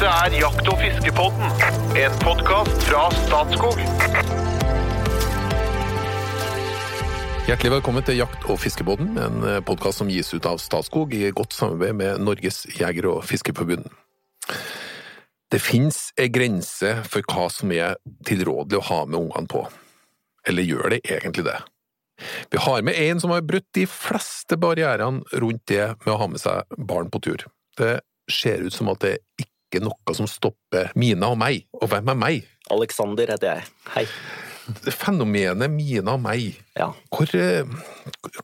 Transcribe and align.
Dette 0.00 0.16
er 0.16 0.34
Jakt- 0.40 0.68
og 0.72 0.78
fiskepodden, 0.80 1.50
en 2.00 2.14
podkast 2.22 2.86
fra 2.86 3.02
Statskog. 3.12 3.82
Hjertelig 7.44 7.72
velkommen 7.74 8.06
til 8.08 8.16
Jakt- 8.16 8.46
og 8.48 8.56
fiskebåten, 8.62 9.10
en 9.20 9.44
podkast 9.68 10.00
som 10.00 10.08
gis 10.08 10.32
ut 10.32 10.48
av 10.48 10.56
Statskog 10.56 11.12
i 11.12 11.28
godt 11.36 11.52
samarbeid 11.52 11.98
med 11.98 12.24
Norges 12.24 12.62
jeger- 12.78 13.10
og 13.10 13.26
fiskeforbund. 13.28 13.92
Det 15.52 15.60
fins 15.60 16.14
ei 16.16 16.30
grense 16.32 16.94
for 17.04 17.20
hva 17.20 17.50
som 17.52 17.68
er 17.76 18.00
tilrådelig 18.24 18.80
å 18.80 18.88
ha 18.88 19.04
med 19.04 19.20
ungene 19.20 19.52
på. 19.52 19.66
Eller 20.48 20.64
gjør 20.64 20.96
det 20.96 21.02
egentlig 21.04 21.44
det? 21.44 21.60
Vi 22.48 22.64
har 22.64 22.80
med 22.88 22.96
en 22.96 23.20
som 23.20 23.36
har 23.36 23.44
brutt 23.44 23.68
de 23.76 23.84
fleste 23.84 24.56
barrierene 24.56 25.20
rundt 25.44 25.66
det 25.68 25.92
med 26.06 26.14
å 26.16 26.20
ha 26.24 26.32
med 26.32 26.40
seg 26.40 26.64
barn 26.88 27.12
på 27.12 27.20
tur. 27.20 27.44
Det 27.76 27.98
ser 28.32 28.64
ut 28.64 28.72
som 28.72 28.88
at 28.88 29.04
det 29.04 29.18
ikke 29.70 29.84
noe 29.86 30.14
som 30.18 30.26
stopper 30.30 30.90
Mina 30.98 31.30
og 31.30 31.38
meg. 31.40 31.64
Og 31.80 31.88
hvem 31.92 32.10
er 32.10 32.18
meg? 32.18 32.46
Alexander 32.70 33.30
heter 33.30 33.54
jeg. 33.56 33.68
Hei. 33.94 34.06
Fenomenet 34.94 35.70
Mina 35.72 36.14
og 36.14 36.20
meg, 36.22 36.58
Ja. 36.76 36.92
hvor, 37.10 37.26
eh, 37.34 37.64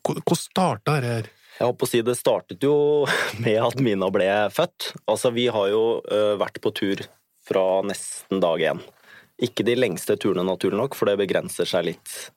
hvor, 0.02 0.20
hvor 0.26 0.36
starta 0.38 1.00
det 1.00 1.10
her? 1.10 1.28
Jeg 1.56 1.64
holdt 1.66 1.78
på 1.80 1.86
å 1.86 1.88
si 1.88 2.02
Det 2.04 2.16
startet 2.18 2.60
jo 2.62 3.06
med 3.44 3.56
at 3.62 3.78
Mina 3.80 4.10
ble 4.10 4.26
født. 4.52 4.92
Altså, 5.08 5.32
Vi 5.32 5.46
har 5.48 5.68
jo 5.72 6.00
vært 6.38 6.60
på 6.60 6.72
tur 6.74 7.04
fra 7.46 7.82
nesten 7.86 8.40
dag 8.42 8.58
én. 8.60 8.80
Ikke 9.42 9.64
de 9.64 9.74
lengste 9.77 10.16
turene, 10.18 10.44
naturlig 10.48 10.78
nok, 10.80 10.94
for 10.96 11.06
det 11.06 11.18
begrenser 11.20 11.68
seg 11.68 11.84
litt. 11.92 12.30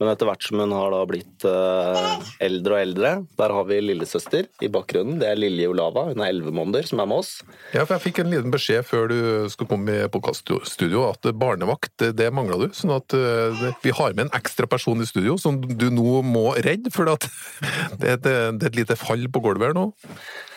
Men 0.00 0.14
etter 0.14 0.28
hvert 0.30 0.44
som 0.46 0.60
hun 0.62 0.72
har 0.72 0.94
da 0.94 1.00
blitt 1.08 1.44
uh, 1.44 2.20
eldre 2.40 2.78
og 2.78 2.80
eldre 2.80 3.10
Der 3.36 3.52
har 3.52 3.66
vi 3.68 3.80
lillesøster 3.84 4.48
i 4.64 4.70
bakgrunnen. 4.72 5.18
Det 5.20 5.28
er 5.28 5.36
Lilje 5.36 5.68
Olava. 5.68 6.06
Hun 6.08 6.22
er 6.24 6.32
elleve 6.32 6.54
måneder, 6.56 6.88
som 6.88 7.02
er 7.02 7.08
med 7.10 7.20
oss. 7.20 7.32
Ja, 7.74 7.84
for 7.84 7.98
Jeg 7.98 8.06
fikk 8.06 8.22
en 8.22 8.32
liten 8.32 8.54
beskjed 8.54 8.86
før 8.88 9.10
du 9.12 9.18
skulle 9.52 9.68
komme 9.68 9.98
i 9.98 10.08
podkaststudio 10.12 11.04
at 11.10 11.28
barnevakt, 11.36 12.08
det, 12.16 12.30
mangla 12.32 12.56
du. 12.62 12.68
Sånn 12.76 12.94
at 12.96 13.12
uh, 13.12 13.66
vi 13.84 13.92
har 13.96 14.16
med 14.16 14.28
en 14.28 14.34
ekstra 14.40 14.68
person 14.70 15.04
i 15.04 15.08
studio 15.08 15.36
som 15.40 15.60
du 15.60 15.90
nå 15.92 16.20
må 16.24 16.48
redde, 16.56 16.92
for 16.94 17.10
det, 17.10 17.20
det, 18.00 18.16
det 18.24 18.32
er 18.32 18.70
et 18.72 18.80
lite 18.82 18.96
fall 18.96 19.28
på 19.28 19.44
gulvet 19.44 19.70
her 19.70 19.76
nå. 19.76 19.90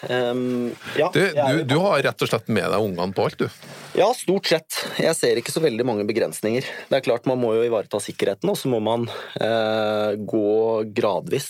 Um, 0.08 0.72
ja, 1.00 1.10
Du, 1.14 1.20
du, 1.20 1.64
du 1.68 1.78
har 1.84 2.02
rett 2.04 2.24
og 2.24 2.30
slett 2.32 2.50
med 2.52 2.68
deg 2.72 2.80
ungene 2.84 3.16
på 3.16 3.28
alt, 3.28 3.44
du. 3.44 3.68
Ja, 3.94 4.10
stort 4.18 4.48
sett. 4.50 4.80
Jeg 4.98 5.14
ser 5.16 5.40
ikke 5.40 5.54
så 5.54 5.62
veldig 5.64 5.86
mange 5.86 6.08
begrensninger. 6.10 6.66
Det 6.90 6.98
er 6.98 7.04
klart 7.06 7.28
Man 7.30 7.40
må 7.44 7.54
jo 7.58 7.66
ivareta 7.68 8.00
sikkerheten, 8.02 8.50
og 8.50 8.58
så 8.58 8.72
må 8.72 8.80
man 8.84 9.06
gå 9.34 10.50
gradvis. 10.94 11.50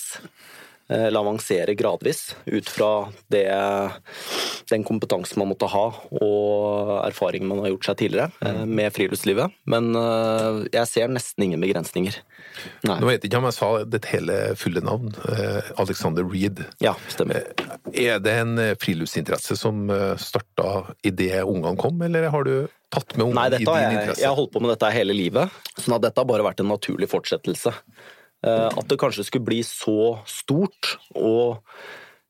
La 0.88 0.98
eller 1.08 1.24
avansere 1.24 1.74
gradvis 1.80 2.36
ut 2.46 2.68
fra 2.70 2.90
det, 3.32 3.48
den 4.70 4.84
kompetansen 4.84 5.40
man 5.40 5.50
måtte 5.54 5.70
ha 5.72 5.86
og 6.20 6.92
erfaringen 7.06 7.50
man 7.50 7.64
har 7.64 7.72
gjort 7.74 7.88
seg 7.88 8.00
tidligere 8.02 8.30
eh, 8.44 8.64
med 8.68 8.94
friluftslivet. 8.96 9.56
Men 9.70 9.94
eh, 9.98 10.64
jeg 10.76 10.92
ser 10.92 11.14
nesten 11.14 11.48
ingen 11.48 11.64
begrensninger. 11.64 12.20
Nei. 12.88 12.98
Nå 13.02 13.08
vet 13.10 13.24
jeg 13.24 13.32
ikke 13.32 13.40
om 13.42 13.48
jeg 13.50 13.56
sa 13.58 13.70
ditt 13.96 14.06
hele 14.12 14.38
fulle 14.60 14.84
navn. 14.86 15.12
eh, 15.32 15.72
Alexander 15.82 16.26
Reed. 16.28 16.62
Ja, 16.84 16.94
stemmer. 17.12 17.46
Er 17.94 18.20
det 18.24 18.36
en 18.44 18.58
eh, 18.62 18.74
friluftsinteresse 18.80 19.58
som 19.60 19.90
eh, 19.94 20.14
starta 20.22 20.96
idet 21.04 21.44
ungene 21.44 21.78
kom, 21.82 22.02
eller 22.06 22.30
har 22.34 22.44
du 22.48 22.56
tatt 22.94 23.16
med 23.18 23.30
ungene 23.32 23.48
i 23.58 23.64
din 23.64 23.68
jeg, 23.68 23.94
interesse? 23.98 24.22
jeg 24.22 24.30
har 24.30 24.38
holdt 24.38 24.54
på 24.54 24.62
med 24.64 24.74
dette 24.76 24.92
hele 24.94 25.16
livet, 25.18 25.50
sånn 25.80 25.98
at 25.98 26.06
dette 26.06 26.22
har 26.22 26.30
bare 26.30 26.46
vært 26.46 26.62
en 26.62 26.70
naturlig 26.74 27.10
fortsettelse. 27.12 27.74
Eh, 28.44 28.70
At 28.78 28.88
det 28.92 29.00
kanskje 29.00 29.24
skulle 29.28 29.48
bli 29.48 29.62
så 29.66 30.20
stort, 30.30 30.98
og 31.16 31.64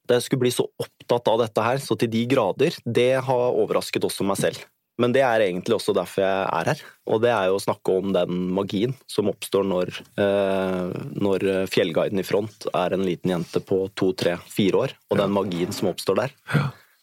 det 0.08 0.20
skulle 0.24 0.44
bli 0.44 0.52
så 0.52 0.66
opptatt 0.80 1.28
av 1.32 1.40
dette 1.42 1.64
her, 1.64 1.80
så 1.82 1.96
til 2.00 2.12
de 2.12 2.26
grader, 2.30 2.76
det 2.86 3.12
har 3.24 3.58
overrasket 3.58 4.04
også 4.04 4.26
meg 4.28 4.38
selv. 4.42 4.60
Men 5.02 5.16
det 5.16 5.24
er 5.26 5.42
egentlig 5.42 5.78
også 5.78 5.96
derfor 5.98 6.22
jeg 6.22 6.42
er 6.46 6.70
her, 6.70 6.84
og 7.10 7.24
det 7.24 7.32
er 7.34 7.48
jo 7.50 7.58
å 7.58 7.64
snakke 7.64 7.96
om 7.98 8.12
den 8.14 8.44
magien 8.54 8.94
som 9.10 9.32
oppstår 9.32 9.66
når, 9.66 9.90
eh, 10.22 10.92
når 11.18 11.48
fjellguiden 11.74 12.22
i 12.22 12.28
front 12.28 12.68
er 12.70 12.94
en 12.94 13.06
liten 13.08 13.34
jente 13.34 13.64
på 13.66 13.88
to, 13.98 14.12
tre, 14.14 14.38
fire 14.54 14.86
år, 14.86 14.96
og 15.10 15.22
den 15.24 15.34
magien 15.34 15.74
som 15.74 15.90
oppstår 15.90 16.22
der. 16.22 16.38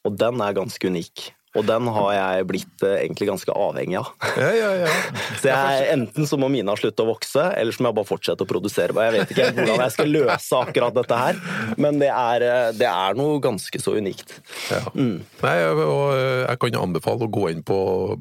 Og 0.06 0.14
den 0.16 0.40
er 0.40 0.56
ganske 0.56 0.86
unik. 0.86 1.32
Og 1.58 1.66
den 1.66 1.88
har 1.90 2.10
jeg 2.14 2.46
blitt 2.46 2.84
eh, 2.86 3.00
egentlig 3.02 3.26
ganske 3.32 3.54
avhengig 3.54 3.98
av. 3.98 4.12
Ja, 4.38 4.50
ja, 4.54 4.70
ja. 4.84 4.90
Så 5.40 5.50
jeg, 5.50 5.88
Enten 5.90 6.28
så 6.28 6.38
må 6.38 6.50
Mina 6.52 6.76
slutte 6.78 7.02
å 7.02 7.08
vokse, 7.08 7.48
eller 7.58 7.74
så 7.74 7.82
må 7.82 7.90
jeg 7.90 7.98
bare 7.98 8.10
fortsette 8.10 8.46
å 8.46 8.50
produsere. 8.50 8.94
Jeg 9.08 9.14
vet 9.16 9.34
ikke 9.34 9.48
hvordan 9.56 9.82
jeg 9.82 9.94
skal 9.96 10.12
løse 10.14 10.60
akkurat 10.60 10.94
dette 10.94 11.18
her, 11.18 11.40
men 11.80 11.98
det 12.02 12.10
er, 12.14 12.46
eh, 12.46 12.70
det 12.78 12.86
er 12.86 13.18
noe 13.18 13.40
ganske 13.42 13.82
så 13.82 13.96
unikt. 13.98 14.36
Ja. 14.70 14.84
Nei, 14.94 15.56
og 15.66 16.04
eh, 16.14 16.44
jeg 16.46 16.62
kan 16.62 16.80
anbefale 16.84 17.26
å 17.26 17.32
gå 17.32 17.48
inn 17.50 17.64
på, 17.66 17.80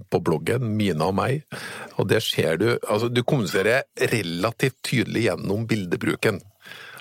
på 0.10 0.24
bloggen 0.26 0.66
Mina 0.80 1.12
og 1.12 1.18
meg, 1.22 1.46
og 2.00 2.10
der 2.10 2.24
ser 2.24 2.58
du 2.60 2.68
altså 2.80 3.10
Du 3.12 3.22
kommuniserer 3.28 3.86
relativt 4.12 4.80
tydelig 4.86 5.28
gjennom 5.28 5.66
bildebruken 5.70 6.40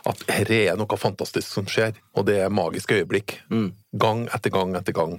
at 0.08 0.22
her 0.30 0.50
er 0.54 0.78
noe 0.78 0.98
fantastisk 1.00 1.48
som 1.48 1.68
skjer, 1.68 1.96
og 2.16 2.26
det 2.28 2.38
er 2.44 2.52
magiske 2.54 3.00
øyeblikk. 3.00 3.38
Gang 3.96 4.26
etter 4.34 4.52
gang 4.52 4.74
etter 4.76 4.92
gang. 4.92 5.14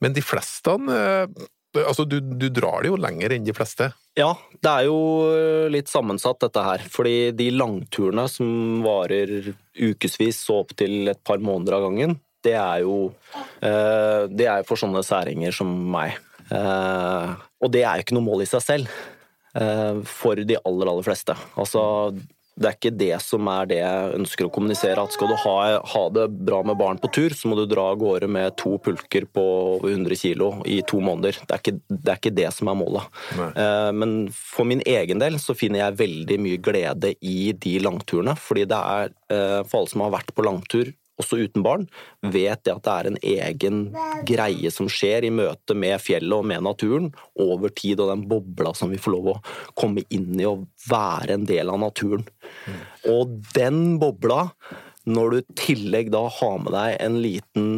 Men 0.00 0.14
de 0.16 0.22
fleste 0.24 0.72
eh, 0.88 1.26
Altså, 1.86 2.02
du, 2.08 2.16
du 2.18 2.48
drar 2.50 2.82
det 2.82 2.88
jo 2.90 2.96
lenger 2.98 3.30
enn 3.36 3.44
de 3.46 3.52
fleste. 3.54 3.86
Ja, 4.18 4.32
det 4.58 4.70
er 4.72 4.86
jo 4.88 4.96
litt 5.70 5.86
sammensatt 5.86 6.40
dette 6.42 6.64
her. 6.66 6.82
Fordi 6.90 7.30
de 7.38 7.46
langturene 7.54 8.24
som 8.26 8.80
varer 8.82 9.52
ukevis 9.78 10.40
og 10.50 10.64
opp 10.64 10.74
til 10.80 11.12
et 11.12 11.20
par 11.22 11.38
måneder 11.38 11.76
av 11.78 11.84
gangen, 11.86 12.16
det 12.42 12.56
er 12.58 12.82
jo 12.82 13.12
eh, 13.62 14.26
Det 14.32 14.48
er 14.50 14.66
for 14.66 14.80
sånne 14.82 15.04
særinger 15.06 15.54
som 15.54 15.70
meg. 15.94 16.16
Eh, 16.50 17.30
og 17.62 17.70
det 17.70 17.84
er 17.86 18.00
jo 18.00 18.06
ikke 18.08 18.18
noe 18.18 18.26
mål 18.32 18.42
i 18.42 18.50
seg 18.50 18.64
selv. 18.66 18.90
eh, 19.54 20.02
For 20.10 20.42
de 20.42 20.58
aller, 20.64 20.90
aller 20.90 21.06
fleste. 21.06 21.36
Altså, 21.54 21.84
det 22.60 22.68
er 22.68 22.76
ikke 22.76 22.92
det 23.00 23.14
som 23.24 23.48
er 23.48 23.68
det 23.70 23.78
jeg 23.80 24.12
ønsker 24.18 24.46
å 24.46 24.52
kommunisere. 24.52 25.00
At 25.00 25.14
skal 25.16 25.32
du 25.32 25.36
ha, 25.42 25.54
ha 25.80 26.02
det 26.12 26.26
bra 26.44 26.60
med 26.66 26.76
barn 26.80 27.00
på 27.00 27.08
tur, 27.16 27.32
så 27.36 27.48
må 27.48 27.56
du 27.56 27.64
dra 27.70 27.86
av 27.94 28.00
gårde 28.02 28.28
med 28.28 28.56
to 28.60 28.74
pulker 28.84 29.24
på 29.32 29.44
over 29.78 29.88
100 29.94 30.20
kilo 30.20 30.50
i 30.68 30.80
to 30.84 31.00
måneder. 31.04 31.40
Det 31.40 31.56
er 31.56 31.62
ikke 31.62 31.76
det, 31.88 32.00
er 32.04 32.20
ikke 32.20 32.34
det 32.36 32.48
som 32.56 32.68
er 32.72 32.78
målet. 32.82 33.20
Eh, 33.48 33.90
Men 33.96 34.16
for 34.36 34.68
min 34.68 34.84
egen 34.84 35.22
del 35.22 35.40
så 35.40 35.56
finner 35.56 35.86
jeg 35.86 36.00
veldig 36.02 36.40
mye 36.44 36.60
glede 36.60 37.14
i 37.24 37.52
de 37.56 37.78
langturene. 37.80 38.36
Fordi 38.36 38.66
det 38.68 38.82
er, 38.96 39.14
eh, 39.32 39.60
for 39.64 39.80
alle 39.80 39.94
som 39.94 40.04
har 40.04 40.18
vært 40.18 40.34
på 40.36 40.44
langtur, 40.44 40.92
også 41.20 41.40
uten 41.44 41.64
barn, 41.64 41.86
vet 42.24 42.64
det 42.66 42.74
at 42.74 42.84
det 42.86 42.96
er 42.96 43.10
en 43.10 43.20
egen 43.34 43.80
greie 44.28 44.72
som 44.74 44.90
skjer 44.90 45.28
i 45.28 45.32
møte 45.34 45.76
med 45.78 46.00
fjellet 46.02 46.36
og 46.36 46.46
med 46.50 46.66
naturen 46.66 47.10
over 47.40 47.72
tid, 47.72 48.00
og 48.00 48.12
den 48.12 48.26
bobla 48.30 48.74
som 48.76 48.92
vi 48.92 49.00
får 49.00 49.16
lov 49.16 49.32
å 49.34 49.40
komme 49.78 50.04
inn 50.10 50.32
i 50.40 50.48
og 50.48 50.66
være 50.90 51.38
en 51.38 51.48
del 51.48 51.72
av 51.72 51.80
naturen. 51.82 52.26
Og 53.10 53.40
den 53.54 53.98
bobla, 54.00 54.46
når 55.08 55.32
du 55.32 55.36
i 55.40 55.58
tillegg 55.58 56.10
da 56.12 56.26
har 56.28 56.58
med 56.60 56.74
deg 56.76 56.96
en 57.00 57.20
liten 57.22 57.68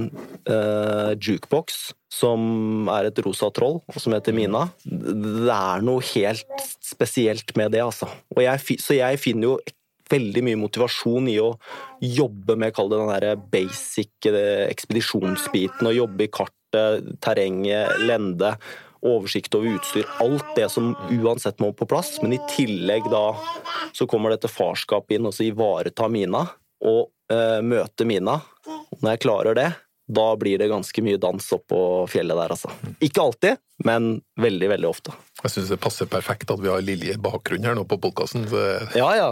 eh, 0.51 1.13
jukebox 1.15 1.93
som 2.13 2.89
er 2.93 3.09
et 3.09 3.21
rosa 3.25 3.49
troll, 3.55 3.81
som 3.97 4.13
heter 4.13 4.35
Mina, 4.37 4.67
det 4.85 5.55
er 5.55 5.85
noe 5.87 6.03
helt 6.13 6.67
spesielt 6.85 7.55
med 7.57 7.73
det, 7.73 7.85
altså. 7.85 8.11
Jeg, 8.37 8.81
så 8.83 8.99
jeg 8.99 9.23
finner 9.23 9.53
jo 9.53 9.55
veldig 10.13 10.45
mye 10.47 10.61
motivasjon 10.61 11.29
i 11.33 11.39
å 11.43 11.51
jobbe 12.03 12.57
med, 12.61 12.75
kall 12.77 12.93
det 12.93 13.01
den 13.01 13.13
der 13.13 13.45
basic 13.53 14.31
eh, 14.31 14.69
ekspedisjonsbiten, 14.69 15.89
og 15.89 15.99
jobbe 15.99 16.27
i 16.27 16.33
kartet, 16.33 17.13
terrenget, 17.25 17.99
lende, 18.07 18.55
oversikt 19.03 19.57
over 19.59 19.75
utstyr, 19.75 20.07
alt 20.23 20.55
det 20.57 20.69
som 20.71 20.93
uansett 21.11 21.59
må 21.63 21.73
på 21.75 21.89
plass, 21.91 22.15
men 22.23 22.37
i 22.37 22.43
tillegg 22.53 23.09
da 23.11 23.33
så 23.93 24.07
kommer 24.07 24.33
dette 24.33 24.51
farskapet 24.51 25.17
inn 25.17 25.27
og 25.27 25.35
så 25.35 25.49
ivareta 25.49 26.07
Mina, 26.13 26.45
og 26.87 27.11
eh, 27.33 27.59
møte 27.67 28.07
Mina. 28.09 28.39
Når 29.01 29.09
jeg 29.15 29.23
klarer 29.25 29.59
det, 29.59 29.71
da 30.09 30.37
blir 30.37 30.59
det 30.59 30.69
ganske 30.69 31.03
mye 31.05 31.19
dans 31.21 31.53
oppå 31.55 32.09
fjellet 32.11 32.37
der, 32.37 32.53
altså. 32.57 32.71
Ikke 33.01 33.23
alltid, 33.23 33.57
men 33.87 34.21
veldig, 34.41 34.69
veldig 34.69 34.89
ofte. 34.89 35.13
Jeg 35.43 35.51
syns 35.55 35.71
det 35.73 35.79
passer 35.83 36.07
perfekt 36.11 36.51
at 36.53 36.61
vi 36.63 36.69
har 36.71 36.83
Lilje 36.85 37.15
i 37.15 37.21
bakgrunnen 37.23 37.65
her 37.67 37.75
nå 37.79 37.85
på 37.89 37.97
podkasten. 38.03 38.45
Ja, 38.95 39.09
ja. 39.17 39.29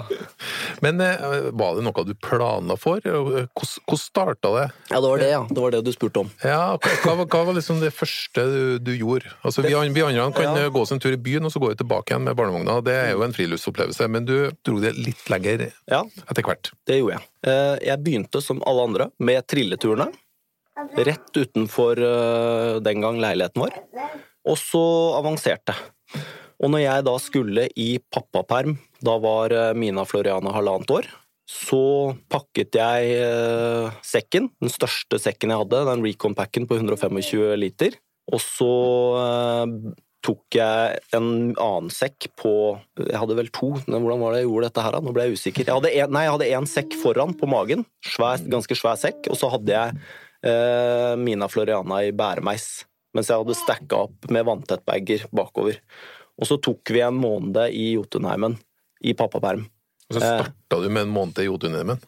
Men 0.82 1.00
eh, 1.04 1.50
var 1.52 1.76
det 1.76 1.84
noe 1.86 2.04
du 2.06 2.14
plana 2.18 2.76
for? 2.80 3.02
Hvordan 3.04 3.98
starta 4.00 4.52
det? 4.56 4.64
Ja, 4.90 5.00
det 5.02 5.10
var 5.10 5.18
det, 5.22 5.28
ja. 5.30 5.42
Det 5.50 5.60
var 5.60 5.74
det 5.74 5.82
du 5.86 5.92
spurte 5.94 6.22
om. 6.24 6.30
Ja, 6.42 6.76
hva, 6.78 6.94
hva 7.04 7.14
var- 7.20 7.28
hva 7.34 7.42
var 7.50 7.58
liksom 7.58 7.82
det 7.82 7.92
første 7.94 8.46
du, 8.50 8.78
du 8.78 8.92
gjorde? 8.96 9.30
Altså, 9.44 9.62
vi, 9.66 9.74
vi 9.74 10.02
andre 10.06 10.30
kan 10.32 10.48
Ja. 10.48 10.56
eh, 10.64 10.70
gå 10.70 10.80
oss 10.86 10.92
en 10.94 11.02
tur 11.02 11.12
i 11.12 11.20
byen, 11.20 11.44
og 11.44 11.52
så 11.52 11.60
går 11.62 11.74
vi 11.74 11.80
tilbake 11.84 12.14
igjen 12.14 12.24
med 12.30 12.36
barnevogna. 12.38 12.80
Det 12.86 12.94
er 12.96 13.12
jo 13.12 13.22
en 13.26 13.32
friluftsopplevelse, 13.36 14.08
men 14.08 14.24
du 14.26 14.50
dro 14.66 14.80
det 14.80 14.94
litt 14.96 15.28
lenger 15.30 15.68
Ja, 15.90 16.02
etter 16.30 16.42
hvert. 16.46 16.72
det 16.86 16.98
gjorde 17.02 17.18
jeg. 17.18 17.26
Eh, 17.46 17.76
Jeg 17.90 18.02
begynte 18.04 18.42
som 18.42 18.62
alle 18.66 18.82
andre 18.88 19.10
med 19.18 19.46
trilleturene. 19.46 20.10
Rett 20.96 21.36
utenfor 21.36 22.00
eh, 22.04 22.74
den 22.84 23.04
gang 23.04 23.20
leiligheten 23.22 23.62
vår. 23.62 23.78
Og 24.48 24.58
så 24.58 24.82
avanserte. 25.18 25.74
Og 26.60 26.72
når 26.72 26.84
jeg 26.84 27.06
da 27.06 27.14
skulle 27.22 27.66
i 27.80 27.90
pappaperm, 28.12 28.76
da 29.04 29.16
var 29.22 29.54
eh, 29.56 29.72
Mina 29.78 30.04
Floriana 30.08 30.52
halvannet 30.54 30.92
år, 30.98 31.08
så 31.50 32.14
pakket 32.30 32.76
jeg 32.78 33.16
eh, 33.18 33.96
sekken, 34.06 34.50
den 34.62 34.70
største 34.72 35.18
sekken 35.22 35.50
jeg 35.52 35.64
hadde, 35.64 35.82
den 35.88 36.04
Recon-packen 36.06 36.68
på 36.70 36.78
125 36.78 37.56
liter, 37.58 37.98
Og 38.30 38.38
så 38.38 38.72
tok 40.24 40.56
jeg 40.56 41.00
en 41.16 41.28
annen 41.56 41.90
sekk 41.92 42.28
på 42.38 42.52
Jeg 43.00 43.18
hadde 43.18 43.36
vel 43.38 43.48
to. 43.56 43.72
Men 43.86 44.04
Hvordan 44.04 44.20
var 44.22 44.34
det 44.34 44.42
jeg 44.42 44.50
gjorde 44.50 44.68
dette 44.68 44.84
her? 44.84 44.96
da? 44.96 45.00
Nå 45.04 45.14
ble 45.16 45.26
jeg 45.26 45.38
usikker. 45.38 45.66
Jeg 45.66 45.78
hadde 45.78 45.92
en, 45.96 46.12
nei, 46.14 46.24
jeg 46.26 46.34
hadde 46.36 46.50
en 46.58 46.68
sekk 46.68 46.96
foran 47.00 47.32
på 47.40 47.48
magen. 47.50 47.86
Svær, 48.04 48.42
ganske 48.52 48.76
svær 48.76 49.00
sekk. 49.00 49.30
Og 49.32 49.40
så 49.40 49.50
hadde 49.52 49.72
jeg 49.74 49.96
eh, 50.46 51.16
Mina 51.20 51.48
Floriana 51.50 52.02
i 52.06 52.14
bæremeis. 52.16 52.86
Mens 53.16 53.30
jeg 53.30 53.42
hadde 53.42 53.58
stacka 53.58 54.04
opp 54.06 54.30
med 54.30 54.46
vanntettbager 54.46 55.26
bakover. 55.34 55.80
Og 56.40 56.48
så 56.48 56.60
tok 56.62 56.92
vi 56.94 57.02
en 57.04 57.18
måned 57.18 57.74
i 57.74 57.92
Jotunheimen 57.96 58.56
i 59.04 59.14
pappaperm. 59.18 59.66
Og 60.10 60.16
så 60.16 60.20
starta 60.20 60.80
du 60.82 60.88
med 60.88 61.08
en 61.08 61.14
måned 61.14 61.40
i 61.42 61.48
Jotunheimen. 61.48 62.00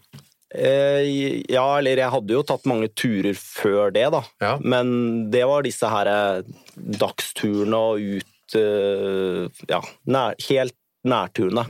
Eh, 0.52 1.42
ja, 1.48 1.64
eller 1.78 1.96
jeg 1.96 2.12
hadde 2.12 2.34
jo 2.34 2.42
tatt 2.44 2.66
mange 2.68 2.90
turer 2.92 3.36
før 3.38 3.92
det, 3.94 4.04
da. 4.12 4.20
Ja. 4.42 4.56
Men 4.60 5.30
det 5.32 5.46
var 5.48 5.64
disse 5.64 5.88
her 5.88 6.10
eh, 6.12 6.50
dagsturene 6.76 7.80
og 7.92 8.18
ut 8.18 8.56
eh, 8.58 9.62
Ja, 9.70 9.80
nær, 10.12 10.36
helt 10.48 10.76
nærturene. 11.08 11.64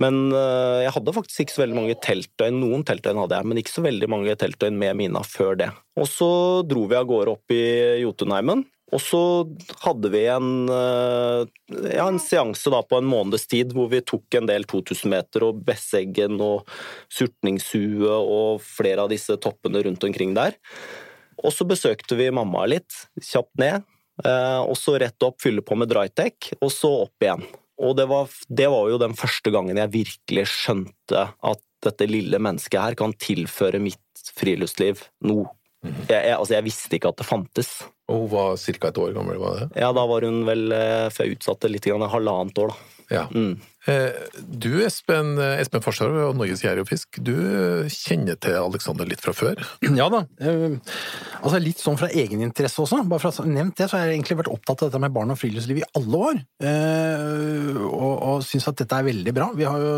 Men 0.00 0.32
eh, 0.34 0.84
jeg 0.86 0.94
hadde 0.96 1.14
faktisk 1.16 1.44
ikke 1.44 1.54
så 1.54 1.62
veldig 1.64 1.78
mange 1.78 1.96
teltdøgn. 2.02 2.60
Noen 2.60 2.84
teltdøgn 2.86 3.20
hadde 3.22 3.40
jeg, 3.40 3.48
men 3.50 3.60
ikke 3.60 3.74
så 3.76 3.84
veldig 3.86 4.10
mange 4.10 4.36
teltdøgn 4.40 4.78
med 4.80 4.98
Mina 4.98 5.22
før 5.26 5.58
det. 5.60 5.70
Og 6.00 6.08
så 6.10 6.30
dro 6.66 6.86
vi 6.90 6.98
av 6.98 7.06
gårde 7.10 7.36
opp 7.36 7.54
i 7.54 7.64
Jotunheimen. 8.02 8.64
Og 8.94 9.00
så 9.02 9.20
hadde 9.82 10.10
vi 10.12 10.20
en, 10.30 10.68
eh, 10.70 11.46
ja, 11.94 12.04
en 12.06 12.20
seanse 12.22 12.70
på 12.70 12.98
en 12.98 13.08
måneds 13.08 13.48
tid 13.50 13.72
hvor 13.74 13.88
vi 13.90 14.02
tok 14.04 14.36
en 14.38 14.46
del 14.50 14.66
2000 14.70 15.10
meter 15.10 15.46
og 15.48 15.64
Besseggen 15.66 16.36
og 16.44 16.68
Surtningshue 17.10 18.12
og 18.12 18.60
flere 18.62 19.06
av 19.06 19.10
disse 19.10 19.34
toppene 19.40 19.82
rundt 19.86 20.04
omkring 20.04 20.34
der. 20.36 20.54
Og 21.42 21.50
så 21.50 21.66
besøkte 21.66 22.14
vi 22.18 22.30
mamma 22.30 22.66
litt, 22.70 22.92
kjapt 23.18 23.58
ned. 23.58 23.82
eh, 24.24 24.60
Og 24.62 24.76
så 24.78 24.94
rett 25.00 25.22
opp, 25.26 25.40
fylle 25.42 25.60
på 25.60 25.76
med 25.76 25.88
drytech, 25.90 26.52
og 26.62 26.70
så 26.70 26.92
opp 27.08 27.24
igjen. 27.24 27.42
Og 27.84 27.96
det 27.98 28.06
var, 28.10 28.30
det 28.48 28.70
var 28.72 28.88
jo 28.90 29.00
den 29.02 29.16
første 29.18 29.52
gangen 29.54 29.78
jeg 29.80 29.92
virkelig 29.92 30.46
skjønte 30.52 31.26
at 31.36 31.62
dette 31.84 32.08
lille 32.08 32.40
mennesket 32.40 32.80
her 32.80 32.96
kan 32.96 33.12
tilføre 33.20 33.80
mitt 33.82 34.24
friluftsliv 34.38 35.02
noe. 35.28 35.50
Jeg, 35.84 36.16
jeg, 36.16 36.32
altså, 36.38 36.54
jeg 36.56 36.64
visste 36.64 36.96
ikke 36.96 37.10
at 37.12 37.20
det 37.20 37.26
fantes. 37.28 37.74
Og 38.08 38.22
hun 38.22 38.30
var 38.32 38.56
ca. 38.56 38.88
et 38.88 39.00
år 39.04 39.12
gammel, 39.16 39.36
var 39.40 39.58
det? 39.58 39.66
Ja, 39.82 39.90
da 39.96 40.06
var 40.08 40.24
hun 40.24 40.42
vel 40.48 40.72
eh, 40.72 41.10
For 41.12 41.24
jeg 41.24 41.36
utsatte 41.36 41.68
litt, 41.68 41.84
grann, 41.84 42.04
halvannet 42.08 42.60
år, 42.60 42.72
da. 42.72 42.90
Ja. 43.12 43.26
Mm. 43.36 43.58
Eh, 43.92 44.16
Du, 44.40 44.70
Espen, 44.80 45.34
Espen 45.60 45.84
Farstad 45.84 46.16
og 46.24 46.38
Norges 46.38 46.64
Jeger 46.64 46.80
og 46.80 46.88
Fisk, 46.88 47.20
du 47.20 47.34
kjenner 47.92 48.38
til 48.40 48.56
Alexander 48.56 49.08
litt 49.08 49.20
fra 49.24 49.36
før? 49.36 49.60
Ja 50.00 50.08
da. 50.12 50.24
Altså 51.44 51.58
litt 51.60 51.80
sånn 51.82 51.98
fra 52.00 52.08
egeninteresse 52.08 52.80
også. 52.80 53.02
Bare 53.08 53.20
for 53.20 53.28
å 53.28 53.44
ha 53.44 53.50
nevnt 53.50 53.76
det, 53.76 53.88
så 53.90 53.98
har 53.98 54.08
jeg 54.08 54.16
egentlig 54.16 54.38
vært 54.40 54.52
opptatt 54.54 54.84
av 54.84 54.88
dette 54.88 55.00
med 55.04 55.12
barn 55.12 55.34
og 55.34 55.36
friluftsliv 55.40 55.82
i 55.82 55.88
alle 56.00 56.20
år. 56.30 56.38
eh, 56.64 57.74
Og, 57.84 58.14
og 58.30 58.46
syns 58.48 58.68
at 58.70 58.80
dette 58.80 58.96
er 58.96 59.10
veldig 59.10 59.34
bra. 59.36 59.50
Vi 59.58 59.66
har 59.68 59.82
jo 59.84 59.92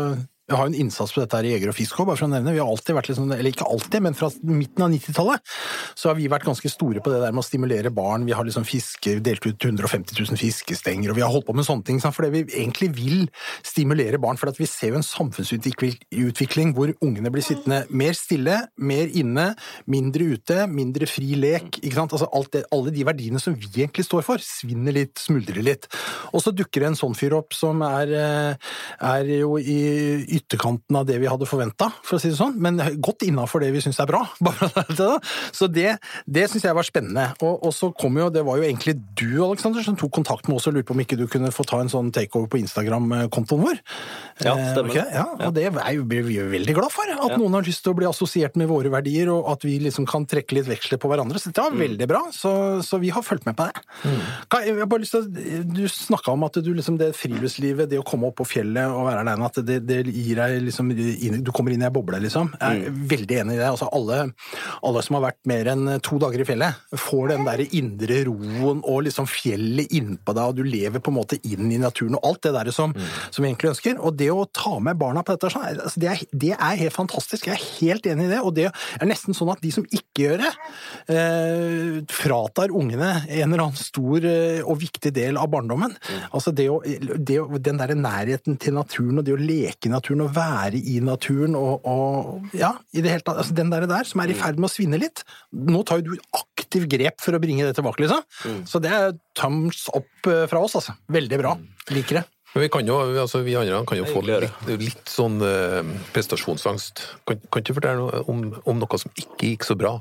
vi 0.47 0.55
har 0.55 0.69
en 0.69 0.75
innsats 0.79 1.11
på 1.11 1.19
dette 1.19 1.35
her 1.35 1.43
i 1.43 1.49
Jeger 1.51 1.73
og 1.73 1.75
Fisk 1.75 1.97
òg, 1.99 2.07
bare 2.07 2.19
for 2.21 2.29
å 2.29 2.31
nevne. 2.31 2.53
Vi 2.55 2.61
har 2.61 2.69
alltid 2.71 2.95
vært 2.95 3.09
liksom, 3.11 3.31
eller 3.35 3.51
ikke 3.51 3.65
alltid, 3.67 3.99
men 4.05 4.15
fra 4.15 4.29
midten 4.47 4.85
av 4.85 4.93
90-tallet 4.93 5.55
så 5.91 6.07
har 6.07 6.15
vi 6.15 6.29
vært 6.31 6.45
ganske 6.47 6.69
store 6.71 7.01
på 7.03 7.11
det 7.11 7.19
der 7.19 7.33
med 7.35 7.43
å 7.43 7.47
stimulere 7.47 7.91
barn. 7.91 8.23
Vi 8.23 8.35
har 8.37 8.47
liksom 8.47 8.63
fiske, 8.67 9.17
delt 9.25 9.43
ut 9.43 9.65
150 9.67 10.15
000 10.15 10.39
fiskestenger, 10.39 11.11
og 11.11 11.17
vi 11.19 11.25
har 11.25 11.33
holdt 11.33 11.49
på 11.49 11.55
med 11.57 11.67
sånne 11.67 11.83
ting. 11.89 11.99
For 11.99 12.15
Fordi 12.15 12.31
vi 12.31 12.61
egentlig 12.61 12.89
vil 12.95 13.25
stimulere 13.59 14.21
barn. 14.23 14.39
For 14.39 14.53
vi 14.55 14.69
ser 14.71 14.93
jo 14.93 15.01
en 15.01 15.07
samfunnsutvikling 15.07 16.71
hvor 16.77 16.95
ungene 17.03 17.33
blir 17.33 17.43
sittende 17.43 17.81
mer 17.91 18.15
stille, 18.15 18.61
mer 18.79 19.11
inne, 19.19 19.49
mindre 19.91 20.29
ute, 20.37 20.61
mindre 20.71 21.11
fri 21.11 21.35
lek. 21.35 21.81
ikke 21.81 21.97
sant? 21.99 22.15
Altså 22.15 22.31
alt 22.31 22.53
det, 22.55 22.63
Alle 22.71 22.95
de 22.95 23.03
verdiene 23.03 23.43
som 23.43 23.57
vi 23.57 23.67
egentlig 23.73 24.07
står 24.07 24.23
for, 24.23 24.39
svinner 24.39 24.95
litt, 24.95 25.17
smuldrer 25.19 25.59
litt. 25.73 25.91
Og 26.31 26.39
så 26.45 26.55
dukker 26.55 26.85
det 26.85 26.93
en 26.93 26.99
sånn 27.03 27.19
fyr 27.19 27.35
opp 27.35 27.51
som 27.57 27.83
er, 27.83 28.15
eh, 28.15 28.73
er 29.11 29.35
jo 29.41 29.57
i 29.59 30.36
ytterkanten 30.37 30.95
av 30.99 31.05
det 31.09 31.17
vi 31.21 31.27
hadde 31.29 31.47
forventa, 31.49 31.89
for 32.05 32.17
å 32.17 32.21
si 32.21 32.29
det 32.31 32.37
sånn, 32.39 32.55
men 32.61 32.77
godt 33.03 33.25
innafor 33.27 33.63
det 33.63 33.71
vi 33.75 33.81
syns 33.83 33.99
er 34.03 34.09
bra. 34.09 34.23
Da. 34.97 35.17
Så 35.53 35.67
det, 35.69 35.97
det 36.25 36.45
syns 36.51 36.63
jeg 36.65 36.75
var 36.77 36.85
spennende. 36.87 37.27
Og, 37.45 37.59
og 37.67 37.73
så 37.75 37.89
kom 37.97 38.15
jo, 38.21 38.29
det 38.33 38.43
var 38.47 38.57
jo 38.61 38.65
egentlig 38.67 38.95
du, 39.19 39.41
Alexander, 39.45 39.83
som 39.85 39.97
tok 39.99 40.13
kontakt 40.15 40.47
med 40.49 40.57
oss 40.59 40.67
og 40.69 40.75
lurte 40.77 40.89
på 40.89 40.95
om 40.95 41.01
ikke 41.03 41.17
du 41.19 41.25
kunne 41.29 41.51
få 41.53 41.65
ta 41.67 41.79
en 41.83 41.91
sånn 41.91 42.09
takeover 42.15 42.49
på 42.53 42.59
Instagram-kontoen 42.63 43.61
vår. 43.65 43.81
Ja, 44.45 44.53
Eh, 44.57 44.71
stemmer. 44.73 44.89
ok, 44.93 44.97
ja, 45.13 45.25
og 45.47 45.53
det 45.55 45.65
er 45.67 45.93
jo, 45.97 46.03
vi 46.07 46.21
jo 46.37 46.47
veldig 46.51 46.75
glad 46.77 46.91
for. 46.93 47.09
At 47.13 47.31
Ja. 47.33 47.37
noen 47.41 47.53
har 47.57 47.65
lyst 47.67 47.83
til 47.85 47.93
å 47.93 47.97
bli 47.97 48.07
assosiert 48.09 48.55
med 48.57 48.69
våre 48.69 48.89
verdier, 48.93 49.29
og 49.33 49.49
at 49.51 49.65
vi 49.67 49.77
liksom 49.83 50.07
kan 50.09 50.25
trekke 50.29 50.57
litt 50.57 50.67
veksler 50.69 50.97
på 51.01 51.09
hverandre. 51.11 51.39
Så 51.41 51.51
det 51.53 51.61
var 51.63 51.71
veldig 51.77 52.07
bra. 52.09 52.21
Så, 52.33 52.51
så 52.85 52.99
vi 53.01 53.09
har 53.13 53.21
fulgt 53.25 53.45
med 53.49 53.57
på 53.57 53.67
det. 53.69 53.83
Kan, 54.49 54.65
jeg 54.67 54.77
har 54.79 54.89
bare 54.89 55.03
lyst 55.03 55.15
til 55.17 55.63
du 55.67 55.83
snakka 55.91 56.31
om 56.33 56.43
at 56.47 56.57
du 56.63 56.71
liksom 56.73 56.97
det 56.99 57.11
friluftslivet, 57.17 57.89
det 57.89 57.99
å 57.99 58.05
komme 58.07 58.27
opp 58.29 58.37
på 58.41 58.45
fjellet 58.47 58.87
og 58.89 59.07
være 59.09 59.23
aleine, 59.25 59.45
at 59.49 59.59
det, 59.65 59.79
det 59.87 59.99
deg 60.37 60.57
liksom 60.65 60.91
inn, 60.91 61.41
Du 61.45 61.51
kommer 61.55 61.73
inn 61.73 61.83
i 61.83 61.87
ei 61.87 61.93
boble, 61.93 62.19
liksom. 62.23 62.51
Jeg 62.59 62.87
er 62.89 62.97
veldig 63.13 63.39
enig 63.43 63.55
i 63.55 63.59
det. 63.61 63.69
Altså 63.69 63.89
alle, 63.93 64.19
alle 64.85 65.03
som 65.05 65.17
har 65.17 65.27
vært 65.29 65.39
mer 65.49 65.71
enn 65.73 65.93
to 66.03 66.19
dager 66.21 66.43
i 66.43 66.47
fjellet, 66.47 66.81
får 66.97 67.33
den 67.33 67.47
der 67.47 67.63
indre 67.67 68.19
roen 68.27 68.81
og 68.83 69.03
liksom 69.07 69.29
fjellet 69.29 69.93
innpå 69.95 70.35
deg, 70.35 70.51
og 70.51 70.59
du 70.59 70.63
lever 70.67 71.03
på 71.03 71.13
en 71.13 71.19
måte 71.19 71.39
inn 71.47 71.71
i 71.71 71.79
naturen 71.81 72.17
og 72.17 72.27
alt 72.27 72.43
det 72.47 72.53
der 72.57 72.71
som, 72.75 72.95
som 73.29 73.43
vi 73.43 73.51
egentlig 73.51 73.73
ønsker. 73.75 74.01
Og 74.01 74.17
det 74.19 74.29
å 74.33 74.47
ta 74.51 74.77
med 74.83 74.99
barna 74.99 75.23
på 75.25 75.35
dette, 75.35 75.51
altså 75.53 76.01
det, 76.01 76.11
er, 76.11 76.23
det 76.31 76.53
er 76.57 76.81
helt 76.83 76.95
fantastisk. 76.95 77.49
Jeg 77.49 77.57
er 77.57 77.67
helt 77.79 78.09
enig 78.09 78.27
i 78.27 78.33
det. 78.35 78.41
Og 78.43 78.55
det 78.57 78.67
er 78.69 79.09
nesten 79.09 79.37
sånn 79.37 79.53
at 79.53 79.63
de 79.63 79.71
som 79.73 79.85
ikke 79.87 80.25
gjør 80.25 80.43
det, 80.43 80.53
eh, 81.13 81.99
fratar 82.11 82.73
ungene 82.75 83.11
en 83.27 83.51
eller 83.51 83.67
annen 83.67 83.79
stor 83.79 84.25
eh, 84.27 84.61
og 84.63 84.79
viktig 84.81 85.13
del 85.15 85.39
av 85.39 85.49
barndommen. 85.53 85.95
Altså 86.31 86.53
det 86.55 86.67
å, 86.71 86.79
det 86.83 87.39
den 87.63 87.79
der 87.81 87.95
nærheten 87.97 88.57
til 88.61 88.77
naturen, 88.77 89.19
og 89.19 89.27
det 89.27 89.35
å 89.35 89.41
leke 89.41 89.89
i 89.89 89.93
naturen, 89.93 90.16
og 90.23 90.33
være 90.35 90.79
i 90.79 90.97
naturen, 91.03 91.55
og, 91.57 91.85
og 91.87 92.55
ja, 92.57 92.73
i 92.93 93.03
det 93.03 93.13
hele 93.13 93.25
tatt, 93.25 93.41
altså 93.41 93.55
den 93.57 93.71
der, 93.73 93.87
der 93.89 94.07
som 94.07 94.23
er 94.23 94.31
i 94.31 94.37
ferd 94.37 94.59
med 94.59 94.69
å 94.69 94.73
svinne 94.73 94.99
litt. 95.01 95.23
Nå 95.51 95.83
tar 95.87 96.01
jo 96.01 96.13
du 96.13 96.27
aktiv 96.37 96.87
grep 96.91 97.21
for 97.23 97.37
å 97.37 97.41
bringe 97.43 97.67
det 97.67 97.75
tilbake, 97.77 98.03
liksom. 98.03 98.63
Så 98.67 98.81
det 98.83 98.93
er 98.93 99.15
thumbs 99.37 99.87
up 99.95 100.29
eh, 100.29 100.45
fra 100.51 100.63
oss, 100.63 100.77
altså. 100.79 100.97
Veldig 101.13 101.39
bra. 101.41 101.55
Liker 101.93 102.21
det. 102.21 102.25
Men 102.53 102.63
vi 102.63 102.69
kan 102.73 102.87
jo, 102.87 102.99
altså 103.21 103.43
vi 103.45 103.57
andre 103.59 103.81
kan 103.85 103.99
jo 103.99 104.05
få 104.07 104.23
litt, 104.25 104.69
litt 104.79 105.11
sånn 105.11 105.35
uh, 105.43 105.81
prestasjonsangst. 106.15 107.03
Kan, 107.27 107.41
kan 107.51 107.61
ikke 107.61 107.73
du 107.73 107.77
fortelle 107.77 107.99
noe 107.99 108.21
om, 108.31 108.45
om 108.63 108.79
noe 108.81 108.99
som 109.01 109.11
ikke 109.13 109.51
gikk 109.51 109.67
så 109.67 109.75
bra? 109.77 109.97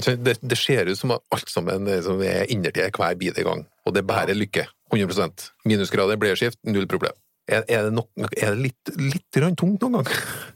Det, 0.00 0.38
det 0.40 0.56
ser 0.56 0.88
ut 0.88 0.96
som 0.96 1.12
at 1.12 1.22
alt 1.36 1.50
sammen 1.52 1.86
er, 1.92 2.00
som 2.04 2.22
er 2.24 2.48
innertid 2.50 2.96
hver 2.96 3.18
bidige 3.20 3.44
gang, 3.44 3.66
og 3.84 3.94
det 3.94 4.06
bærer 4.08 4.34
lykke. 4.38 4.64
100% 4.92 5.46
Minusgrader, 5.68 6.18
bleieskift, 6.20 6.58
null 6.68 6.88
problem. 6.88 7.14
Er, 7.52 7.64
er 7.68 7.88
det, 7.88 7.94
nok, 7.98 8.08
er 8.32 8.54
det 8.54 8.62
litt, 8.70 8.92
litt 8.98 9.40
tungt 9.58 9.82
noen 9.84 9.98
gang? 9.98 10.10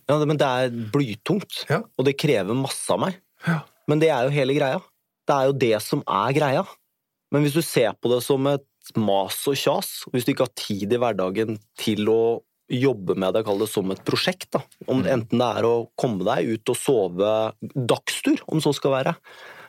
Ja, 0.08 0.18
men 0.24 0.38
det 0.40 0.48
er 0.48 0.76
blytungt, 0.94 1.64
Ja. 1.70 1.82
og 1.98 2.08
det 2.08 2.16
krever 2.20 2.56
masse 2.56 2.88
av 2.94 3.02
meg. 3.04 3.18
Ja. 3.46 3.60
Men 3.90 4.00
det 4.02 4.10
er 4.14 4.26
jo 4.26 4.34
hele 4.34 4.56
greia. 4.56 4.80
Det 5.26 5.34
er 5.36 5.50
jo 5.50 5.56
det 5.66 5.74
som 5.84 6.02
er 6.06 6.34
greia. 6.36 6.64
Men 7.34 7.44
hvis 7.44 7.56
du 7.58 7.62
ser 7.66 7.94
på 7.98 8.10
det 8.12 8.20
som 8.24 8.46
et 8.50 8.66
mas 8.96 9.38
og 9.50 9.58
kjas, 9.58 9.88
hvis 10.12 10.26
du 10.26 10.32
ikke 10.32 10.46
har 10.46 10.58
tid 10.58 10.94
i 10.94 11.00
hverdagen 11.02 11.56
til 11.78 12.06
å 12.10 12.20
jobbe 12.70 13.14
med 13.18 13.34
det, 13.34 13.44
kall 13.46 13.60
det 13.62 13.68
som 13.70 13.90
et 13.94 14.02
prosjekt, 14.06 14.48
da. 14.54 14.62
Om, 14.90 15.04
enten 15.06 15.38
det 15.42 15.50
er 15.60 15.66
å 15.68 15.74
komme 15.98 16.26
deg 16.26 16.54
ut 16.56 16.72
og 16.72 16.78
sove 16.78 17.34
dagstur, 17.74 18.42
om 18.50 18.62
så 18.62 18.72
skal 18.74 18.94
være, 18.96 19.12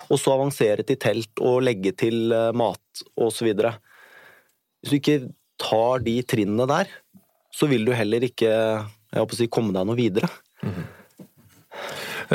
og 0.07 0.21
så 0.21 0.33
avansere 0.37 0.85
til 0.87 0.97
telt 1.01 1.41
og 1.43 1.59
legge 1.65 1.91
til 1.97 2.31
eh, 2.33 2.53
mat 2.57 3.03
videre. 3.43 3.75
Hvis 4.81 4.93
du 4.93 4.97
ikke 5.01 5.19
tar 5.61 6.03
de 6.05 6.15
trinnene 6.29 6.67
der, 6.69 6.89
så 7.57 7.67
vil 7.71 7.85
du 7.87 7.93
heller 7.97 8.21
ikke 8.27 8.51
jeg 8.51 9.21
håper 9.23 9.33
å 9.33 9.39
si, 9.39 9.47
komme 9.49 9.73
deg 9.73 9.87
noe 9.87 9.97
videre. 9.97 10.27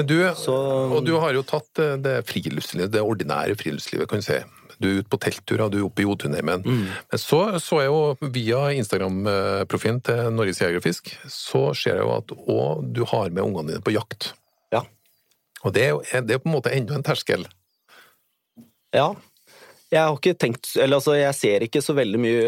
Du, 0.08 0.16
Så- 0.34 0.54
og 0.96 1.04
du 1.04 1.12
har 1.20 1.34
jo 1.36 1.42
tatt 1.44 1.78
eh, 1.78 1.96
det 2.00 2.22
friluftslivet, 2.26 2.90
det 2.94 3.02
ordinære 3.04 3.56
friluftslivet, 3.60 4.08
kan 4.08 4.22
du 4.22 4.24
si. 4.24 4.38
Du 4.80 4.88
er 4.88 5.02
ute 5.02 5.10
på 5.12 5.18
teltturer, 5.20 5.68
du 5.70 5.76
er 5.78 5.84
oppe 5.86 6.00
i 6.02 6.06
Jotunheimen. 6.06 6.62
Mm. 6.64 6.86
Men 7.12 7.20
så 7.20 7.42
så 7.60 7.82
jeg 7.82 7.90
jo 7.92 8.30
via 8.34 8.62
Instagram-profilen 8.80 10.00
til 10.02 10.30
Norges 10.34 10.58
Jegerfisk, 10.62 11.12
så 11.28 11.74
ser 11.76 11.98
jeg 12.00 12.06
jo 12.06 12.14
at 12.16 12.32
òg 12.32 12.92
du 12.96 13.04
har 13.04 13.28
med 13.30 13.44
ungene 13.44 13.68
dine 13.74 13.84
på 13.84 13.92
jakt. 13.94 14.32
Ja. 14.72 14.80
Og 15.62 15.74
det 15.76 15.82
er 15.84 15.90
jo 15.92 16.00
det 16.02 16.30
er 16.34 16.38
på 16.42 16.48
en 16.50 16.56
måte 16.56 16.72
enda 16.74 16.94
en 16.96 17.04
terskel. 17.06 17.44
Ja. 18.94 19.12
Jeg 19.92 20.00
har 20.00 20.16
ikke 20.16 20.38
tenkt 20.40 20.70
Eller 20.80 20.96
altså, 20.98 21.14
jeg 21.18 21.36
ser 21.36 21.64
ikke 21.66 21.82
så 21.84 21.94
veldig 21.96 22.20
mye 22.20 22.44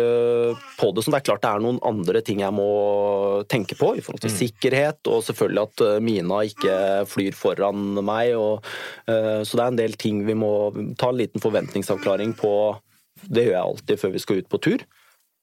på 0.78 0.90
det. 0.96 1.04
som 1.04 1.12
det 1.12 1.20
er 1.20 1.26
klart 1.28 1.42
det 1.44 1.50
er 1.50 1.64
noen 1.64 1.80
andre 1.84 2.22
ting 2.24 2.40
jeg 2.40 2.56
må 2.56 2.68
tenke 3.52 3.76
på 3.76 3.90
i 3.98 4.04
forhold 4.04 4.24
til 4.24 4.32
sikkerhet, 4.32 5.02
og 5.12 5.20
selvfølgelig 5.26 5.62
at 5.68 5.84
eh, 5.84 6.00
Mina 6.04 6.40
ikke 6.48 6.76
flyr 7.10 7.36
foran 7.36 8.00
meg. 8.00 8.32
Og, 8.38 8.64
uh, 9.10 9.42
så 9.44 9.58
det 9.58 9.64
er 9.64 9.72
en 9.72 9.80
del 9.82 9.96
ting 10.00 10.22
vi 10.24 10.36
må 10.38 10.72
ta 11.00 11.10
en 11.12 11.20
liten 11.20 11.42
forventningsavklaring 11.42 12.32
på. 12.38 12.52
Det 13.24 13.46
gjør 13.46 13.56
jeg 13.56 13.68
alltid 13.68 14.00
før 14.00 14.14
vi 14.14 14.24
skal 14.24 14.40
ut 14.40 14.50
på 14.52 14.62
tur. 14.64 14.84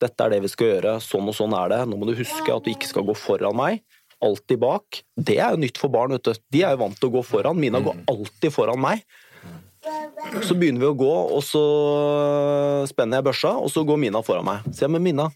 Dette 0.01 0.25
er 0.25 0.33
det 0.33 0.41
vi 0.41 0.49
skal 0.49 0.71
gjøre, 0.71 0.97
sånn 1.05 1.29
og 1.29 1.37
sånn 1.37 1.53
er 1.57 1.73
det. 1.75 1.81
Nå 1.89 1.99
må 2.01 2.09
du 2.09 2.17
huske 2.17 2.53
at 2.53 2.65
du 2.65 2.73
ikke 2.73 2.89
skal 2.89 3.05
gå 3.05 3.15
foran 3.17 3.57
meg. 3.57 3.83
Alltid 4.25 4.61
bak. 4.61 5.03
Det 5.17 5.37
er 5.37 5.53
jo 5.53 5.61
nytt 5.61 5.77
for 5.81 5.93
barn, 5.93 6.17
vet 6.17 6.25
du. 6.25 6.33
De 6.53 6.65
er 6.65 6.73
jo 6.73 6.81
vant 6.81 6.97
til 6.97 7.11
å 7.11 7.19
gå 7.19 7.25
foran. 7.29 7.61
Mina 7.61 7.81
går 7.85 8.01
alltid 8.09 8.53
foran 8.53 8.81
meg. 8.81 9.05
Så 10.45 10.55
begynner 10.57 10.83
vi 10.83 10.89
å 10.91 10.97
gå, 10.97 11.11
og 11.35 11.41
så 11.45 11.61
spenner 12.89 13.19
jeg 13.19 13.27
børsa, 13.31 13.55
og 13.57 13.71
så 13.73 13.83
går 13.87 13.99
Mina 14.01 14.21
foran 14.25 14.45
meg. 14.45 14.67
Så 14.69 14.85
jeg, 14.85 14.93
men 14.93 15.03
Mina, 15.05 15.29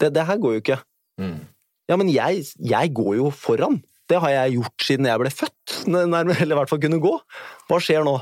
det, 0.00 0.12
det 0.16 0.24
her 0.26 0.40
går 0.40 0.56
jo 0.56 0.62
ikke. 0.62 0.78
Mm. 1.20 1.42
Ja, 1.90 1.98
men 2.00 2.08
jeg, 2.12 2.46
jeg 2.64 2.94
går 2.96 3.18
jo 3.20 3.28
foran. 3.34 3.82
Det 4.10 4.18
har 4.20 4.32
jeg 4.32 4.58
gjort 4.58 4.84
siden 4.84 5.08
jeg 5.08 5.20
ble 5.20 5.32
født, 5.32 5.74
nærmere, 5.88 6.36
eller 6.42 6.56
i 6.56 6.58
hvert 6.58 6.72
fall 6.72 6.80
kunne 6.82 7.00
gå. 7.00 7.12
Hva 7.70 7.80
skjer 7.80 8.04
nå? 8.04 8.18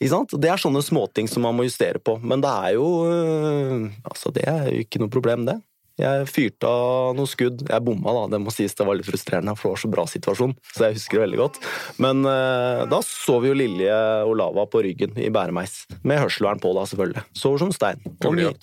Det 0.00 0.48
er 0.48 0.60
sånne 0.60 0.80
småting 0.84 1.28
som 1.28 1.44
man 1.44 1.56
må 1.56 1.66
justere 1.66 2.00
på, 2.00 2.16
men 2.24 2.40
det 2.44 2.48
er 2.48 2.76
jo 2.78 2.86
øh, 3.04 3.88
Altså, 4.08 4.32
det 4.32 4.46
er 4.48 4.70
jo 4.72 4.84
ikke 4.86 5.02
noe 5.02 5.12
problem, 5.12 5.44
det. 5.48 5.58
Jeg 5.98 6.28
fyrte 6.30 6.70
av 6.70 7.16
noen 7.18 7.28
skudd. 7.30 7.64
Jeg 7.66 7.84
bomma, 7.84 8.14
da, 8.14 8.24
det 8.34 8.42
må 8.44 8.54
sies. 8.54 8.76
Det 8.78 8.86
var 8.86 8.98
litt 8.98 9.08
frustrerende, 9.08 9.56
for 9.58 9.68
det 9.68 9.74
var 9.74 9.82
så 9.82 9.92
bra 9.92 10.06
situasjon. 10.10 10.54
Så 10.70 10.86
jeg 10.86 10.98
husker 11.00 11.18
det 11.18 11.24
veldig 11.26 11.40
godt. 11.42 11.60
Men 12.04 12.22
eh, 12.28 12.84
da 12.90 13.00
så 13.04 13.38
vi 13.42 13.50
jo 13.50 13.58
Lilje 13.58 13.98
Olava 14.30 14.68
på 14.70 14.84
ryggen 14.86 15.18
i 15.18 15.30
bæremeis. 15.34 15.80
Med 16.06 16.22
hørselvern 16.22 16.62
på, 16.62 16.70
da, 16.78 16.86
selvfølgelig. 16.90 17.26
Sover 17.36 17.64
som 17.64 17.74
stein. 17.74 18.04
Og 18.22 18.36
mye-. 18.38 18.54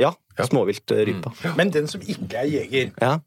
Ja. 0.00 0.12
Ja. 0.38 0.46
Småviltrype. 0.48 1.32
Men 1.58 1.72
den 1.74 1.88
som 1.90 2.00
ikke 2.00 2.44
er 2.44 2.48
jeger 2.48 2.92
Ja. 3.00 3.18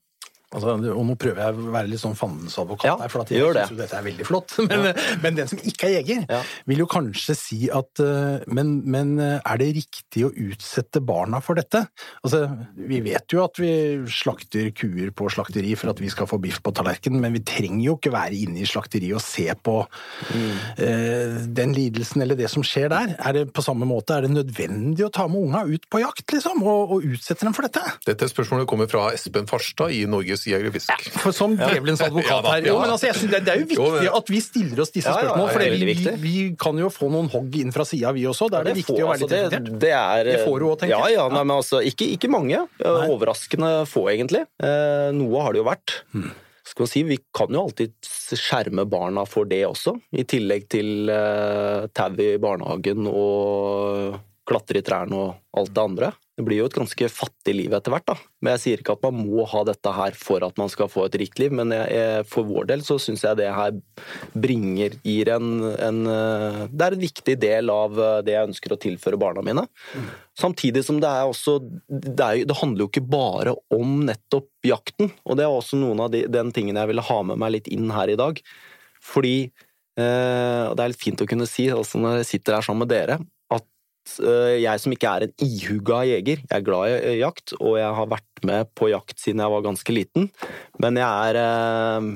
Altså, 0.56 0.76
Og 0.96 1.04
nå 1.10 1.16
prøver 1.20 1.42
jeg 1.44 1.58
å 1.60 1.74
være 1.76 1.92
litt 1.92 2.02
sånn 2.02 2.16
fandens 2.18 2.56
advokat 2.62 2.88
Ja, 2.90 2.96
her, 3.04 3.12
for 3.14 3.26
at 3.26 3.34
jeg 3.34 3.44
synes 3.44 3.74
jo 3.76 3.80
dette 3.80 4.00
er 4.00 4.06
veldig 4.08 4.28
flott. 4.28 4.56
Men, 4.72 4.88
men 5.24 5.38
den 5.38 5.50
som 5.52 5.60
ikke 5.62 5.90
er 5.90 5.94
jeger, 6.00 6.24
Ja. 6.32 6.42
vil 6.70 6.82
jo 6.84 6.88
kanskje 6.90 7.36
si 7.38 7.60
at 7.74 8.02
eh, 8.04 8.44
men, 8.52 8.72
men 8.90 9.14
eh, 9.22 9.38
er 9.46 9.60
det 9.62 9.68
riktig 9.78 10.26
å 10.28 10.32
utsette 10.32 11.02
barna 11.06 11.40
for 11.44 11.58
dette? 11.60 11.84
Altså, 12.26 12.46
vi 12.76 13.00
vet 13.06 13.36
jo 13.36 13.44
at 13.46 13.60
vi 13.62 13.72
slakter 14.12 14.72
kuer 14.76 15.12
på 15.16 15.30
slakteri 15.34 15.76
for 15.80 15.92
at 15.94 16.02
vi 16.02 16.10
skal 16.14 16.30
få 16.30 16.40
biff 16.44 16.62
på 16.66 16.74
tallerkenen, 16.76 17.22
men 17.24 17.36
vi 17.38 17.44
trenger 17.46 17.84
jo 17.90 17.96
ikke 18.00 18.14
være 18.16 18.38
inne 18.46 18.64
i 18.64 18.70
slakteriet 18.70 19.18
og 19.20 19.24
se 19.26 19.48
på 19.66 19.78
eh, 20.34 21.42
den 21.56 21.74
lidelsen 21.76 22.24
eller 22.26 22.38
det 22.40 22.50
som 22.52 22.64
skjer 22.66 22.90
der. 22.94 23.16
Er 23.20 23.38
det 23.38 23.46
på 23.56 23.64
samme 23.66 23.88
måte, 23.90 24.16
er 24.18 24.26
det 24.28 24.34
nødvendig 24.36 25.06
å 25.08 25.12
ta 25.14 25.28
med 25.32 25.42
unga 25.46 25.64
ut 25.70 25.88
på 25.92 26.02
jakt, 26.04 26.26
liksom, 26.36 26.64
og, 26.66 26.96
og 26.98 27.08
utsette 27.12 27.46
dem 27.48 27.56
for 27.56 27.68
dette? 27.68 27.84
Dette 28.08 28.30
spørsmålet 28.32 28.70
kommer 28.70 28.90
fra 28.92 29.08
Espen 29.16 29.50
Farstad 29.50 29.94
i 29.96 30.04
Norges 30.10 30.45
Jeger 30.52 30.70
og 30.70 30.75
Fisk. 30.75 31.08
For 31.24 31.36
som 31.36 31.56
djevelens 31.58 32.04
advokat 32.06 32.50
her. 32.50 32.68
Jo, 32.70 32.78
men 32.82 32.94
altså, 32.94 33.10
jeg 33.10 33.18
synes 33.20 33.34
det, 33.34 33.42
det 33.48 33.54
er 33.54 33.64
jo 33.64 33.70
viktig 33.72 34.14
at 34.20 34.32
vi 34.32 34.42
stiller 34.44 34.84
oss 34.86 34.94
disse 34.94 35.12
Ja, 35.12 35.18
ja, 35.25 35.34
spørsmålene, 35.34 35.54
for 35.56 36.22
vi, 36.22 36.24
vi 36.24 36.36
kan 36.62 36.80
jo 36.82 36.92
få 36.94 37.10
noen 37.14 37.30
hogg 37.34 37.60
inn 37.62 37.75
fra 37.75 37.86
sida, 37.88 38.14
vi 38.16 38.25
også. 38.30 38.50
Da 38.54 38.62
er 38.62 38.70
det, 38.70 38.78
viktig 38.82 38.98
å 39.00 39.12
være 39.12 39.24
litt 39.24 39.36
altså, 39.42 39.75
det, 39.86 39.94
er 39.98 40.32
Det 40.32 40.40
får 40.46 40.58
du 40.62 40.68
òg, 40.70 40.78
tenker 40.82 40.96
jeg. 40.96 41.18
ja, 41.18 41.28
nei, 41.34 41.44
men 41.44 41.58
altså, 41.58 41.84
ikke, 41.86 42.10
ikke 42.18 42.32
mange. 42.32 42.66
Nei. 42.82 42.96
Overraskende 43.12 43.72
få, 43.90 44.08
egentlig. 44.14 44.46
Eh, 44.64 45.12
noe 45.16 45.46
har 45.46 45.56
det 45.56 45.64
jo 45.64 45.70
vært. 45.70 46.00
Hmm. 46.16 46.34
Skal 46.66 46.84
man 46.84 46.90
si, 46.90 47.04
Vi 47.06 47.18
kan 47.36 47.54
jo 47.54 47.62
alltid 47.68 47.94
skjerme 48.36 48.88
barna 48.90 49.25
for 49.30 49.46
det 49.50 49.62
også, 49.68 49.96
i 50.18 50.25
tillegg 50.28 50.66
til 50.74 51.12
uh, 51.14 51.86
tau 51.94 52.18
i 52.18 52.36
barnehagen 52.42 53.06
og 53.12 54.18
klatre 54.50 54.82
i 54.82 54.86
trærne 54.86 55.20
og 55.20 55.60
alt 55.60 55.74
det 55.75 55.84
andre. 55.84 56.10
Det 56.36 56.44
blir 56.44 56.60
jo 56.60 56.65
et 56.68 56.75
ganske 56.75 57.08
fattig 57.08 57.54
liv 57.56 57.74
etter 57.77 57.94
hvert, 57.94 58.10
da. 58.10 58.15
Men 58.44 58.56
jeg 58.56 58.62
sier 58.63 58.82
ikke 58.82 58.98
at 58.98 59.06
man 59.06 59.22
må 59.24 59.46
ha 59.48 59.62
dette 59.68 59.92
her 59.96 60.15
for 60.20 60.44
at 60.44 60.58
man 60.60 60.68
skal 60.72 60.89
få 60.92 61.06
et 61.08 61.15
rikt 61.22 61.39
liv, 61.39 61.54
men 61.56 61.72
jeg, 61.72 61.86
jeg, 61.96 62.25
for 62.27 62.48
vår 62.50 62.68
del 62.74 62.82
så 62.84 62.98
syns 63.00 63.24
jeg 63.24 63.39
det 63.39 63.48
her 63.56 63.77
bringer 64.36 64.98
gir 65.00 65.32
en, 65.32 65.54
en 65.72 66.01
eh, 66.12 66.60
Det 66.74 66.88
er 66.88 66.98
en 66.98 67.06
viktig 67.06 67.36
del 67.39 67.72
av 67.72 67.96
eh, 67.96 68.18
det 68.27 68.36
jeg 68.36 68.50
ønsker 68.50 68.75
å 68.75 68.80
tilføre 68.84 69.20
barna 69.22 69.46
mine. 69.48 69.63
Samtidig 70.36 70.84
som 70.84 71.00
det 71.00 71.08
er 71.08 71.30
også 71.30 71.56
det, 71.63 72.20
er, 72.20 72.42
det 72.44 72.58
handler 72.60 72.84
jo 72.84 72.89
ikke 72.92 73.06
bare 73.15 73.56
om 73.72 74.01
nettopp 74.10 74.68
jakten, 74.68 75.13
og 75.24 75.39
det 75.39 75.46
er 75.46 75.56
også 75.56 75.80
noen 75.80 76.04
av 76.04 76.12
de, 76.12 76.25
den 76.27 76.51
tingene 76.56 76.84
jeg 76.84 76.92
ville 76.92 77.06
ha 77.13 77.22
med 77.32 77.39
meg 77.39 77.56
litt 77.56 77.72
inn 77.72 77.88
her 77.96 78.12
i 78.12 78.20
dag. 78.20 78.44
Fordi 79.06 79.38
eh, 79.46 80.63
og 80.68 80.75
Det 80.75 80.84
er 80.84 80.92
litt 80.92 81.08
fint 81.08 81.24
å 81.24 81.30
kunne 81.32 81.48
si, 81.48 81.70
også 81.72 82.04
når 82.04 82.20
jeg 82.25 82.34
sitter 82.34 82.60
her 82.60 82.68
sammen 82.68 82.84
med 82.84 82.92
dere, 82.92 83.22
jeg 84.16 84.82
som 84.82 84.94
ikke 84.94 85.12
er 85.12 85.26
en 85.26 85.34
ihuga 85.44 86.04
jeger, 86.08 86.42
jeg 86.46 86.56
er 86.58 86.66
glad 86.66 86.92
i 86.92 86.96
eh, 86.96 87.18
jakt, 87.22 87.56
og 87.58 87.78
jeg 87.80 87.92
har 87.98 88.10
vært 88.12 88.46
med 88.48 88.72
på 88.78 88.90
jakt 88.92 89.20
siden 89.22 89.44
jeg 89.44 89.54
var 89.56 89.66
ganske 89.66 89.96
liten, 89.96 90.30
men 90.82 91.00
jeg 91.02 91.30
er 91.32 91.40
eh, 91.42 92.10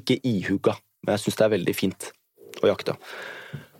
ikke 0.00 0.18
ihuga. 0.28 0.76
Men 1.02 1.16
jeg 1.16 1.24
syns 1.24 1.38
det 1.40 1.46
er 1.46 1.54
veldig 1.56 1.74
fint 1.74 2.08
å 2.62 2.70
jakte. 2.70 2.96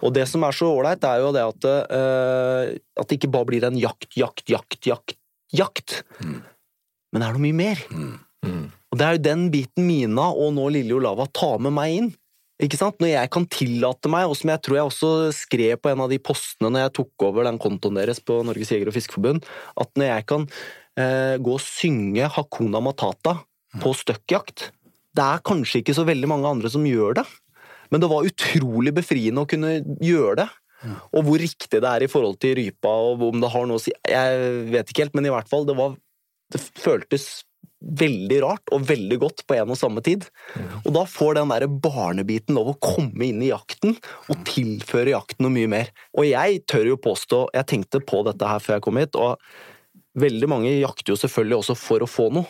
Og 0.02 0.10
det 0.16 0.26
som 0.26 0.42
er 0.42 0.56
så 0.56 0.66
ålreit, 0.74 1.04
er 1.06 1.22
jo 1.22 1.30
det 1.34 1.44
at, 1.46 1.68
eh, 1.70 2.72
at 2.98 3.08
det 3.08 3.20
ikke 3.20 3.30
bare 3.36 3.50
blir 3.52 3.68
en 3.68 3.78
jakt, 3.78 4.10
jakt, 4.18 4.44
jakt, 4.50 4.80
jakt, 4.88 5.16
jakt. 5.54 6.00
Men 6.18 7.20
det 7.20 7.28
er 7.28 7.36
noe 7.36 7.44
mye 7.44 7.60
mer. 7.62 7.84
Mm. 7.92 8.16
Og 8.92 8.98
det 8.98 9.06
er 9.06 9.16
jo 9.16 9.24
den 9.24 9.46
biten 9.52 9.86
Mina 9.86 10.26
og 10.34 10.50
nå 10.56 10.66
Lille 10.74 10.98
Olava 10.98 11.28
tar 11.32 11.62
med 11.62 11.72
meg 11.76 11.94
inn. 11.96 12.10
Ikke 12.62 12.78
sant? 12.78 12.98
Når 13.00 13.14
jeg 13.14 13.30
kan 13.32 13.46
tillate 13.50 14.10
meg, 14.12 14.28
og 14.28 14.36
som 14.38 14.52
jeg 14.52 14.62
tror 14.62 14.78
jeg 14.78 14.90
også 14.90 15.10
skrev 15.34 15.80
på 15.80 15.92
en 15.92 16.04
av 16.04 16.12
de 16.12 16.20
postene 16.22 16.70
når 16.70 16.86
jeg 16.86 16.94
tok 17.00 17.26
over 17.30 17.48
den 17.48 17.58
kontoen 17.62 17.98
deres 17.98 18.20
på 18.22 18.42
Norges 18.46 18.70
Jeger- 18.74 18.90
og 18.92 18.96
fiskeforbund, 18.96 19.46
at 19.80 19.90
når 19.98 20.10
jeg 20.10 20.26
kan 20.30 20.46
eh, 21.00 21.36
gå 21.42 21.56
og 21.56 21.64
synge 21.64 22.28
Hakuna 22.36 22.82
Matata 22.84 23.38
på 23.80 23.94
støkkjakt 23.96 24.68
Det 25.16 25.24
er 25.24 25.44
kanskje 25.44 25.80
ikke 25.80 25.96
så 25.96 26.04
veldig 26.04 26.28
mange 26.28 26.50
andre 26.50 26.70
som 26.72 26.84
gjør 26.88 27.22
det, 27.22 27.24
men 27.92 28.00
det 28.00 28.08
var 28.08 28.28
utrolig 28.28 28.92
befriende 28.96 29.44
å 29.44 29.48
kunne 29.48 29.78
gjøre 30.00 30.36
det. 30.40 30.48
Og 31.12 31.26
hvor 31.26 31.38
riktig 31.38 31.78
det 31.82 31.88
er 31.88 32.02
i 32.02 32.10
forhold 32.10 32.38
til 32.42 32.56
rypa, 32.58 32.90
og 32.90 33.22
om 33.28 33.42
det 33.42 33.50
har 33.52 33.68
noe 33.68 33.78
å 33.78 33.82
si 33.82 33.92
Jeg 34.08 34.38
vet 34.72 34.88
ikke 34.90 35.04
helt, 35.04 35.14
men 35.14 35.28
i 35.28 35.34
hvert 35.34 35.50
fall, 35.50 35.66
det 35.68 35.76
var 35.78 35.94
Det 36.52 36.60
føltes 36.80 37.44
veldig 37.82 38.38
rart 38.44 38.72
og 38.74 38.86
veldig 38.88 39.18
godt 39.22 39.44
på 39.48 39.56
en 39.58 39.72
og 39.74 39.78
samme 39.78 40.02
tid. 40.04 40.26
Og 40.84 40.92
da 40.96 41.04
får 41.08 41.38
den 41.38 41.52
der 41.52 41.66
barnebiten 41.66 42.56
lov 42.56 42.72
å 42.72 42.78
komme 42.82 43.28
inn 43.28 43.42
i 43.42 43.50
jakten 43.50 43.96
og 44.28 44.44
tilføre 44.48 45.14
jakten 45.14 45.46
noe 45.46 45.54
mye 45.54 45.70
mer. 45.70 45.92
Og 46.16 46.28
jeg 46.28 46.62
tør 46.70 46.92
jo 46.92 47.00
påstå 47.02 47.44
Jeg 47.56 47.68
tenkte 47.70 48.02
på 48.04 48.22
dette 48.26 48.48
her 48.48 48.62
før 48.62 48.78
jeg 48.78 48.86
kom 48.86 49.00
hit, 49.00 49.18
og 49.18 49.40
veldig 50.18 50.48
mange 50.50 50.74
jakter 50.76 51.14
jo 51.14 51.20
selvfølgelig 51.20 51.58
også 51.62 51.78
for 51.78 52.04
å 52.04 52.10
få 52.10 52.28
noe. 52.34 52.48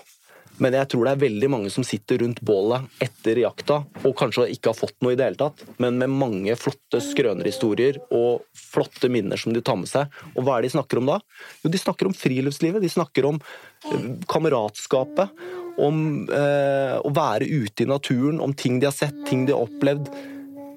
Men 0.63 0.77
jeg 0.77 0.93
tror 0.93 1.07
det 1.07 1.13
er 1.17 1.23
veldig 1.25 1.49
mange 1.51 1.71
som 1.75 1.85
sitter 1.87 2.21
rundt 2.23 2.41
bålet 2.47 2.87
etter 3.03 3.41
jakta 3.43 3.81
og 4.07 4.15
kanskje 4.19 4.47
ikke 4.55 4.71
har 4.71 4.79
fått 4.79 4.95
noe 5.03 5.15
i 5.15 5.19
det 5.19 5.27
hele 5.27 5.41
tatt, 5.41 5.65
men 5.83 5.99
med 5.99 6.13
mange 6.15 6.55
flotte 6.59 7.01
skrønerhistorier 7.03 7.99
og 8.15 8.45
flotte 8.59 9.11
minner 9.11 9.41
som 9.41 9.55
de 9.57 9.63
tar 9.65 9.81
med 9.81 9.91
seg. 9.91 10.13
Og 10.37 10.47
hva 10.47 10.57
er 10.57 10.63
det 10.63 10.71
de 10.71 10.77
snakker 10.77 11.01
om 11.01 11.11
da? 11.11 11.19
Jo, 11.65 11.73
de 11.73 11.83
snakker 11.83 12.11
om 12.11 12.17
friluftslivet. 12.17 12.85
De 12.85 12.93
snakker 12.93 13.27
om 13.33 13.41
eh, 13.43 14.09
kameratskapet, 14.31 15.35
om 15.83 16.01
eh, 16.31 16.97
å 17.01 17.13
være 17.17 17.49
ute 17.49 17.85
i 17.85 17.91
naturen, 17.91 18.41
om 18.45 18.55
ting 18.55 18.79
de 18.79 18.91
har 18.91 18.97
sett, 18.97 19.19
ting 19.29 19.47
de 19.49 19.57
har 19.57 19.67
opplevd. 19.67 20.11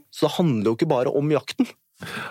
Så 0.10 0.26
det 0.26 0.36
handler 0.40 0.72
jo 0.72 0.78
ikke 0.80 0.94
bare 0.96 1.14
om 1.14 1.34
jakten. 1.36 1.70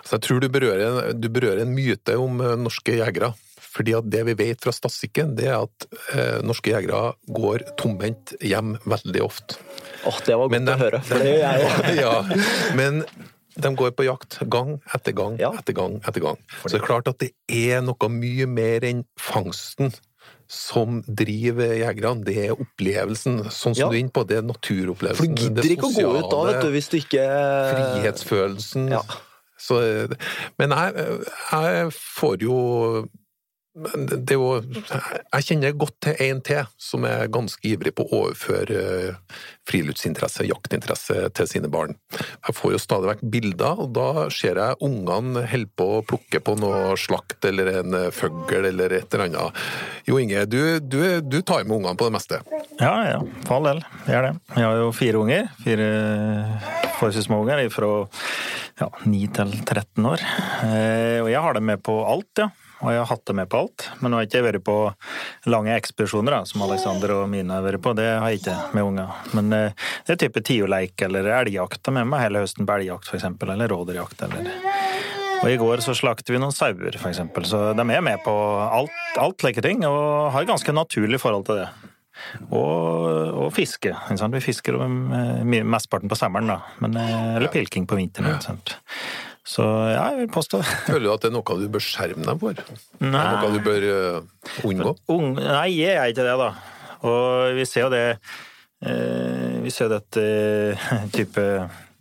Så 0.05 0.17
jeg 0.17 0.27
tror 0.27 0.43
du 0.43 0.51
berører, 0.53 1.13
du 1.17 1.29
berører 1.33 1.63
en 1.65 1.75
myte 1.77 2.17
om 2.21 2.41
eh, 2.43 2.57
norske 2.61 2.99
jegere. 2.99 3.35
Fordi 3.75 3.95
at 3.99 4.07
det 4.07 4.23
vi 4.29 4.35
vet 4.39 4.61
fra 4.63 4.71
statistikken, 4.75 5.35
det 5.39 5.49
er 5.51 5.65
at 5.65 5.87
eh, 6.15 6.41
norske 6.47 6.71
jegere 6.71 7.15
går 7.35 7.65
tomhendt 7.81 8.37
hjem 8.45 8.77
veldig 8.87 9.23
ofte. 9.25 9.59
Åh, 10.07 10.19
det 10.27 10.37
var 10.39 10.49
godt 10.53 10.67
de, 10.69 10.75
å 10.75 10.83
høre, 10.85 11.01
for 11.09 11.19
det 11.25 11.33
gjør 11.33 11.45
jeg 11.45 11.97
ja, 12.05 12.15
men 12.79 13.03
de 13.55 13.71
går 13.79 13.93
på 13.99 14.07
jakt 14.07 14.39
gang 14.51 14.77
etter 14.95 15.15
gang 15.15 15.37
Ja. 15.43 15.53
etter 15.59 15.75
gang 15.79 16.01
etter 16.07 16.23
gang. 16.25 16.39
Så 16.65 16.73
det 16.75 16.81
er 16.81 16.87
klart 16.89 17.11
at 17.11 17.19
det 17.23 17.33
er 17.51 17.83
noe 17.87 18.09
mye 18.11 18.47
mer 18.51 18.87
enn 18.87 19.05
fangsten 19.21 19.93
som 20.51 20.99
driver 21.09 21.71
jegerne. 21.79 22.23
Det 22.27 22.35
er 22.47 22.53
opplevelsen, 22.55 23.45
sånn 23.49 23.75
som 23.75 23.81
Ja. 23.81 23.89
du 23.91 23.95
er 23.97 24.01
inne 24.05 24.13
på. 24.15 24.27
Det 24.29 24.39
er 24.39 24.47
naturopplevelsen. 24.47 25.19
For 25.19 25.35
du 25.35 25.43
gidder 25.47 25.71
ikke 25.71 25.89
å 25.89 25.95
gå 25.95 26.11
ut 26.19 26.31
da, 26.31 26.41
vet 26.51 26.61
du, 26.67 26.71
hvis 26.75 26.91
du 26.93 26.99
ikke 27.01 27.25
Frihetsfølelsen. 27.73 28.89
Ja. 28.93 29.03
Så, 29.65 29.79
men 30.61 30.75
jeg, 30.75 31.07
jeg 31.55 31.93
får 31.97 32.43
jo 32.45 32.57
det 33.75 34.31
er 34.31 34.39
jo 34.39 34.61
Jeg 34.63 35.47
kjenner 35.49 35.73
godt 35.75 35.97
til 36.07 36.21
en 36.29 36.41
til 36.47 36.69
som 36.79 37.07
er 37.09 37.27
ganske 37.33 37.59
ivrig 37.67 37.91
på 37.99 38.05
å 38.07 38.21
overføre 38.21 38.83
eh, 39.09 39.41
friluftsinteresse, 39.67 40.45
jaktinteresse, 40.47 41.17
til 41.35 41.49
sine 41.51 41.71
barn. 41.73 41.97
Jeg 42.15 42.55
får 42.55 42.75
jo 42.75 42.81
stadig 42.83 43.11
vekk 43.11 43.25
bilder, 43.33 43.83
og 43.83 43.95
da 43.97 44.27
ser 44.35 44.61
jeg 44.61 44.79
ungene 44.85 45.43
holder 45.51 45.73
på 45.81 45.89
å 45.97 46.05
plukke 46.07 46.43
på 46.45 46.57
noe 46.61 46.95
slakt 47.01 47.49
eller 47.49 47.73
en 47.81 47.99
eh, 47.99 48.11
fugl 48.15 48.69
eller 48.71 48.95
et 49.01 49.17
eller 49.17 49.27
annet. 49.27 49.63
Jo 50.07 50.21
Inge, 50.23 50.47
du, 50.47 50.61
du, 50.79 51.01
du 51.27 51.41
tar 51.43 51.67
med 51.67 51.81
ungene 51.81 51.99
på 51.99 52.07
det 52.07 52.15
meste. 52.15 52.43
Ja, 52.79 52.95
ja, 53.09 53.21
for 53.49 53.59
all 53.59 53.71
del. 53.73 53.85
Jeg 54.07 54.29
det. 54.29 54.35
Jeg 54.55 54.69
har 54.69 54.83
jo 54.85 54.91
fire 54.95 55.25
unger. 55.25 55.49
Fire 55.65 55.89
forholdsvis 56.95 57.27
små 57.27 57.43
unger 57.43 57.67
fra 57.75 57.95
ja, 58.79 58.91
9 59.03 59.25
til 59.35 59.57
13 59.65 60.13
år. 60.13 60.23
Eh, 60.69 61.19
og 61.25 61.33
jeg 61.33 61.43
har 61.43 61.59
dem 61.59 61.73
med 61.73 61.83
på 61.83 61.99
alt, 62.07 62.31
ja. 62.39 62.53
Og 62.85 62.93
jeg 62.93 63.01
har 63.01 63.09
hatt 63.09 63.25
det 63.27 63.37
med 63.41 63.51
på 63.51 63.63
alt. 63.65 63.87
Men 64.01 64.13
nå 64.13 64.21
har 64.21 64.29
ikke 64.29 64.41
jeg 64.41 64.47
vært 64.49 64.67
på 64.67 64.79
lange 65.51 65.73
ekspedisjoner, 65.75 66.37
da, 66.37 66.43
som 66.49 66.65
Alexander 66.67 67.17
og 67.17 67.25
Mina 67.33 67.59
har 67.59 67.67
vært 67.67 67.83
på. 67.85 67.95
Det 67.97 68.07
har 68.13 68.29
jeg 68.31 68.43
ikke 68.43 68.59
med 68.77 68.91
unger. 68.91 69.23
Men 69.37 69.57
eh, 69.57 69.89
det 70.05 70.17
er 70.17 70.23
type 70.27 70.45
tioleik 70.45 71.07
eller 71.09 71.33
elgjakt. 71.41 71.89
Med 71.97 72.11
meg 72.13 72.27
hele 72.27 72.45
høsten 72.45 72.69
på 72.69 72.77
elgjakt, 72.77 73.15
eksempel. 73.17 73.55
Eller 73.57 73.73
rådyrjakt, 73.73 74.27
og 75.45 75.51
i 75.53 75.59
går 75.61 75.83
så 75.85 75.93
slakter 75.93 76.33
vi 76.33 76.41
noen 76.41 76.55
sauer, 76.57 76.95
eksempel. 76.95 77.45
Så 77.45 77.59
de 77.77 77.85
er 77.85 78.05
med 78.05 78.23
på 78.25 78.33
alt, 78.65 78.95
alt 79.21 79.45
like 79.45 79.61
ting, 79.65 79.83
og 79.85 80.31
har 80.33 80.45
et 80.45 80.49
ganske 80.49 80.73
naturlig 80.73 81.21
forhold 81.21 81.45
til 81.51 81.61
det. 81.61 81.69
Og, 82.49 82.65
og 83.45 83.51
fiske. 83.53 83.93
Ikke? 83.93 84.31
Vi 84.37 84.43
fisker 84.45 84.79
eh, 84.81 85.45
mesteparten 85.45 86.09
på 86.09 86.17
sommeren, 86.17 86.49
da. 86.55 86.61
Men, 86.81 86.97
eh, 86.97 87.37
eller 87.37 87.53
pilking 87.53 87.89
på 87.91 87.99
vinteren. 87.99 88.39
Ikke 88.39 88.49
sant? 88.55 88.77
Så 89.45 89.65
ja, 89.93 90.07
jeg 90.15 90.23
vil 90.23 90.31
påstå 90.33 90.63
det. 90.63 90.77
Føler 90.89 91.05
du 91.05 91.13
at 91.13 91.25
det 91.25 91.31
er 91.31 91.37
noe 91.37 91.59
du 91.61 91.69
bør 91.73 91.85
skjerme 91.85 92.25
deg 92.25 92.41
for? 92.41 92.65
Nei. 93.05 93.21
Er 93.21 93.43
noe 93.43 93.53
du 93.53 93.61
bør 93.65 93.87
uh, 93.93 94.65
unngå? 94.65 94.95
Ung, 95.13 95.35
nei, 95.37 95.69
jeg 95.77 95.99
er 96.01 96.13
ikke 96.13 96.25
det, 96.25 96.37
da. 96.41 96.51
Og 97.05 97.59
vi 97.59 97.67
ser 97.69 97.85
jo 97.85 97.91
det 97.93 98.05
eh, 98.15 99.57
Vi 99.61 99.69
ser 99.69 99.91
dette 99.93 100.23
eh, 100.25 100.95
type 101.17 101.43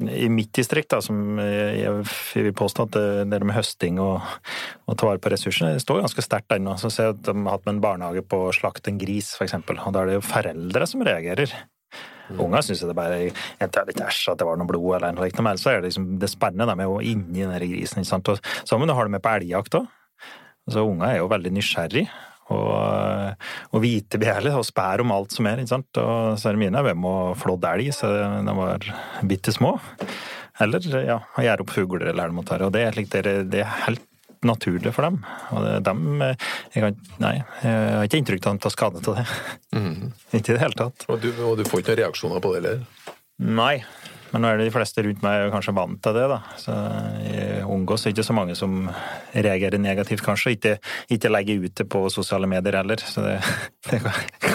I 0.07 0.29
mitt 0.31 0.53
distrikt, 0.55 0.93
da, 0.93 1.01
som 1.03 1.41
jeg, 1.41 1.81
jeg 1.81 2.45
vil 2.47 2.55
påstå 2.55 2.87
at 2.87 2.95
det, 2.95 3.03
det 3.33 3.41
med 3.43 3.57
høsting 3.57 3.99
og, 4.03 4.23
og 4.87 4.97
ta 4.99 5.09
vare 5.09 5.19
på 5.19 5.33
ressursene, 5.33 5.75
det 5.75 5.83
står 5.83 6.01
ganske 6.05 6.23
sterkt 6.23 6.55
ennå. 6.55 6.77
Så 6.79 6.91
ser 6.91 7.11
jeg 7.11 7.17
at 7.17 7.27
de 7.27 7.35
har 7.35 7.57
hatt 7.57 7.67
med 7.67 7.75
en 7.75 7.83
barnehage 7.83 8.23
på 8.23 8.45
å 8.47 8.55
slakte 8.55 8.91
en 8.91 8.99
gris, 9.03 9.33
eksempel. 9.43 9.83
Og 9.83 9.95
da 9.95 10.03
er 10.03 10.13
det 10.13 10.17
jo 10.21 10.25
foreldre 10.31 10.87
som 10.89 11.03
reagerer. 11.03 11.51
Unger 12.31 12.63
syns 12.65 12.83
det 12.87 12.95
bare 12.97 13.19
jeg 13.27 13.71
tar 13.73 13.87
litt 13.87 13.99
æsj 14.01 14.31
at 14.31 14.39
det 14.39 14.47
var 14.47 14.59
noe 14.59 14.69
blod, 14.69 14.95
eller 14.97 15.15
noe 15.15 15.45
men 15.45 15.59
så 15.59 15.73
er 15.73 15.81
det 15.81 15.91
liksom 15.91 16.13
det 16.21 16.29
spennende 16.31 16.67
da, 16.69 16.77
med 16.79 16.91
å 16.91 17.01
inni 17.03 17.43
den 17.43 17.55
grisen. 17.57 18.01
ikke 18.01 18.11
sant? 18.11 18.31
Og 18.31 18.53
sammen 18.69 18.89
du 18.89 18.95
har 18.95 19.09
det 19.09 19.15
med 19.17 19.23
på 19.23 19.33
elgjakt 19.33 19.79
òg. 19.81 19.89
Så 20.71 20.85
unger 20.87 21.09
er 21.09 21.17
jo 21.19 21.31
veldig 21.31 21.51
nysgjerrig 21.57 22.05
og, 22.53 23.49
og 23.75 23.83
vitebegjærlige 23.83 24.59
og 24.59 24.67
spær 24.67 25.03
om 25.03 25.11
alt 25.15 25.35
som 25.35 25.49
er. 25.49 25.59
ikke 25.59 25.73
sant? 25.73 25.99
Og 25.99 26.39
så 26.39 26.49
er 26.49 26.55
det 26.55 26.63
mine 26.63 26.85
Hvem 26.87 27.03
må 27.03 27.15
flådd 27.39 27.67
elg, 27.73 27.91
så 27.95 28.13
de 28.47 28.55
var 28.59 28.87
bitte 29.27 29.51
små. 29.55 29.75
Eller 30.63 30.87
ja, 31.03 31.19
gjøre 31.41 31.65
opp 31.65 31.75
fugler 31.75 32.11
eller 32.13 32.31
noe 32.31 32.47
det. 32.47 32.63
Og 32.63 32.73
det 32.75 32.87
er, 32.87 33.03
det, 33.03 33.35
det 33.51 33.63
er 33.65 33.77
helt 33.87 34.07
naturlig 34.47 34.93
for 34.95 35.07
dem. 35.07 35.19
Og 35.55 35.65
det, 35.65 35.73
dem 35.87 36.23
jeg, 36.23 36.79
kan, 36.79 36.97
Nei, 37.23 37.33
jeg 37.63 37.73
har 37.97 38.07
ikke 38.07 38.21
inntrykk 38.21 38.47
av 38.47 38.55
at 38.55 38.59
de 38.59 38.65
tar 38.65 38.75
skade 38.75 39.03
av 39.03 39.19
det. 39.19 39.25
Ikke 40.37 40.53
i 40.53 40.55
det 40.55 40.61
hele 40.63 40.79
tatt. 40.79 41.05
Og 41.09 41.21
du, 41.21 41.29
og 41.45 41.59
du 41.59 41.65
får 41.67 41.83
ikke 41.83 41.93
noen 41.93 42.01
reaksjoner 42.03 42.43
på 42.43 42.53
det 42.53 42.61
heller? 42.61 42.81
Nei. 43.43 43.75
Men 44.33 44.41
nå 44.43 44.49
er 44.49 44.57
det 44.57 44.65
de 44.67 44.73
fleste 44.73 45.03
rundt 45.05 45.21
meg 45.23 45.51
kanskje 45.53 45.73
vant 45.77 45.99
til 46.03 46.15
det, 46.17 46.23
da. 46.31 46.39
Så 46.57 46.73
jeg 47.27 47.63
omgås 47.69 48.05
ikke 48.09 48.23
så 48.25 48.33
mange 48.33 48.55
som 48.57 48.87
reagerer 49.33 49.77
negativt, 49.81 50.23
kanskje. 50.25 50.55
Ikke, 50.57 50.71
ikke 51.13 51.29
legger 51.31 51.63
ut 51.67 51.75
det 51.77 51.85
på 51.93 52.01
sosiale 52.13 52.49
medier 52.49 52.79
heller. 52.79 52.97
Så 52.97 53.21
det, 53.25 53.35
det 53.91 54.01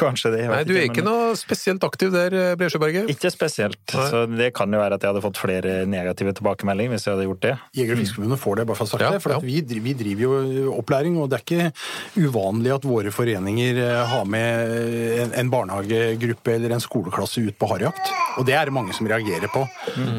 kanskje 0.01 0.33
det. 0.35 0.43
Nei, 0.51 0.65
du 0.67 0.75
er 0.75 0.83
men- 0.83 0.91
ikke 0.91 1.05
noe 1.07 1.31
spesielt 1.39 1.85
aktiv 1.87 2.11
der, 2.15 2.37
Bresjøberget. 2.59 3.09
Ikke 3.15 3.31
spesielt. 3.31 3.79
Nei. 3.95 4.09
Så 4.11 4.25
det 4.35 4.51
kan 4.59 4.73
jo 4.75 4.81
være 4.83 4.99
at 4.99 5.07
jeg 5.07 5.13
hadde 5.15 5.23
fått 5.25 5.39
flere 5.41 5.79
negative 5.87 6.35
tilbakemeldinger 6.41 6.97
hvis 6.97 7.07
jeg 7.07 7.15
hadde 7.17 7.29
gjort 7.31 7.45
det. 7.47 7.55
Jeger- 7.79 7.95
og 7.95 8.03
Fiskerforbundet 8.03 8.43
får 8.43 8.57
det, 8.63 8.67
bare 8.73 8.81
for 8.81 8.85
å 8.85 8.89
ha 8.89 8.93
sagt 8.97 9.07
Ja, 9.07 9.13
det. 9.15 9.23
For 9.23 9.37
ja. 9.37 9.39
at 9.39 9.47
vi, 9.47 9.61
dri- 9.63 9.83
vi 9.87 9.95
driver 10.03 10.27
jo 10.59 10.75
opplæring, 10.81 11.17
og 11.23 11.31
det 11.31 11.39
er 11.39 11.47
ikke 11.47 12.27
uvanlig 12.27 12.75
at 12.75 12.87
våre 12.89 13.15
foreninger 13.15 13.79
eh, 13.85 14.03
har 14.11 14.27
med 14.27 14.75
en, 15.23 15.33
en 15.45 15.51
barnehagegruppe 15.55 16.57
eller 16.59 16.75
en 16.75 16.83
skoleklasse 16.83 17.47
ut 17.47 17.59
på 17.61 17.71
harejakt. 17.71 18.11
Og 18.41 18.47
det 18.49 18.59
er 18.59 18.67
det 18.71 18.75
mange 18.75 18.97
som 18.97 19.07
reagerer 19.11 19.51
på. 19.55 19.68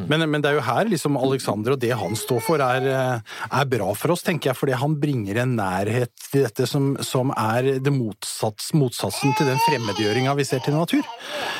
Men, 0.09 0.25
men 0.31 0.43
det 0.43 0.51
er 0.51 0.57
jo 0.57 0.65
her 0.65 0.89
liksom 0.89 1.17
Alexander 1.19 1.75
og 1.75 1.81
det 1.81 1.91
han 1.97 2.15
står 2.17 2.41
for, 2.45 2.63
er, 2.63 3.21
er 3.21 3.69
bra 3.69 3.89
for 3.97 4.15
oss, 4.15 4.23
tenker 4.25 4.51
jeg. 4.51 4.59
Fordi 4.59 4.77
han 4.79 4.97
bringer 5.01 5.41
en 5.43 5.55
nærhet 5.59 6.13
til 6.29 6.45
dette 6.47 6.67
som, 6.69 6.91
som 7.05 7.33
er 7.35 7.75
det 7.83 7.93
motsats, 7.93 8.71
motsatsen 8.77 9.35
til 9.37 9.49
den 9.49 9.61
fremmedgjøringa 9.67 10.35
vi 10.39 10.47
ser 10.47 10.63
til 10.65 10.77
natur. 10.77 11.05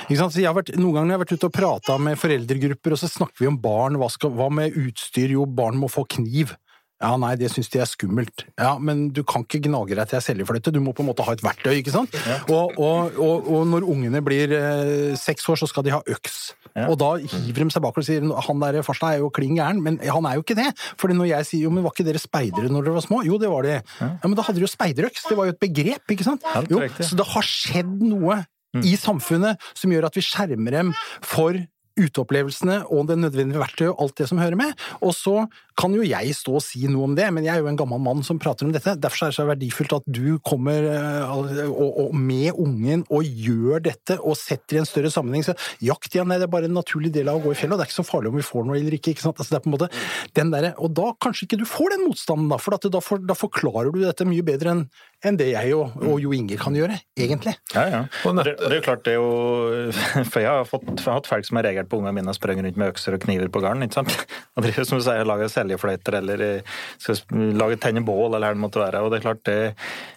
Vært, 0.09 0.73
noen 0.79 0.95
ganger 0.95 1.13
har 1.13 1.17
jeg 1.17 1.25
vært 1.25 1.35
ute 1.35 1.49
og 1.49 1.55
prata 1.55 1.99
med 2.01 2.19
foreldregrupper, 2.19 2.95
og 2.95 3.01
så 3.01 3.11
snakker 3.11 3.45
vi 3.45 3.51
om 3.51 3.59
barn. 3.61 3.99
Hva, 3.99 4.09
skal, 4.13 4.33
hva 4.35 4.49
med 4.53 4.77
utstyr? 4.79 5.35
Jo, 5.35 5.45
barn 5.45 5.79
må 5.79 5.91
få 5.91 6.05
kniv. 6.09 6.55
Ja, 6.99 7.13
nei, 7.15 7.31
det 7.39 7.47
syns 7.53 7.69
de 7.71 7.79
er 7.79 7.87
skummelt. 7.87 8.43
Ja, 8.59 8.73
men 8.75 9.05
du 9.15 9.21
kan 9.23 9.45
ikke 9.45 9.61
gnage 9.69 9.95
deg 9.95 10.09
til 10.09 10.17
jeg 10.17 10.25
selger 10.25 10.47
for 10.49 10.57
dette, 10.57 10.73
du 10.75 10.81
må 10.83 10.91
på 10.95 11.05
en 11.05 11.07
måte 11.07 11.23
ha 11.23 11.35
et 11.35 11.43
verktøy, 11.45 11.77
ikke 11.79 11.93
sant? 11.93 12.17
Og, 12.51 12.75
og, 12.75 13.15
og, 13.15 13.47
og 13.47 13.63
når 13.71 13.87
ungene 13.87 14.21
blir 14.25 14.51
eh, 14.57 15.15
seks 15.19 15.47
år, 15.47 15.61
så 15.61 15.69
skal 15.71 15.87
de 15.87 15.93
ha 15.95 16.01
øks. 16.03 16.41
Ja. 16.73 16.89
Og 16.91 16.99
da 16.99 17.13
hiver 17.21 17.63
de 17.63 17.69
seg 17.71 17.85
bakover 17.85 18.03
og 18.03 18.09
sier 18.09 18.27
han 18.49 18.65
der 18.65 18.81
farsta, 18.83 19.13
er 19.15 19.23
jo 19.23 19.31
klin 19.33 19.55
gæren, 19.55 19.79
men 19.85 20.01
han 20.03 20.27
er 20.27 20.37
jo 20.37 20.43
ikke 20.43 20.59
det. 20.59 20.67
Fordi 20.99 21.15
når 21.15 21.31
jeg 21.31 21.49
sier 21.53 21.67
jo, 21.69 21.73
men 21.73 21.87
var 21.87 21.95
ikke 21.95 22.07
dere 22.09 22.21
speidere 22.21 22.67
når 22.67 22.89
dere 22.89 22.99
var 22.99 23.07
små? 23.07 23.23
Jo, 23.27 23.39
det 23.41 23.51
var 23.51 23.67
de. 23.67 23.79
Ja, 24.03 24.11
men 24.27 24.35
da 24.35 24.45
hadde 24.49 24.59
de 24.59 24.67
jo 24.67 24.71
speiderøks, 24.75 25.27
det 25.31 25.39
var 25.39 25.47
jo 25.47 25.55
et 25.55 25.63
begrep, 25.63 26.15
ikke 26.15 26.27
sant? 26.27 26.45
Jo, 26.67 26.83
så 26.99 27.15
det 27.15 27.31
har 27.31 27.47
skjedd 27.47 27.95
noe 28.11 28.43
i 28.85 28.93
samfunnet 28.99 29.71
som 29.73 29.95
gjør 29.95 30.11
at 30.11 30.17
vi 30.19 30.23
skjermer 30.25 30.75
dem 30.75 30.91
for 31.25 31.57
uteopplevelsene 31.99 32.81
og 32.87 33.09
det 33.09 33.19
nødvendige 33.19 33.61
verktøyet 33.61 33.91
og 33.93 34.05
alt 34.05 34.21
det 34.21 34.29
som 34.31 34.41
hører 34.41 34.59
med. 34.59 34.87
Og 35.05 35.13
så 35.15 35.43
kan 35.79 35.93
jo 35.95 36.03
jeg 36.03 36.33
stå 36.35 36.57
og 36.59 36.63
si 36.63 36.83
noe 36.91 37.07
om 37.07 37.15
det, 37.15 37.27
men 37.33 37.45
jeg 37.45 37.53
er 37.53 37.63
jo 37.63 37.69
en 37.71 37.79
gammel 37.79 38.01
mann 38.03 38.23
som 38.25 38.39
prater 38.41 38.67
om 38.67 38.73
dette. 38.75 38.97
Derfor 38.99 39.25
er 39.27 39.31
det 39.31 39.37
så 39.37 39.47
verdifullt 39.47 39.95
at 39.99 40.09
du 40.09 40.39
kommer 40.45 40.89
eh, 40.91 41.33
og, 41.69 41.99
og 42.05 42.15
med 42.15 42.57
ungen 42.59 43.05
og 43.07 43.27
gjør 43.27 43.83
dette 43.85 44.19
og 44.19 44.37
setter 44.39 44.79
i 44.79 44.81
en 44.81 44.89
større 44.89 45.11
sammenheng. 45.13 45.45
Så 45.47 45.55
jakt 45.85 46.11
igjen 46.11 46.27
nei, 46.29 46.39
det 46.41 46.49
er 46.49 46.55
bare 46.55 46.67
en 46.69 46.75
naturlig 46.79 47.13
del 47.15 47.31
av 47.31 47.39
å 47.39 47.45
gå 47.45 47.53
i 47.53 47.59
fjellet, 47.59 47.77
og 47.77 47.81
det 47.81 47.87
er 47.87 47.91
ikke 47.93 48.01
så 48.01 48.07
farlig 48.09 48.33
om 48.33 48.39
vi 48.39 48.47
får 48.49 48.67
noe 48.67 48.79
eller 48.79 48.97
ikke. 48.97 49.15
ikke 49.15 49.27
sant? 49.27 49.39
Altså, 49.39 49.55
det 49.55 49.61
er 49.61 49.65
på 49.65 49.71
en 49.71 49.77
måte 49.77 49.91
den 50.39 50.51
der, 50.55 50.71
Og 50.77 50.91
da 50.97 51.13
kanskje 51.23 51.47
ikke 51.47 51.61
du 51.61 51.67
får 51.69 51.95
den 51.95 52.07
motstanden, 52.07 52.49
da, 52.51 52.59
for 52.61 52.75
at 52.75 52.89
da, 52.91 53.03
for, 53.03 53.23
da 53.23 53.37
forklarer 53.37 53.93
du 53.95 54.03
dette 54.03 54.27
mye 54.27 54.45
bedre 54.45 54.75
enn 54.75 54.85
enn 55.25 55.35
det 55.39 55.49
jeg 55.51 55.73
og, 55.75 55.97
og 55.99 56.19
Jo 56.23 56.31
Inger 56.35 56.59
kan 56.61 56.75
gjøre, 56.77 56.95
egentlig. 57.19 57.55
Ja, 57.73 57.83
ja. 57.91 58.01
Det, 58.07 58.53
det 58.61 58.69
er 58.69 58.77
jo 58.77 58.83
klart, 58.85 59.01
det 59.03 59.15
er 59.15 59.19
jo 59.19 59.91
For 60.31 60.39
jeg 60.43 60.47
har, 60.47 60.67
fått, 60.67 60.87
jeg 60.93 61.03
har 61.03 61.17
hatt 61.17 61.27
folk 61.27 61.47
som 61.47 61.59
har 61.59 61.67
reagert 61.67 61.88
på 61.89 61.99
ungene 61.99 62.15
mine 62.19 62.31
og 62.31 62.37
sprang 62.37 62.61
rundt 62.63 62.79
med 62.79 62.93
økser 62.93 63.15
og 63.15 63.23
kniver 63.23 63.49
på 63.51 63.61
garden. 63.63 63.83
ikke 63.85 63.99
sant? 63.99 64.13
Og 64.59 64.65
driver, 64.65 64.85
som 64.87 64.99
du 64.99 65.03
sier, 65.05 65.27
lager 65.27 65.51
seljefløyter 65.51 66.17
eller 66.19 66.41
eh, 66.43 66.77
skal 66.99 67.19
lage 67.55 67.77
tenne 67.79 68.03
bål 68.05 68.33
eller 68.33 68.49
hva 68.49 68.57
det 68.57 68.63
måtte 68.63 68.81
være. 68.81 69.03
Og 69.05 69.11
det 69.11 69.19
er 69.19 69.25
klart, 69.25 69.41
det, 69.47 69.57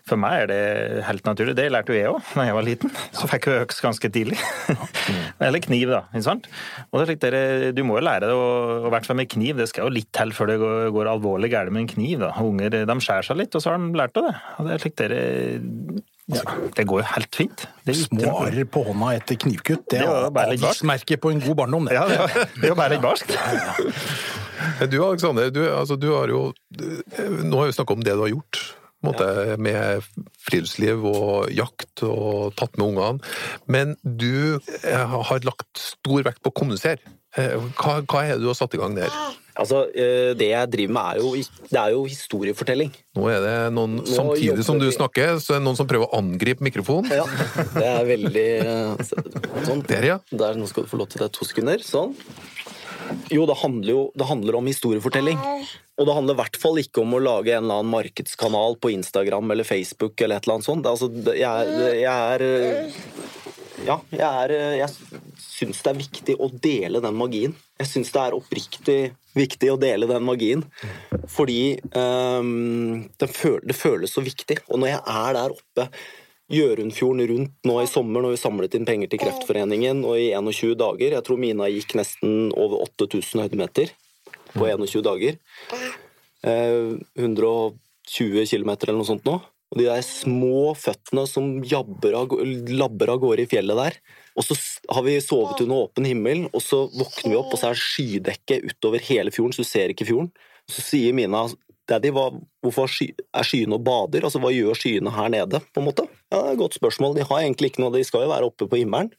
for 0.08 0.20
meg 0.20 0.44
er 0.44 0.50
det 0.50 1.04
helt 1.06 1.28
naturlig. 1.28 1.54
Det 1.58 1.68
lærte 1.70 1.94
jo 1.94 1.98
jeg 1.98 2.10
òg 2.10 2.32
da 2.34 2.46
jeg 2.48 2.56
var 2.58 2.66
liten. 2.66 2.94
Så 3.18 3.30
fikk 3.30 3.48
jeg 3.50 3.66
øks 3.66 3.82
ganske 3.84 4.12
tidlig. 4.14 4.38
eller 5.46 5.62
kniv, 5.62 5.92
da. 5.94 6.04
ikke 6.10 6.26
sant? 6.26 6.48
Og 6.90 6.98
det 6.98 7.04
er 7.04 7.10
slik, 7.12 7.22
dere, 7.22 7.42
Du 7.76 7.84
må 7.86 8.00
jo 8.00 8.06
lære 8.08 8.26
det, 8.26 8.34
og 8.34 8.88
i 8.88 8.94
hvert 8.96 9.08
fall 9.08 9.20
med 9.20 9.30
kniv. 9.32 9.60
Det 9.60 9.68
skal 9.70 9.88
jo 9.88 9.96
litt 9.98 10.10
til 10.14 10.34
før 10.36 10.52
det 10.52 10.58
går, 10.62 11.12
alvorlig 11.12 11.52
galt 11.54 11.74
med 11.74 11.86
en 11.86 11.92
kniv. 11.94 12.18
da. 12.24 12.32
Unger 12.42 12.72
de 12.82 12.98
skjærer 12.98 13.28
seg 13.30 13.38
litt, 13.38 13.54
og 13.54 13.64
så 13.64 13.74
har 13.74 13.82
de 13.82 14.02
lært 14.02 14.18
det. 14.18 14.34
Og 14.58 14.66
det 14.66 14.74
er 14.74 14.82
slik 14.82 14.98
dere 15.00 15.22
ja, 16.30 16.42
Det 16.76 16.84
går 16.86 17.00
jo 17.02 17.06
helt 17.16 17.34
fint. 17.36 17.64
Det 17.86 17.94
er 17.96 17.98
Små 18.04 18.34
arr 18.44 18.60
på 18.70 18.82
hånda 18.86 19.08
etter 19.18 19.38
knivkutt, 19.42 19.88
det 19.90 20.02
Det 20.02 20.06
er 20.06 20.28
avgiftsmerke 20.44 21.18
på 21.18 21.32
en 21.34 21.40
god 21.42 21.56
barndom, 21.64 21.88
det. 21.90 21.96
Ja, 21.98 22.06
det 22.54 22.62
er 22.62 22.68
jo 22.68 22.76
bare 22.78 22.94
litt 22.94 23.02
barskt. 23.02 23.34
Du 24.92 24.96
Alexander, 25.02 25.50
du, 25.50 25.64
altså, 25.74 25.96
du 25.98 26.12
har 26.14 26.30
jo 26.30 26.52
Nå 27.42 27.58
har 27.58 27.66
vi 27.66 27.74
snakka 27.74 27.96
om 27.96 28.04
det 28.06 28.14
du 28.14 28.22
har 28.22 28.30
gjort. 28.30 28.60
måte, 29.02 29.56
Med 29.58 30.04
friluftsliv 30.46 31.02
og 31.10 31.50
jakt 31.50 32.04
og 32.06 32.54
tatt 32.56 32.78
med 32.78 32.92
ungene. 32.92 33.18
Men 33.66 33.96
du 34.04 34.60
eh, 34.84 35.06
har 35.10 35.42
lagt 35.48 35.78
stor 35.82 36.22
vekt 36.22 36.42
på 36.42 36.52
å 36.52 36.58
kommunisere. 36.62 37.02
Eh, 37.36 37.56
Hva, 37.80 37.98
hva 38.06 38.22
er 38.22 38.36
det 38.36 38.44
du 38.44 38.50
har 38.52 38.58
satt 38.58 38.74
i 38.78 38.80
gang 38.80 38.94
der? 38.94 39.10
Altså, 39.52 39.82
eh, 39.92 40.32
Det 40.38 40.48
jeg 40.48 40.70
driver 40.72 40.94
med, 40.96 41.02
er 41.02 41.20
jo, 41.20 41.32
det 41.68 41.80
er 41.80 41.90
jo 41.92 42.04
historiefortelling. 42.08 42.92
Nå 43.18 43.28
er 43.28 43.40
det 43.44 43.56
noen, 43.76 43.98
Nå 44.00 44.08
Samtidig 44.08 44.64
som 44.64 44.80
du 44.80 44.88
snakker, 44.94 45.36
så 45.42 45.56
er 45.56 45.60
det 45.60 45.66
noen 45.66 45.78
som 45.78 45.88
prøver 45.88 46.08
å 46.08 46.20
angripe 46.22 46.64
mikrofonen. 46.64 47.10
Ja, 47.12 47.26
det 47.76 47.86
er 47.90 48.08
veldig 48.08 48.48
eh, 48.62 49.12
Sånn. 49.66 49.84
Der, 49.92 50.08
ja. 50.08 50.18
Der, 50.30 50.56
nå 50.56 50.68
skal 50.70 50.86
du 50.86 50.92
få 50.92 51.00
lov 51.00 51.12
til 51.12 51.24
det. 51.24 51.32
To 51.36 51.44
sekunder. 51.48 51.84
Sånn. 51.84 52.16
Jo, 53.32 53.44
det 53.48 53.58
handler 53.60 53.92
jo 53.92 54.02
det 54.16 54.28
handler 54.28 54.56
om 54.56 54.68
historiefortelling. 54.70 55.40
Og 56.00 56.08
det 56.08 56.14
handler 56.16 56.36
i 56.36 56.40
hvert 56.40 56.56
fall 56.60 56.80
ikke 56.80 57.02
om 57.02 57.16
å 57.18 57.20
lage 57.20 57.52
en 57.52 57.66
eller 57.66 57.82
annen 57.82 57.92
markedskanal 57.92 58.78
på 58.80 58.94
Instagram 58.94 59.52
eller 59.52 59.68
Facebook 59.68 60.16
eller 60.24 60.40
et 60.40 60.46
eller 60.46 60.58
annet 60.58 60.68
sånt. 60.68 60.88
Altså, 60.88 61.10
jeg, 61.36 61.74
jeg 62.00 62.08
er 62.08 62.46
eh, 62.46 63.02
Ja, 63.82 63.98
jeg 64.14 64.22
er 64.22 64.52
Jeg 64.78 64.88
syns 65.42 65.82
det 65.82 65.90
er 65.90 65.98
viktig 65.98 66.36
å 66.38 66.48
dele 66.52 67.02
den 67.02 67.18
magien. 67.18 67.54
Jeg 67.80 67.90
syns 67.90 68.12
det 68.14 68.22
er 68.22 68.36
oppriktig 68.36 69.00
viktig 69.36 69.70
å 69.72 69.78
dele 69.80 70.08
den 70.10 70.24
magien. 70.26 70.64
Fordi 71.30 71.78
um, 71.96 73.04
det, 73.18 73.28
føl, 73.32 73.60
det 73.66 73.76
føles 73.78 74.12
så 74.12 74.24
viktig. 74.24 74.60
Og 74.68 74.82
når 74.82 74.94
jeg 74.94 75.02
er 75.14 75.38
der 75.38 75.56
oppe 75.56 75.88
Gjørundfjorden 76.52 77.24
rundt 77.30 77.68
nå 77.68 77.78
i 77.80 77.88
sommer 77.88 78.20
når 78.20 78.34
vi 78.34 78.40
samlet 78.42 78.74
inn 78.76 78.84
penger 78.84 79.08
til 79.08 79.22
Kreftforeningen, 79.22 80.02
og 80.04 80.18
i 80.20 80.32
21 80.36 80.74
dager 80.76 81.14
Jeg 81.16 81.24
tror 81.24 81.38
Mina 81.40 81.68
gikk 81.72 81.94
nesten 81.96 82.50
over 82.52 82.82
8000 82.90 83.46
høydemeter 83.46 83.94
på 84.52 84.66
21 84.68 85.06
dager. 85.06 85.38
Uh, 86.44 86.98
120 87.16 88.44
km 88.50 88.74
eller 88.74 88.98
noe 88.98 89.08
sånt 89.08 89.24
nå. 89.24 89.38
Og 89.72 89.80
de 89.80 89.88
der 89.88 90.04
små 90.04 90.74
føttene 90.76 91.24
som 91.28 91.54
jabber 91.64 92.16
av, 92.18 92.32
labber 92.68 93.14
av 93.14 93.22
gårde 93.22 93.46
i 93.46 93.48
fjellet 93.48 93.78
der. 93.78 93.98
Og 94.36 94.44
så 94.44 94.56
har 94.92 95.04
vi 95.06 95.16
sovet 95.24 95.62
under 95.64 95.86
åpen 95.86 96.08
himmel, 96.08 96.44
og 96.52 96.60
så 96.60 96.84
våkner 96.92 97.32
vi 97.32 97.38
opp, 97.40 97.54
og 97.54 97.60
så 97.60 97.70
er 97.70 97.80
skydekke 97.80 98.60
utover 98.68 99.04
hele 99.08 99.32
fjorden, 99.32 99.56
så 99.56 99.64
du 99.64 99.70
ser 99.70 99.92
ikke 99.94 100.08
fjorden. 100.08 100.28
Så 100.68 100.84
sier 100.84 101.16
Mina 101.16 101.46
Daddy, 101.90 102.12
hva, 102.14 102.28
hvorfor 102.62 102.86
er 102.86 103.46
skyene 103.48 103.76
og 103.76 103.82
bader? 103.86 104.22
Altså, 104.28 104.40
Hva 104.42 104.52
gjør 104.54 104.78
skyene 104.78 105.12
her 105.16 105.32
nede? 105.32 105.60
på 105.72 105.82
en 105.82 105.88
måte? 105.88 106.06
Ja, 106.30 106.38
det 106.38 106.44
er 106.44 106.52
et 106.54 106.60
Godt 106.60 106.78
spørsmål. 106.78 107.16
De 107.16 107.26
har 107.26 107.42
egentlig 107.42 107.72
ikke 107.72 107.82
noe, 107.82 107.94
de 107.96 108.04
skal 108.06 108.26
jo 108.26 108.30
være 108.30 108.48
oppe 108.48 108.68
på 108.70 108.78
himmelen. 108.78 109.10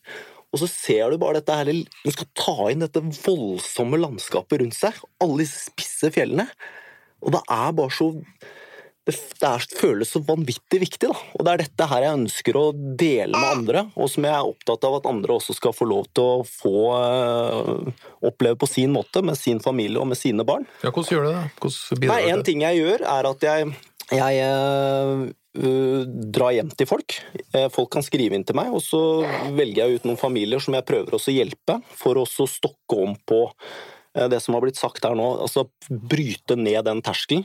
Og 0.54 0.62
så 0.62 0.70
ser 0.70 1.10
du 1.10 1.18
bare 1.18 1.42
dette 1.42 1.56
her, 1.58 1.66
Du 1.74 2.12
skal 2.14 2.30
ta 2.38 2.70
inn 2.70 2.86
dette 2.86 3.02
voldsomme 3.02 3.98
landskapet 4.00 4.62
rundt 4.62 4.78
seg. 4.78 4.94
Alle 5.20 5.42
disse 5.42 5.66
spisse 5.68 6.12
fjellene. 6.14 6.48
Og 7.26 7.34
det 7.34 7.42
er 7.50 7.72
bare 7.74 7.92
så 7.92 8.14
det, 9.04 9.16
er, 9.44 9.64
føles 9.76 10.14
så 10.14 10.22
vanvittig 10.24 10.80
viktig, 10.86 11.10
da. 11.12 11.16
Og 11.36 11.44
det 11.44 11.52
er 11.54 11.62
dette 11.66 11.88
her 11.92 12.06
jeg 12.06 12.18
ønsker 12.22 12.56
å 12.56 12.64
dele 12.74 13.36
med 13.36 13.50
andre, 13.50 13.82
og 14.00 14.08
som 14.12 14.24
jeg 14.24 14.32
er 14.32 14.48
opptatt 14.48 14.86
av 14.88 14.98
at 15.02 15.08
andre 15.12 15.36
også 15.36 15.56
skal 15.58 15.74
få 15.76 15.88
lov 15.90 16.06
til 16.16 16.24
å 16.24 16.44
få 16.48 16.76
øh, 16.96 17.90
oppleve 18.30 18.60
på 18.62 18.70
sin 18.72 18.94
måte, 18.96 19.20
med 19.26 19.36
sin 19.40 19.60
familie 19.64 20.00
og 20.00 20.08
med 20.14 20.20
sine 20.20 20.46
barn. 20.48 20.64
Ja, 20.86 20.94
hvordan 20.94 21.12
gjør 21.12 21.28
du 21.28 21.32
det? 21.34 21.42
Hvordan 21.60 22.00
bidrar 22.04 22.14
Nei, 22.14 22.30
En 22.32 22.44
ting 22.48 22.64
jeg 22.64 22.80
gjør, 22.80 23.04
er 23.12 23.28
at 23.28 23.44
jeg, 23.50 23.74
jeg 24.16 24.46
øh, 24.48 25.26
øh, 25.60 26.06
drar 26.38 26.56
hjem 26.56 26.72
til 26.80 26.90
folk. 26.94 27.18
Eh, 27.52 27.68
Folk 27.76 27.92
kan 27.98 28.06
skrive 28.08 28.40
inn 28.40 28.48
til 28.48 28.56
meg, 28.56 28.72
og 28.72 28.86
så 28.86 29.02
velger 29.58 29.84
jeg 29.84 30.00
ut 30.00 30.08
noen 30.08 30.22
familier 30.22 30.64
som 30.64 30.78
jeg 30.78 30.88
prøver 30.88 31.20
også 31.20 31.34
å 31.34 31.36
hjelpe, 31.42 31.76
for 31.92 32.22
å 32.22 32.28
stokke 32.30 33.02
om 33.04 33.18
på 33.28 33.42
eh, 33.52 34.30
det 34.32 34.40
som 34.46 34.56
har 34.56 34.64
blitt 34.64 34.80
sagt 34.80 35.04
her 35.04 35.20
nå. 35.20 35.28
Altså 35.44 35.68
bryte 35.92 36.56
ned 36.56 36.86
den 36.88 37.04
terskelen. 37.04 37.44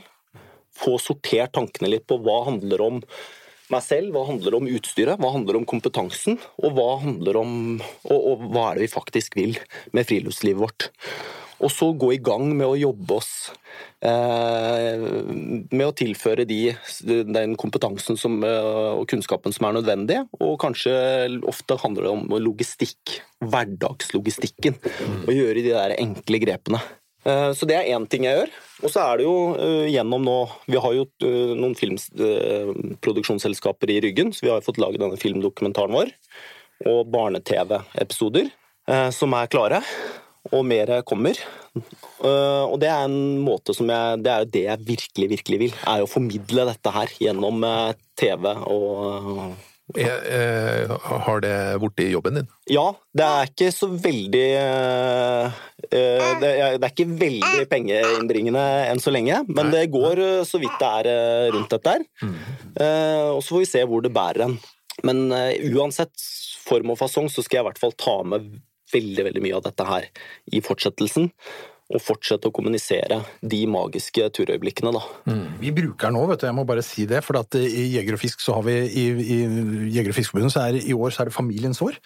Få 0.79 0.97
sortert 1.01 1.53
tankene 1.57 1.91
litt 1.91 2.07
på 2.09 2.19
hva 2.23 2.41
handler 2.47 2.85
om 2.85 3.03
meg 3.69 3.83
selv, 3.85 4.15
hva 4.15 4.25
handler 4.25 4.57
om 4.57 4.69
utstyret, 4.69 5.19
hva 5.21 5.33
handler 5.35 5.59
om 5.59 5.67
kompetansen, 5.69 6.39
og 6.57 6.73
hva 6.77 6.87
handler 7.03 7.37
om 7.37 7.51
og, 7.79 8.17
og 8.17 8.47
hva 8.49 8.71
er 8.71 8.79
det 8.79 8.87
vi 8.87 8.95
faktisk 8.95 9.37
vil 9.37 9.59
med 9.93 10.09
friluftslivet 10.09 10.63
vårt. 10.63 10.89
Og 11.59 11.71
så 11.73 11.89
gå 11.91 12.13
i 12.15 12.21
gang 12.23 12.45
med 12.55 12.63
å 12.65 12.77
jobbe 12.79 13.17
oss 13.19 13.31
eh, 14.05 15.01
med 15.67 15.83
å 15.83 15.95
tilføre 15.97 16.45
de, 16.47 16.59
den 17.27 17.57
kompetansen 17.59 18.19
som, 18.19 18.37
eh, 18.47 18.93
og 18.95 19.03
kunnskapen 19.11 19.55
som 19.55 19.67
er 19.67 19.75
nødvendig, 19.75 20.21
og 20.39 20.55
kanskje 20.63 20.93
ofte 21.51 21.75
handler 21.83 22.07
det 22.07 22.13
om 22.13 22.37
logistikk, 22.39 23.19
hverdagslogistikken, 23.43 24.79
Å 25.27 25.35
gjøre 25.35 25.59
de 25.59 25.75
der 25.75 25.97
enkle 25.99 26.39
grepene. 26.41 26.79
Eh, 27.27 27.51
Så 27.53 27.65
det 27.67 27.75
er 27.75 27.89
én 27.95 28.07
ting 28.07 28.23
jeg 28.27 28.35
gjør. 28.37 28.49
Og 28.83 28.89
så 28.93 28.99
er 29.03 29.17
det 29.19 29.25
jo 29.27 29.37
eh, 29.59 29.87
gjennom 29.91 30.23
nå 30.23 30.49
Vi 30.69 30.77
har 30.79 30.93
jo 30.95 31.03
eh, 31.25 31.53
noen 31.59 31.75
filmproduksjonsselskaper 31.75 33.89
i 33.91 34.01
ryggen, 34.07 34.29
så 34.33 34.39
vi 34.45 34.51
har 34.51 34.57
jo 34.61 34.67
fått 34.69 34.81
lage 34.81 34.99
denne 35.01 35.17
filmdokumentaren 35.19 35.95
vår. 35.95 36.09
Og 36.87 36.99
barne-TV-episoder 37.11 38.45
som 39.13 39.33
er 39.35 39.47
klare. 39.51 39.79
Og 40.55 40.65
mer 40.65 41.01
kommer. 41.05 41.35
Og 42.23 42.79
det 42.81 42.89
er 42.89 43.03
en 43.03 43.39
måte 43.43 43.73
som 43.75 43.89
jeg 43.91 44.23
Det 44.23 44.31
er 44.31 44.39
jo 44.41 44.51
det 44.53 44.63
jeg 44.63 44.85
virkelig, 44.87 45.27
virkelig 45.35 45.57
vil. 45.59 45.73
Er 45.83 46.01
å 46.01 46.09
formidle 46.09 46.65
dette 46.71 46.89
her 46.95 47.07
gjennom 47.19 47.57
TV 48.17 48.43
og 48.63 49.53
Er, 49.97 50.19
eh, 50.29 50.91
har 51.25 51.41
det 51.41 51.53
blitt 51.81 52.11
jobben 52.11 52.35
din? 52.37 52.49
Ja, 52.69 52.91
det 53.15 53.25
er 53.25 53.49
ikke 53.49 53.69
så 53.73 53.87
veldig 53.89 54.43
eh, 54.59 55.57
eh, 55.89 56.27
Det 56.41 56.51
er 56.51 56.77
det 56.77 56.85
er 56.85 56.93
ikke 56.93 57.07
veldig 57.23 57.63
pengeinnbringende 57.71 58.65
enn 58.91 59.01
så 59.01 59.13
lenge, 59.13 59.41
men 59.49 59.71
det 59.73 59.87
går 59.93 60.21
så 60.45 60.61
vidt 60.61 60.77
det 60.81 60.91
er 61.07 61.51
rundt 61.55 61.73
dette 61.73 61.95
her. 61.95 62.05
Eh, 62.21 63.29
Og 63.33 63.41
så 63.41 63.55
får 63.55 63.63
vi 63.65 63.71
se 63.71 63.83
hvor 63.89 64.05
det 64.05 64.13
bærer 64.13 64.45
hen. 64.45 64.59
Men 65.07 65.31
uansett 65.73 66.13
form 66.67 66.91
og 66.93 66.99
fasong 66.99 67.29
så 67.31 67.41
skal 67.41 67.59
jeg 67.59 67.65
i 67.65 67.69
hvert 67.71 67.81
fall 67.81 67.95
ta 67.97 68.19
med 68.27 68.49
veldig, 68.93 69.25
veldig 69.29 69.41
mye 69.45 69.57
av 69.57 69.65
dette 69.65 69.85
her 69.87 70.07
i 70.53 70.61
fortsettelsen. 70.65 71.31
Og 71.89 72.01
fortsette 72.03 72.45
å 72.49 72.53
kommunisere 72.53 73.17
de 73.41 73.63
magiske 73.69 74.27
turøyeblikkene, 74.37 74.91
da. 74.93 75.01
Vi 75.61 75.71
bruker 75.73 76.09
den 76.09 76.19
nå, 76.19 76.25
vet 76.29 76.43
du, 76.43 76.45
jeg 76.45 76.57
må 76.57 76.65
bare 76.69 76.83
si 76.85 77.07
det. 77.09 77.23
For 77.25 77.39
at 77.39 77.57
i 77.57 77.87
Jeger 77.95 78.13
og 78.13 78.21
Fisk 78.21 78.43
så 78.45 78.59
har 78.59 78.67
vi 78.67 78.75
i, 78.85 79.05
i 79.09 79.39
Jeger 79.95 80.13
og 80.13 80.19
Fiskerforbundet 80.19 80.53
så 80.53 80.67
er 80.67 80.77
i 80.83 80.93
år 80.93 81.15
så 81.15 81.23
er 81.23 81.31
det 81.31 81.35
familiens 81.35 81.81
år. 81.81 81.97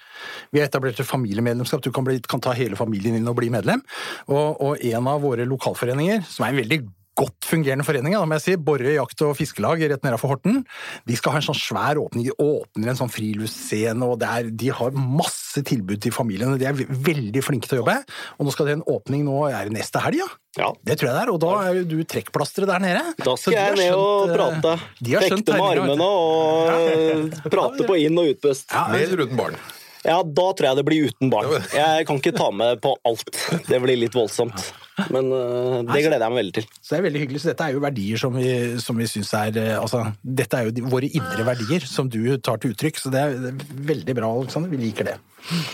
Vi 0.55 0.61
har 0.61 0.71
etablert 0.71 1.01
et 1.03 1.09
familiemedlemskap. 1.09 1.83
Du 1.83 1.91
kan, 1.91 2.07
bli, 2.07 2.21
kan 2.23 2.43
ta 2.43 2.55
hele 2.55 2.79
familien 2.79 3.19
inn 3.19 3.27
og 3.27 3.35
bli 3.41 3.51
medlem. 3.53 3.83
Og, 4.31 4.61
og 4.63 4.83
en 4.87 5.11
av 5.11 5.23
våre 5.23 5.47
lokalforeninger, 5.49 6.23
som 6.31 6.47
er 6.47 6.53
en 6.53 6.63
veldig 6.63 6.83
godt 7.19 7.47
fungerende 7.47 7.85
forening, 7.85 8.15
da 8.17 8.25
må 8.25 8.37
jeg 8.39 8.43
si, 8.45 8.55
Borre 8.57 8.93
jakt- 8.95 9.21
og 9.25 9.35
fiskelag 9.37 9.81
rett 9.91 10.03
nedenfor 10.05 10.33
Horten, 10.33 10.61
de 11.07 11.17
skal 11.19 11.35
ha 11.35 11.41
en 11.41 11.45
sånn 11.45 11.59
svær 11.59 11.99
åpning. 12.01 12.25
De 12.27 12.35
åpner 12.41 12.89
en 12.93 12.99
sånn 12.99 13.11
friluftsscene, 13.13 14.07
og 14.07 14.17
det 14.23 14.29
er, 14.29 14.49
de 14.63 14.71
har 14.73 14.95
masse 14.97 15.61
tilbud 15.69 16.01
til 16.01 16.13
familiene. 16.15 16.57
De 16.61 16.65
er 16.69 16.73
veldig 16.77 17.43
flinke 17.45 17.69
til 17.69 17.79
å 17.79 17.83
jobbe. 17.83 17.99
Og 18.39 18.47
nå 18.47 18.53
skal 18.55 18.69
det 18.69 18.77
en 18.79 18.85
åpning 18.95 19.25
nå, 19.27 19.37
er 19.51 19.69
det 19.69 19.75
neste 19.77 20.01
helg, 20.03 20.23
ja? 20.23 20.29
Ja. 20.57 20.67
Det 20.85 20.99
tror 20.99 21.09
jeg 21.09 21.15
det 21.17 21.21
er, 21.23 21.31
og 21.33 21.39
da 21.41 21.51
er 21.65 21.77
jo 21.79 21.85
du 21.89 21.95
trekkplasteret 22.05 22.69
der 22.69 22.81
nede. 22.83 23.03
Da 23.25 23.33
skal 23.41 23.55
jeg 23.57 23.77
ned 23.79 23.95
og 23.97 24.29
eh, 24.29 24.35
prate. 24.37 24.73
de 25.01 25.15
har 25.15 25.25
skjønt 25.25 25.47
Fekte 25.49 25.57
med 25.57 25.79
armene 25.81 26.09
og 26.09 27.49
prate 27.55 27.87
på 27.89 27.97
inn- 28.03 28.19
og 28.21 28.29
utpust. 28.35 28.67
Ja, 28.69 28.83
Med 28.93 29.07
eller 29.07 29.25
uten 29.25 29.39
barn? 29.39 29.57
Ja, 30.03 30.17
da 30.21 30.45
tror 30.51 30.67
jeg 30.67 30.77
det 30.81 30.83
blir 30.85 31.05
uten 31.09 31.29
barn. 31.31 31.53
Jeg 31.73 32.05
kan 32.09 32.19
ikke 32.19 32.33
ta 32.35 32.49
med 32.51 32.81
på 32.83 32.91
alt. 33.07 33.29
Det 33.69 33.79
blir 33.81 33.97
litt 34.01 34.13
voldsomt. 34.17 34.73
Men 35.09 35.29
uh, 35.33 35.79
det 35.87 36.03
gleder 36.05 36.21
jeg 36.21 36.33
meg 36.33 36.39
veldig 36.39 36.55
til. 36.59 36.67
Så 36.77 36.93
det 36.93 36.99
er 36.99 37.05
veldig 37.07 37.21
hyggelig. 37.23 37.41
Så 37.41 37.49
dette 37.49 37.65
er 37.65 37.75
jo 37.75 37.83
verdier 37.83 38.21
som 38.21 38.35
vi, 38.37 38.49
som 38.83 38.99
vi 38.99 39.07
syns 39.09 39.31
er 39.39 39.57
eh, 39.61 39.77
Altså, 39.79 40.03
dette 40.21 40.59
er 40.59 40.67
jo 40.67 40.75
de, 40.75 40.83
våre 40.85 41.09
indre 41.09 41.47
verdier 41.47 41.87
som 41.89 42.11
du 42.11 42.21
tar 42.37 42.61
til 42.61 42.75
uttrykk, 42.75 43.01
så 43.01 43.13
det 43.13 43.23
er, 43.23 43.39
det 43.41 43.53
er 43.53 43.81
veldig 43.93 44.17
bra, 44.19 44.29
Alexander. 44.43 44.69
Vi 44.69 44.81
liker 44.83 45.09
det. 45.09 45.17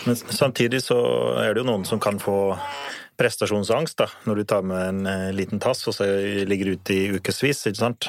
Men 0.08 0.16
samtidig 0.18 0.82
så 0.86 0.98
er 1.42 1.52
det 1.52 1.62
jo 1.62 1.68
noen 1.68 1.84
som 1.88 2.00
kan 2.02 2.18
få 2.22 2.38
prestasjonsangst 3.20 4.00
da, 4.00 4.08
når 4.24 4.40
du 4.40 4.44
tar 4.48 4.64
med 4.64 4.80
en 4.80 5.06
eh, 5.10 5.28
liten 5.36 5.60
tass 5.60 5.84
og 5.90 5.98
så 5.98 6.08
ligger 6.48 6.74
ute 6.78 6.96
i 6.96 7.18
ukevis. 7.18 7.66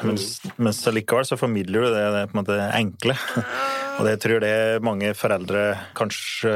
Mens, 0.08 0.28
mens 0.56 0.82
allikevel 0.88 1.28
så 1.28 1.40
formidler 1.40 1.84
du 1.84 1.92
det, 1.92 2.06
det 2.16 2.28
på 2.32 2.38
en 2.38 2.44
måte 2.44 2.60
enkle. 2.80 3.20
Og 4.00 4.06
det 4.08 4.16
tror 4.24 4.44
jeg 4.46 4.82
mange 4.86 5.12
foreldre 5.18 5.62
kanskje 5.98 6.52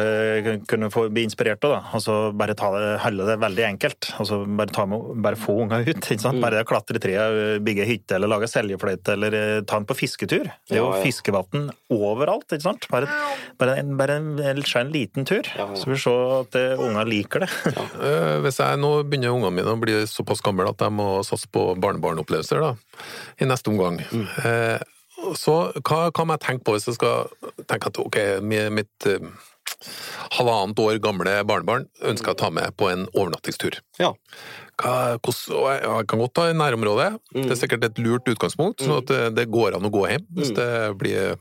kunne 0.70 0.90
få 0.94 1.06
bli 1.14 1.26
inspirert 1.28 1.64
av. 1.68 1.74
da. 1.76 1.80
Altså 1.98 2.16
Bare 2.38 2.56
ta 2.58 2.70
det, 2.74 2.88
holde 3.04 3.28
det 3.28 3.36
veldig 3.44 3.66
enkelt. 3.68 4.10
Altså 4.22 4.40
Bare, 4.48 4.72
ta 4.74 4.86
med, 4.90 5.04
bare 5.26 5.38
få 5.40 5.58
unger 5.66 5.84
ut. 5.88 6.00
ikke 6.16 6.22
sant? 6.24 6.42
Bare 6.42 6.58
det 6.60 6.66
å 6.66 6.70
klatre 6.70 6.98
i 7.00 7.04
treet, 7.04 7.60
bygge 7.66 7.86
hytte 7.90 8.18
eller 8.18 8.32
lage 8.32 8.50
seljefløyte 8.50 9.14
eller 9.18 9.38
eh, 9.40 9.60
ta 9.68 9.78
den 9.82 9.88
på 9.90 9.98
fisketur. 10.00 10.48
Det 10.70 10.78
er 10.78 10.82
jo 10.82 10.88
Ja, 10.90 10.98
ja. 11.00 11.04
fiskevann 11.06 11.70
overalt. 11.94 12.48
ikke 12.56 12.66
sant? 12.70 12.88
Bare, 12.94 13.10
bare, 13.62 13.78
en, 13.84 13.94
bare 14.00 14.18
en, 14.22 14.32
en 14.42 14.94
liten 14.96 15.26
tur, 15.28 15.46
Ja, 15.58 15.68
så 15.78 15.90
vi 15.92 16.00
se 16.02 16.16
at 16.40 16.58
eh, 16.60 16.80
unger 16.82 17.06
liker 17.10 17.46
det. 17.46 17.52
Eh, 18.06 18.40
Hvis 18.44 18.58
jeg 18.60 18.78
nå 18.82 18.90
begynner 19.08 19.32
ungene 19.34 19.54
mine 19.56 19.72
å 19.76 19.80
bli 19.80 19.94
såpass 20.10 20.42
gamle 20.46 20.68
at 20.70 20.80
de 20.82 20.88
må 20.94 21.06
satse 21.26 21.48
på 21.52 21.62
barnebarnopplevelser 21.82 22.60
da, 22.62 22.74
i 23.42 23.48
neste 23.48 23.72
omgang, 23.72 24.00
eh, 24.44 24.78
så 25.40 25.58
hva 25.82 26.00
hva 26.12 26.26
må 26.26 26.38
jeg 26.38 26.46
tenke 26.46 26.66
på 26.68 26.76
hvis 26.76 26.88
jeg 26.90 26.98
skal 27.00 27.30
tenke 27.70 27.92
at 27.92 28.00
ok, 28.02 28.20
mitt 28.46 29.08
eh, 29.10 29.26
halvannet 30.38 30.80
år 30.82 31.00
gamle 31.04 31.34
barnebarn 31.48 31.88
ønsker 32.02 32.32
jeg 32.32 32.38
å 32.38 32.42
ta 32.44 32.52
med 32.54 32.78
på 32.80 32.92
en 32.92 33.08
overnattingstur? 33.14 33.80
Ja. 34.02 34.14
Hva, 34.82 35.16
hvordan, 35.24 35.82
jeg, 35.82 36.08
kan 36.12 36.22
godt 36.22 36.36
ta 36.36 36.50
i 36.52 36.58
nærområdet, 36.58 37.10
det 37.34 37.50
er 37.50 37.60
sikkert 37.60 37.88
et 37.88 38.00
lurt 38.04 38.28
utgangspunkt, 38.28 38.84
sånn 38.84 39.00
at 39.00 39.12
det, 39.12 39.22
det 39.40 39.50
går 39.52 39.78
an 39.78 39.88
å 39.88 39.94
gå 39.94 40.04
hjem 40.12 40.26
hvis 40.36 40.52
det 40.58 40.70
blir 41.00 41.38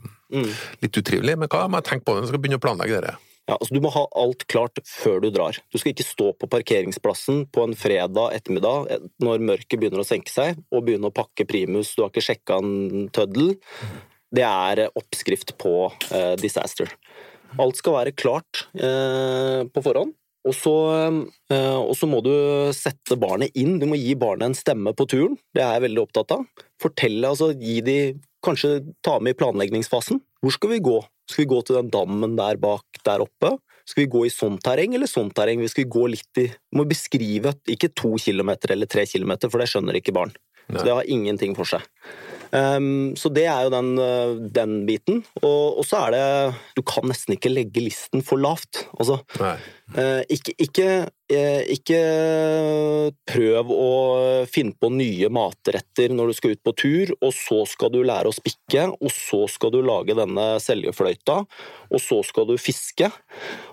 litt 0.83 0.99
utrivelig, 1.03 1.37
men 1.39 1.51
hva 1.51 1.67
må 1.69 1.83
jeg 1.83 1.91
tenke 1.91 2.07
på 2.07 2.15
når 2.15 2.25
jeg 2.25 2.33
skal 2.33 2.43
begynne 2.43 2.63
å 2.63 2.65
planlegge 2.65 3.01
dette? 3.03 3.34
Ja, 3.45 3.59
altså 3.59 3.77
Du 3.77 3.83
må 3.85 3.93
ha 3.93 4.07
alt 4.17 4.47
klart 4.49 4.81
før 4.89 5.21
du 5.21 5.29
drar. 5.35 5.59
Du 5.73 5.77
skal 5.81 5.93
ikke 5.93 6.07
stå 6.07 6.31
på 6.41 6.49
parkeringsplassen 6.49 7.45
på 7.53 7.67
en 7.67 7.77
fredag 7.77 8.39
ettermiddag 8.39 8.89
eh, 8.95 9.07
når 9.25 9.45
mørket 9.45 9.79
begynner 9.81 10.01
å 10.01 10.09
senke 10.09 10.33
seg, 10.33 10.63
og 10.73 10.87
begynne 10.87 11.11
å 11.11 11.15
pakke 11.15 11.47
primus. 11.49 11.93
Du 11.93 12.05
har 12.05 12.13
ikke 12.13 12.25
sjekka 12.25 12.59
en 12.63 13.09
tøddel. 13.15 13.55
Det 14.35 14.47
er 14.49 14.87
eh, 14.87 14.93
oppskrift 14.97 15.57
på 15.61 15.77
eh, 16.11 16.35
disaster. 16.41 16.91
Alt 17.61 17.79
skal 17.79 17.99
være 18.01 18.17
klart 18.17 18.65
eh, 18.75 19.63
på 19.69 19.85
forhånd. 19.85 20.17
Og 20.45 20.53
så, 20.53 20.75
eh, 21.53 21.79
og 21.81 21.95
så 21.97 22.09
må 22.09 22.21
du 22.25 22.33
sette 22.77 23.17
barnet 23.21 23.55
inn. 23.57 23.79
Du 23.81 23.87
må 23.89 23.97
gi 23.97 24.13
barnet 24.19 24.51
en 24.51 24.59
stemme 24.59 24.93
på 24.97 25.07
turen. 25.09 25.39
Det 25.57 25.63
er 25.65 25.77
jeg 25.77 25.87
veldig 25.87 26.03
opptatt 26.05 26.37
av. 26.37 26.45
Fortelle, 26.83 27.29
altså 27.31 27.53
gi 27.57 27.81
de 27.85 27.99
Kanskje 28.45 28.83
ta 29.01 29.15
med 29.25 29.33
i 29.33 29.37
planleggingsfasen. 29.41 30.19
Hvor 30.45 30.53
skal 30.53 30.75
vi 30.75 30.83
gå? 30.85 30.99
Skal 31.31 31.45
vi 31.45 31.53
gå 31.55 31.61
til 31.65 31.79
den 31.81 31.93
dammen 31.93 32.37
der 32.39 32.59
bak 32.61 33.05
der 33.07 33.25
oppe? 33.25 33.55
Skal 33.89 34.05
vi 34.05 34.13
gå 34.13 34.25
i 34.27 34.33
sånn 34.33 34.57
terreng 34.65 34.97
eller 34.97 35.09
sånn 35.11 35.31
terreng? 35.35 35.61
Vi 35.61 35.71
skal 35.73 35.89
gå 35.93 36.07
litt 36.13 36.41
i 36.41 36.47
må 36.77 36.87
beskrive 36.89 37.53
ikke 37.71 37.93
to 37.97 38.15
kilometer 38.21 38.73
eller 38.75 38.89
tre 38.91 39.05
kilometer, 39.09 39.53
for 39.53 39.61
det 39.61 39.69
skjønner 39.73 39.99
ikke 40.01 40.15
barn. 40.17 40.33
Så 40.71 40.85
det 40.85 40.95
har 40.95 41.11
ingenting 41.11 41.57
for 41.57 41.69
seg. 41.69 41.85
Um, 42.55 43.17
så 43.19 43.33
det 43.35 43.49
er 43.51 43.67
jo 43.67 43.73
den, 43.75 43.89
uh, 43.99 44.37
den 44.55 44.85
biten. 44.87 45.25
Og, 45.43 45.81
og 45.81 45.87
så 45.89 46.05
er 46.05 46.15
det 46.15 46.27
Du 46.79 46.85
kan 46.87 47.07
nesten 47.11 47.35
ikke 47.35 47.51
legge 47.51 47.83
listen 47.83 48.23
for 48.23 48.39
lavt. 48.39 48.85
Altså. 48.95 49.21
Eh, 49.93 50.23
ikke, 50.33 50.55
ikke, 50.65 50.87
eh, 51.29 51.67
ikke 51.75 51.99
prøv 53.29 53.69
å 53.75 53.91
finne 54.49 54.73
på 54.81 54.89
nye 54.95 55.29
matretter 55.29 56.15
når 56.17 56.31
du 56.31 56.37
skal 56.39 56.55
ut 56.57 56.63
på 56.65 56.73
tur, 56.81 57.13
og 57.21 57.35
så 57.37 57.61
skal 57.69 57.93
du 57.93 58.01
lære 58.01 58.31
å 58.31 58.35
spikke, 58.35 58.87
og 58.97 59.13
så 59.13 59.43
skal 59.53 59.75
du 59.75 59.83
lage 59.85 60.17
denne 60.17 60.47
seljefløyta, 60.65 61.37
og 61.93 62.03
så 62.03 62.23
skal 62.25 62.49
du 62.49 62.57
fiske, 62.57 63.11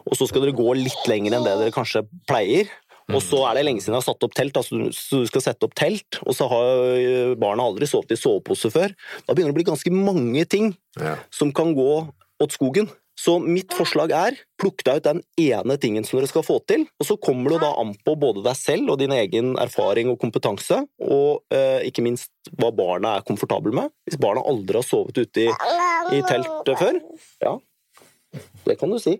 og 0.04 0.19
så 0.19 0.27
skal 0.27 0.43
dere 0.43 0.58
gå 0.58 0.67
litt 0.77 1.08
lenger 1.10 1.38
enn 1.38 1.47
det 1.47 1.58
dere 1.63 1.75
kanskje 1.75 2.04
pleier. 2.30 2.69
Og 3.12 3.19
så 3.24 3.41
er 3.50 3.58
det 3.58 3.65
lenge 3.67 3.84
siden 3.84 3.95
jeg 3.97 4.04
har 4.04 4.08
satt 4.08 4.24
opp 4.28 4.36
telt, 4.38 4.58
altså, 4.60 4.80
så 4.95 5.21
du 5.24 5.28
skal 5.30 5.43
sette 5.43 5.67
opp 5.67 5.76
telt, 5.78 6.19
og 6.24 6.36
så 6.38 6.47
har 6.52 6.71
eh, 6.95 7.34
barna 7.39 7.65
aldri 7.67 7.89
sovet 7.89 8.13
i 8.15 8.19
sovepose 8.19 8.71
før. 8.74 8.93
Da 9.28 9.36
begynner 9.36 9.52
det 9.52 9.58
å 9.58 9.60
bli 9.62 9.69
ganske 9.74 9.93
mange 9.95 10.45
ting 10.50 10.74
Ja. 11.00 11.17
som 11.32 11.52
kan 11.56 11.74
gå 11.76 11.91
åt 12.41 12.52
skogen. 12.56 12.89
Så 13.21 13.36
mitt 13.43 13.74
forslag 13.76 14.10
er 14.15 14.38
plukk 14.58 14.82
deg 14.88 15.02
ut 15.02 15.06
den 15.06 15.19
ene 15.38 15.76
tingen 15.78 16.06
som 16.08 16.17
dere 16.17 16.30
skal 16.32 16.45
få 16.47 16.56
til, 16.65 16.88
og 16.97 17.06
så 17.06 17.17
kommer 17.21 17.54
det 17.54 17.60
da 17.62 17.69
an 17.78 17.91
på 18.08 18.15
både 18.17 18.41
deg 18.47 18.56
selv 18.58 18.93
og 18.93 18.97
din 19.02 19.13
egen 19.13 19.54
erfaring 19.62 20.10
og 20.10 20.17
kompetanse, 20.24 20.80
og 21.06 21.43
eh, 21.54 21.84
ikke 21.86 22.02
minst 22.06 22.32
hva 22.58 22.71
barna 22.74 23.17
er 23.19 23.28
komfortable 23.28 23.76
med. 23.78 23.91
Hvis 24.08 24.17
barna 24.21 24.41
aldri 24.47 24.80
har 24.80 24.88
sovet 24.88 25.19
ute 25.21 25.43
i, 25.43 25.52
i 26.17 26.24
telt 26.26 26.71
før, 26.80 26.97
ja, 27.43 27.58
det 28.65 28.80
kan 28.80 28.89
du 28.89 28.97
si. 29.04 29.19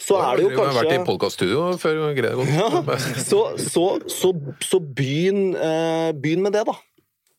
Så 0.00 0.16
er 0.16 0.38
det 0.38 0.46
jo 0.46 0.50
Vi 0.52 0.56
har 0.56 0.70
vært 0.72 0.88
i 0.88 0.96
kanskje 0.96 1.08
podkaststudio 1.08 1.64
før 1.80 1.98
gått. 2.40 3.24
så, 3.28 3.40
så, 3.60 3.84
så, 4.08 4.32
så 4.64 4.80
begynn, 4.80 5.50
eh, 5.54 6.10
begynn 6.16 6.44
med 6.46 6.56
det, 6.56 6.64
da. 6.68 6.76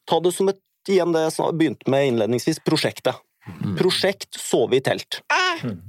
Ta 0.09 0.19
det 0.21 0.33
som 0.35 0.51
et 0.51 0.61
igjen 0.89 1.13
det 1.13 1.25
jeg 1.27 1.57
begynte 1.57 1.91
med 1.91 2.11
innledningsvis, 2.11 2.61
prosjektet. 2.65 3.19
Prosjekt 3.77 4.37
sove 4.37 4.77
i 4.77 4.83
telt. 4.85 5.21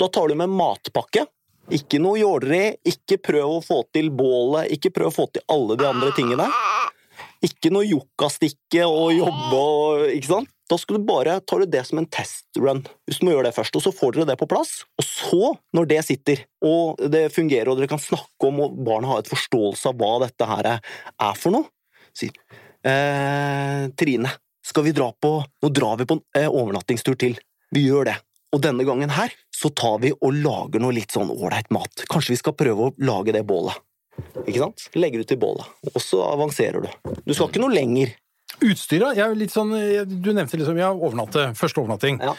Da 0.01 0.09
tar 0.09 0.29
du 0.29 0.37
med 0.39 0.53
matpakke. 0.53 1.27
Ikke 1.73 2.01
noe 2.03 2.19
jåleri, 2.19 2.75
ikke 2.89 3.21
prøv 3.23 3.59
å 3.59 3.61
få 3.65 3.83
til 3.95 4.11
bålet, 4.13 4.73
ikke 4.75 4.91
prøv 4.97 5.13
å 5.13 5.15
få 5.15 5.29
til 5.33 5.45
alle 5.53 5.77
de 5.79 5.87
andre 5.89 6.11
tingene. 6.17 6.49
Ikke 7.43 7.73
noe 7.75 7.87
jokkastikke 7.89 8.87
og 8.87 9.13
jobbe 9.17 9.61
og 9.61 10.05
Ikke 10.13 10.31
sant? 10.31 10.53
Da 10.71 10.79
skal 10.81 10.97
du 10.97 11.05
bare, 11.05 11.35
du 11.45 11.65
det 11.69 11.83
som 11.85 11.99
en 12.01 12.07
testrun, 12.09 12.79
hvis 13.05 13.19
du 13.21 13.27
må 13.27 13.35
gjøre 13.35 13.51
det 13.51 13.57
først. 13.59 13.75
Og 13.77 13.83
så 13.85 13.93
får 13.93 14.15
dere 14.15 14.31
det 14.31 14.39
på 14.41 14.49
plass. 14.49 14.87
Og 14.97 15.05
så, 15.05 15.51
når 15.77 15.89
det 15.91 15.99
sitter, 16.07 16.45
og 16.65 17.03
det 17.13 17.27
fungerer, 17.35 17.69
og 17.69 17.77
dere 17.77 17.91
kan 17.91 18.01
snakke 18.01 18.49
om, 18.49 18.63
og 18.65 18.79
barna 18.87 19.11
har 19.11 19.21
et 19.21 19.29
forståelse 19.29 19.91
av 19.91 19.99
hva 20.01 20.15
dette 20.23 20.49
her 20.49 20.71
er 20.73 21.37
for 21.37 21.53
noe, 21.53 21.69
si 22.17 22.31
eh, 22.31 23.85
Trine, 24.01 24.33
skal 24.65 24.87
vi 24.87 24.97
dra 24.97 25.11
på 25.13 25.35
Nå 25.43 25.71
drar 25.75 26.01
vi 26.01 26.09
på 26.09 26.17
en 26.17 26.25
eh, 26.39 26.49
overnattingstur 26.49 27.21
til. 27.21 27.37
Vi 27.75 27.85
gjør 27.91 28.09
det. 28.09 28.17
Og 28.53 28.61
denne 28.65 28.85
gangen 28.85 29.13
her 29.13 29.33
så 29.53 29.69
tar 29.77 30.01
vi 30.03 30.13
og 30.13 30.41
lager 30.41 30.83
noe 30.83 30.97
litt 30.97 31.13
sånn 31.13 31.33
ålreit 31.33 31.73
mat. 31.73 32.05
Kanskje 32.09 32.35
vi 32.35 32.41
skal 32.41 32.57
prøve 32.57 32.89
å 32.89 32.95
lage 33.05 33.37
det 33.37 33.45
bålet. 33.49 33.77
Ikke 34.45 34.61
sant? 34.61 34.89
Legger 34.99 35.23
ut 35.23 35.33
i 35.33 35.39
bålet, 35.41 35.71
og 35.93 36.03
så 36.03 36.21
avanserer 36.27 36.85
du. 36.85 37.15
Du 37.25 37.33
skal 37.33 37.49
ikke 37.49 37.63
noe 37.63 37.73
lenger. 37.73 38.13
Utstyret 38.63 39.17
jeg 39.17 39.25
er 39.25 39.39
litt 39.39 39.55
sånn, 39.55 39.73
Du 40.07 40.31
nevnte 40.35 40.59
liksom 40.61 40.79
ja, 40.79 40.93
overnatte, 40.93 41.51
første 41.59 41.83
overnatting. 41.83 42.21
Ja. 42.23 42.37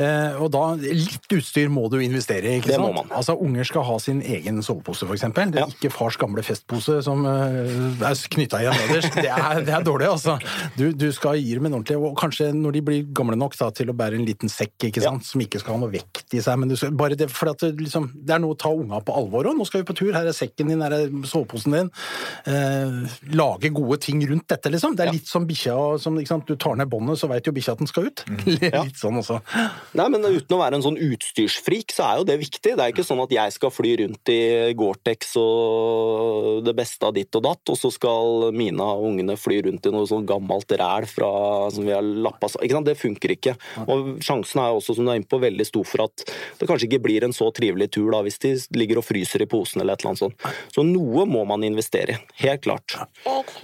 Eh, 0.00 0.36
og 0.40 0.48
da, 0.54 0.62
Litt 0.80 1.34
utstyr 1.36 1.68
må 1.72 1.84
du 1.92 1.98
investere 2.00 2.48
i. 2.48 2.58
ikke 2.60 2.70
Det 2.72 2.78
må 2.80 2.92
man. 2.94 3.10
Altså, 3.12 3.34
Unger 3.36 3.64
skal 3.68 3.84
ha 3.84 3.98
sin 4.00 4.22
egen 4.24 4.62
sovepose, 4.64 5.04
f.eks. 5.04 5.20
Det 5.32 5.42
er 5.42 5.58
Ja. 5.62 5.66
ikke 5.68 5.90
fars 5.92 6.16
gamle 6.16 6.42
festpose 6.46 7.02
som 7.04 7.26
eh, 7.28 8.00
er 8.00 8.14
knytta 8.32 8.62
igjen 8.62 8.78
nederst. 8.86 9.14
Det 9.18 9.28
er, 9.28 9.60
det 9.66 9.74
er 9.76 9.84
dårlig, 9.84 10.08
altså. 10.08 10.38
Du, 10.78 10.92
du 10.96 11.08
skal 11.12 11.36
gi 11.36 11.54
dem 11.58 11.66
en 11.68 11.76
ordentlig 11.80 11.98
Og 12.00 12.16
kanskje 12.18 12.50
når 12.56 12.72
de 12.78 12.82
blir 12.86 13.02
gamle 13.12 13.36
nok 13.36 13.56
da, 13.58 13.68
til 13.74 13.90
å 13.92 13.96
bære 13.96 14.16
en 14.20 14.24
liten 14.26 14.48
sekk 14.52 14.88
ikke 14.88 15.02
sant? 15.04 15.26
som 15.28 15.40
ikke 15.44 15.60
skal 15.60 15.76
ha 15.76 15.82
noe 15.84 15.92
vekt 15.92 16.32
i 16.34 16.40
seg. 16.40 16.58
men 16.58 16.68
du 16.72 16.76
skal, 16.80 16.92
bare 16.96 17.16
det, 17.18 17.28
for 17.30 17.52
at 17.52 17.60
det, 17.60 17.74
liksom, 17.82 18.08
det 18.14 18.32
er 18.36 18.40
noe 18.42 18.56
å 18.56 18.58
ta 18.58 18.72
unga 18.72 19.02
på 19.04 19.12
alvor 19.18 19.50
òg. 19.50 19.58
Nå 19.58 19.66
skal 19.68 19.82
vi 19.84 19.88
på 19.92 19.96
tur, 19.98 20.12
her 20.16 20.26
er 20.26 20.36
sekken 20.36 20.72
din, 20.72 20.80
her 20.84 20.96
er 20.96 21.12
soveposen 21.28 21.76
din. 21.76 21.90
Eh, 22.48 22.96
lage 23.36 23.70
gode 23.74 24.00
ting 24.02 24.22
rundt 24.28 24.48
dette, 24.48 24.72
liksom. 24.72 24.96
Det 24.96 25.06
er 25.06 25.12
litt 25.18 25.28
som 25.28 25.46
bikkja 25.48 25.76
som. 26.02 26.16
Du 26.48 26.56
tar 26.56 26.76
ned 26.80 26.88
båndet, 26.90 27.20
så 27.20 27.28
veit 27.30 27.46
jo 27.46 27.52
bikkja 27.54 27.76
at 27.76 27.82
den 27.84 27.90
skal 27.90 28.08
ut. 28.08 28.24
litt 28.48 28.98
sånn 29.00 29.20
også. 29.20 29.40
Nei, 29.98 30.06
men 30.12 30.24
Uten 30.24 30.56
å 30.56 30.60
være 30.60 30.78
en 30.78 30.84
sånn 30.84 30.98
utstyrsfrik, 31.02 31.92
så 31.92 32.06
er 32.06 32.20
jo 32.20 32.26
det 32.28 32.38
viktig. 32.40 32.74
Det 32.78 32.84
er 32.84 32.92
ikke 32.92 33.04
sånn 33.06 33.20
at 33.24 33.32
jeg 33.34 33.54
skal 33.54 33.72
fly 33.74 33.92
rundt 34.00 34.32
i 34.32 34.40
Gore-Tex 34.78 35.34
og 35.40 36.62
det 36.66 36.74
beste 36.78 37.08
av 37.08 37.16
ditt 37.16 37.34
og 37.38 37.44
datt, 37.44 37.72
og 37.72 37.78
så 37.78 37.90
skal 37.92 38.48
mine 38.56 38.86
og 38.86 39.08
ungene 39.10 39.36
fly 39.40 39.60
rundt 39.66 39.88
i 39.88 39.92
noe 39.94 40.08
sånn 40.08 40.26
gammelt 40.28 40.72
ræl 40.78 41.08
fra, 41.10 41.32
som 41.74 41.86
vi 41.86 41.94
har 41.94 42.02
lappa 42.04 42.50
sammen. 42.52 42.86
Det 42.86 42.96
funker 42.98 43.34
ikke. 43.36 43.56
Og 43.86 44.22
Sjansen 44.24 44.62
er 44.62 44.72
jo 44.72 44.80
også, 44.80 44.96
som 44.96 45.06
du 45.06 45.12
er 45.12 45.20
inne 45.20 45.28
på, 45.28 45.42
veldig 45.42 45.66
stor 45.68 45.88
for 45.88 46.06
at 46.06 46.24
det 46.60 46.68
kanskje 46.70 46.88
ikke 46.88 47.02
blir 47.04 47.26
en 47.26 47.36
så 47.36 47.50
trivelig 47.54 47.90
tur 47.94 48.10
da, 48.14 48.22
hvis 48.24 48.40
de 48.42 48.54
ligger 48.78 49.02
og 49.02 49.06
fryser 49.06 49.44
i 49.44 49.50
posen 49.50 49.82
eller 49.82 49.96
et 49.96 50.04
eller 50.04 50.14
annet 50.14 50.24
sånt. 50.24 50.48
Så 50.74 50.86
noe 50.86 51.26
må 51.28 51.44
man 51.48 51.66
investere 51.66 52.16
i. 52.16 52.22
Helt 52.42 52.64
klart. 52.64 52.96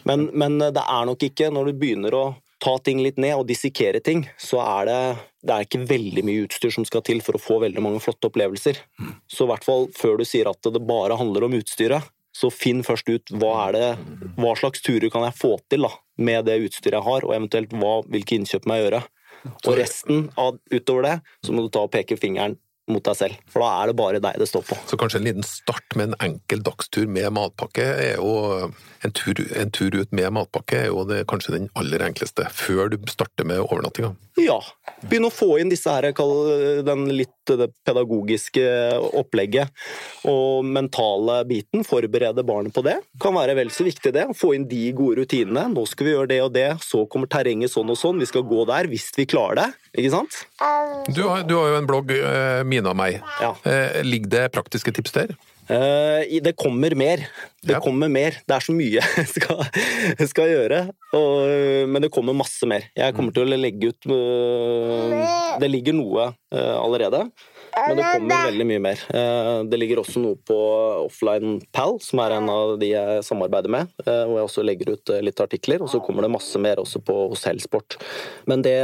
Men, 0.09 0.28
men 0.37 0.61
det 0.61 0.85
er 0.85 1.09
nok 1.09 1.24
ikke, 1.24 1.50
når 1.54 1.70
du 1.70 1.81
begynner 1.81 2.16
å 2.18 2.26
ta 2.62 2.75
ting 2.83 3.01
litt 3.03 3.18
ned 3.23 3.37
og 3.38 3.47
dissekere 3.49 4.01
ting, 4.05 4.25
så 4.40 4.61
er 4.64 4.88
det, 4.88 5.01
det 5.47 5.55
er 5.55 5.66
ikke 5.66 5.87
veldig 5.88 6.25
mye 6.27 6.44
utstyr 6.47 6.75
som 6.75 6.87
skal 6.88 7.05
til 7.07 7.23
for 7.25 7.38
å 7.38 7.42
få 7.42 7.59
veldig 7.62 7.83
mange 7.85 8.03
flotte 8.03 8.31
opplevelser. 8.31 8.81
Så 9.31 9.47
i 9.47 9.51
hvert 9.53 9.66
fall 9.66 9.88
før 9.97 10.18
du 10.18 10.27
sier 10.29 10.51
at 10.51 10.66
det 10.66 10.85
bare 10.87 11.18
handler 11.21 11.47
om 11.47 11.59
utstyret, 11.59 12.11
så 12.35 12.51
finn 12.55 12.85
først 12.87 13.09
ut 13.11 13.33
hva, 13.40 13.53
er 13.66 13.75
det, 13.75 13.87
hva 14.38 14.55
slags 14.59 14.83
turer 14.85 15.11
kan 15.11 15.25
jeg 15.27 15.38
få 15.38 15.57
til 15.71 15.87
da, 15.87 15.92
med 16.18 16.47
det 16.47 16.61
utstyret 16.66 16.99
jeg 16.99 17.07
har, 17.09 17.27
og 17.27 17.35
eventuelt 17.35 17.75
hva, 17.75 17.99
hvilke 18.07 18.38
innkjøp 18.38 18.68
må 18.68 18.79
jeg 18.79 18.87
gjøre. 18.87 19.03
Og 19.64 19.75
resten 19.79 20.25
av, 20.38 20.59
utover 20.71 21.07
det, 21.07 21.16
så 21.47 21.55
må 21.55 21.64
du 21.64 21.71
ta 21.75 21.87
og 21.87 21.92
peke 21.94 22.18
fingeren 22.18 22.59
mot 22.88 23.05
deg 23.05 23.18
selv, 23.18 23.38
for 23.51 23.64
da 23.64 23.70
er 23.79 23.90
det 23.90 23.98
bare 23.98 24.22
deg 24.22 24.38
det 24.40 24.48
står 24.51 24.66
på. 24.68 24.79
Så 24.88 24.98
kanskje 25.01 25.20
en 25.22 25.29
liten 25.29 25.46
start 25.46 25.96
med 25.98 26.11
en 26.11 26.20
enkel 26.31 26.62
dagstur 26.66 27.09
med 27.09 27.31
matpakke 27.37 27.85
er 27.85 28.16
jo 28.16 28.70
en 29.05 29.14
tur, 29.14 29.38
en 29.55 29.70
tur 29.70 29.94
ut 29.94 30.14
med 30.16 30.33
matpakke 30.35 30.83
er 30.83 30.88
jo 30.90 31.05
det, 31.09 31.22
kanskje 31.31 31.55
den 31.55 31.68
aller 31.79 32.03
enkleste, 32.09 32.48
før 32.55 32.90
du 32.92 32.98
starter 33.11 33.46
med 33.46 33.62
overnattinga. 33.62 34.14
Ja. 34.38 34.59
Begynn 35.07 35.29
å 35.29 35.35
få 35.35 35.57
inn 35.61 35.70
disse 35.70 35.92
her, 35.92 36.11
kall 36.16 36.33
den 36.87 37.07
litt 37.12 37.35
det 37.48 37.70
pedagogiske 37.87 38.64
opplegget 39.16 39.70
og 40.29 40.66
mentale 40.66 41.40
biten. 41.48 41.85
Forberede 41.87 42.44
barnet 42.46 42.74
på 42.74 42.85
det. 42.85 42.98
Kan 43.22 43.37
være 43.38 43.57
vel 43.59 43.72
så 43.72 43.87
viktig 43.87 44.12
det. 44.14 44.27
Få 44.37 44.53
inn 44.57 44.66
de 44.68 44.83
gode 44.96 45.22
rutinene. 45.22 45.68
Nå 45.72 45.87
skal 45.88 46.09
vi 46.09 46.14
gjøre 46.14 46.33
det 46.33 46.40
og 46.44 46.53
det, 46.57 46.68
så 46.85 47.05
kommer 47.11 47.31
terrenget 47.31 47.72
sånn 47.72 47.88
og 47.94 48.01
sånn. 48.01 48.20
Vi 48.20 48.29
skal 48.29 48.46
gå 48.48 48.66
der 48.68 48.90
hvis 48.90 49.09
vi 49.16 49.29
klarer 49.31 49.62
det. 49.62 49.68
Ikke 49.98 50.12
sant? 50.14 50.37
Du 51.11 51.22
har, 51.26 51.42
du 51.48 51.54
har 51.58 51.72
jo 51.72 51.78
en 51.80 51.87
blogg, 51.88 52.12
eh, 52.14 52.62
Mina 52.68 52.92
og 52.94 52.98
meg. 53.00 53.20
Ja. 53.42 53.52
Eh, 53.66 54.00
Ligger 54.06 54.30
det 54.37 54.44
praktiske 54.54 54.92
tips 54.94 55.14
der? 55.16 55.32
Eh, 55.68 56.38
det 56.40 56.54
kommer 56.56 56.94
mer. 56.96 57.24
Det 57.61 57.74
Ja. 57.76 57.80
kommer 57.84 58.08
mer. 58.08 58.38
Det 58.46 58.54
er 58.56 58.62
så 58.64 58.72
mye 58.72 59.02
jeg 59.18 59.26
skal, 59.28 59.64
skal 60.30 60.48
gjøre, 60.54 60.78
og, 61.18 61.88
men 61.90 62.04
det 62.06 62.12
kommer 62.14 62.32
masse 62.38 62.64
mer. 62.70 62.87
Jeg 62.96 63.16
kommer 63.18 63.34
til 63.34 63.44
å 63.44 63.58
legge 63.58 63.90
ut 63.90 64.08
Det 65.61 65.68
ligger 65.70 65.96
noe 65.98 66.30
allerede, 66.54 67.24
men 67.87 67.99
det 67.99 68.07
kommer 68.12 68.49
veldig 68.49 68.67
mye 68.69 68.83
mer. 68.83 69.03
Eh, 69.14 69.59
det 69.71 69.79
ligger 69.81 70.01
også 70.03 70.23
noe 70.23 70.38
på 70.49 70.57
Offline 71.05 71.59
Pal, 71.75 71.99
som 72.05 72.23
er 72.25 72.35
en 72.38 72.51
av 72.53 72.75
de 72.81 72.91
jeg 72.91 73.25
samarbeider 73.27 73.73
med, 73.73 73.93
eh, 74.05 74.23
hvor 74.25 74.41
jeg 74.41 74.49
også 74.49 74.64
legger 74.67 74.93
ut 74.95 75.12
eh, 75.14 75.23
litt 75.25 75.43
artikler, 75.45 75.85
og 75.85 75.93
så 75.93 76.01
kommer 76.05 76.27
det 76.27 76.33
masse 76.35 76.62
mer 76.62 76.83
også 76.83 77.03
på 77.05 77.17
hos 77.33 77.45
Hellsport. 77.49 77.99
Men 78.51 78.64
det, 78.67 78.79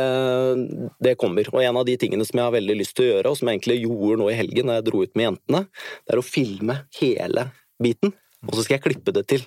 det 1.04 1.16
kommer. 1.20 1.48
Og 1.54 1.62
en 1.62 1.80
av 1.80 1.88
de 1.88 1.96
tingene 2.00 2.26
som 2.28 2.40
jeg 2.40 2.48
har 2.48 2.56
veldig 2.56 2.78
lyst 2.80 2.96
til 2.98 3.08
å 3.08 3.10
gjøre, 3.14 3.32
og 3.32 3.40
som 3.40 3.50
jeg 3.50 3.60
egentlig 3.60 3.80
gjorde 3.84 4.20
nå 4.22 4.30
i 4.30 4.38
helgen 4.38 4.70
da 4.70 4.78
jeg 4.78 4.88
dro 4.90 5.02
ut 5.02 5.14
med 5.14 5.28
jentene, 5.28 5.64
det 6.04 6.16
er 6.16 6.22
å 6.22 6.26
filme 6.26 6.78
hele 7.00 7.48
biten, 7.82 8.14
og 8.44 8.54
så 8.54 8.64
skal 8.64 8.78
jeg 8.78 8.86
klippe 8.88 9.14
det 9.16 9.26
til. 9.32 9.44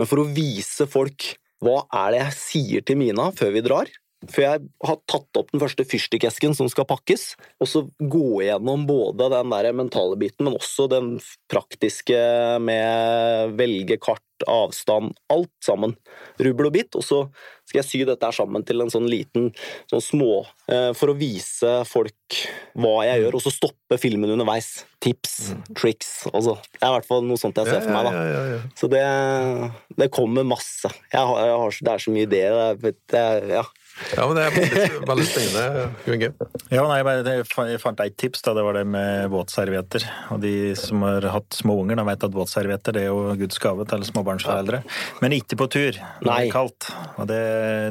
Men 0.00 0.08
for 0.08 0.22
å 0.22 0.28
vise 0.32 0.88
folk 0.90 1.34
hva 1.62 1.84
er 1.94 2.14
det 2.14 2.22
jeg 2.24 2.38
sier 2.40 2.86
til 2.86 2.98
Mina 2.98 3.28
før 3.36 3.52
vi 3.54 3.62
drar, 3.62 3.90
før 4.30 4.44
jeg 4.44 4.64
har 4.86 4.98
tatt 5.10 5.40
opp 5.40 5.50
den 5.50 5.62
første 5.62 5.86
fyrstikkesken 5.88 6.54
som 6.54 6.68
skal 6.70 6.86
pakkes, 6.88 7.32
og 7.62 7.70
så 7.70 7.84
gå 7.98 8.42
gjennom 8.46 8.86
både 8.88 9.30
den 9.32 9.54
der 9.54 9.70
mentale 9.76 10.18
biten, 10.20 10.46
men 10.46 10.58
også 10.58 10.88
den 10.92 11.16
praktiske 11.50 12.18
med 12.62 13.56
velge 13.58 13.98
kart, 14.02 14.22
avstand, 14.48 15.12
alt 15.30 15.52
sammen. 15.62 15.94
Rubbel 16.42 16.70
og 16.70 16.74
bit. 16.74 16.96
Og 16.98 17.04
så 17.06 17.18
skal 17.68 17.82
jeg 17.82 17.88
sy 17.88 18.00
dette 18.08 18.26
her 18.26 18.34
sammen 18.34 18.64
til 18.66 18.82
en 18.82 18.90
sånn 18.90 19.06
liten 19.10 19.50
sånn 19.90 20.02
små 20.02 20.40
eh, 20.66 20.90
For 20.98 21.12
å 21.12 21.16
vise 21.18 21.76
folk 21.86 22.38
hva 22.74 23.04
jeg 23.06 23.22
gjør, 23.22 23.36
og 23.38 23.44
så 23.44 23.52
stoppe 23.54 23.98
filmen 24.02 24.32
underveis. 24.34 24.70
Tips, 25.02 25.52
tricks. 25.78 26.10
Altså, 26.32 26.56
det 26.74 26.82
er 26.82 26.90
i 26.90 26.96
hvert 26.96 27.08
fall 27.08 27.24
noe 27.26 27.40
sånt 27.40 27.58
jeg 27.60 27.70
ser 27.70 27.84
for 27.84 27.94
meg. 27.94 28.08
da. 28.08 28.58
Så 28.78 28.90
det, 28.90 29.04
det 29.98 30.10
kommer 30.14 30.46
masse. 30.46 30.90
Jeg 31.12 31.22
har, 31.22 31.46
jeg 31.46 31.62
har, 31.62 31.78
det 31.78 31.94
er 31.94 32.04
så 32.06 32.14
mye 32.16 32.28
ideer. 32.28 32.82
Det, 32.82 32.96
jeg, 33.14 33.48
ja. 33.58 33.66
Ja, 34.16 34.24
men 34.26 34.38
det 34.38 34.44
er 34.44 34.54
veldig, 34.56 35.06
veldig 35.10 35.26
spennende, 35.28 35.84
UNG. 36.08 36.24
Ja, 36.72 36.84
nei, 36.88 36.98
jeg, 37.00 37.06
bare, 37.06 37.34
jeg 37.70 37.80
fant 37.82 38.00
et 38.04 38.16
tips, 38.20 38.42
da, 38.46 38.54
det 38.56 38.64
var 38.66 38.76
det 38.78 38.84
med 38.88 39.28
våtservietter. 39.32 40.06
Og 40.34 40.40
de 40.42 40.54
som 40.78 41.04
har 41.06 41.26
hatt 41.34 41.56
små 41.56 41.76
unger, 41.82 42.00
de 42.00 42.06
vet 42.08 42.26
at 42.28 42.36
våtservietter 42.36 42.96
det 42.96 43.04
er 43.06 43.10
jo 43.10 43.36
Guds 43.40 43.60
gave 43.62 43.86
til 43.90 44.06
småbarnsforeldre. 44.08 44.82
Men 45.24 45.36
ikke 45.36 45.58
på 45.60 45.68
tur 45.72 45.98
når 46.22 46.28
det 46.30 46.38
er 46.38 46.52
kaldt. 46.54 46.88
Og 47.16 47.28
det, 47.30 47.42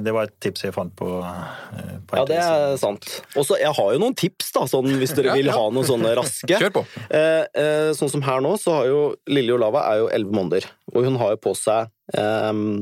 det 0.05 0.15
var 0.15 0.29
et 0.29 0.35
tips 0.43 0.65
jeg 0.67 0.75
fant 0.75 0.93
på, 0.97 1.11
eh, 1.21 1.93
på 2.09 2.21
ja, 2.21 2.25
det 2.29 2.39
er 2.41 2.75
sant. 2.81 3.07
Og 3.35 3.47
så, 3.47 3.59
jeg 3.61 3.73
har 3.77 3.93
jo 3.95 4.01
noen 4.01 4.17
tips, 4.17 4.51
da, 4.57 4.65
sånn, 4.69 4.89
hvis 5.01 5.15
dere 5.17 5.31
Ja, 5.31 5.37
vil 5.39 5.51
ja. 5.51 5.57
ha 5.57 5.69
noen 5.73 5.87
sånne 5.87 6.15
raske. 6.17 6.57
Kjør 6.57 6.75
på. 6.81 6.85
Eh, 7.09 7.43
eh, 7.61 7.91
sånn 7.97 8.11
som 8.11 8.25
her 8.25 8.43
nå, 8.43 8.55
så 8.61 8.79
har 8.79 8.89
jo 8.89 9.01
Lille 9.31 9.55
Olava 9.55 9.85
er 9.91 10.01
jo 10.03 10.11
elleve 10.13 10.35
måneder, 10.35 10.67
og 10.95 11.05
hun 11.07 11.19
har 11.21 11.35
jo 11.35 11.41
på 11.45 11.53
seg 11.57 11.91
ehm, 12.17 12.81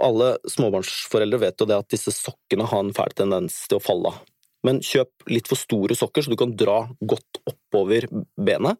Alle 0.00 0.34
småbarnsforeldre 0.48 1.40
vet 1.44 1.62
jo 1.62 1.68
det 1.68 1.78
at 1.80 1.92
disse 1.92 2.14
sokkene 2.14 2.68
har 2.70 2.84
en 2.84 2.94
fæl 2.96 3.16
tendens 3.16 3.62
til 3.68 3.80
å 3.80 3.84
falle 3.84 4.12
av. 4.12 4.20
Men 4.66 4.80
kjøp 4.84 5.24
litt 5.32 5.48
for 5.48 5.56
store 5.56 5.96
sokker, 5.96 6.24
så 6.24 6.32
du 6.32 6.36
kan 6.38 6.52
dra 6.58 6.82
godt 7.00 7.40
oppover 7.48 8.06
benet. 8.36 8.76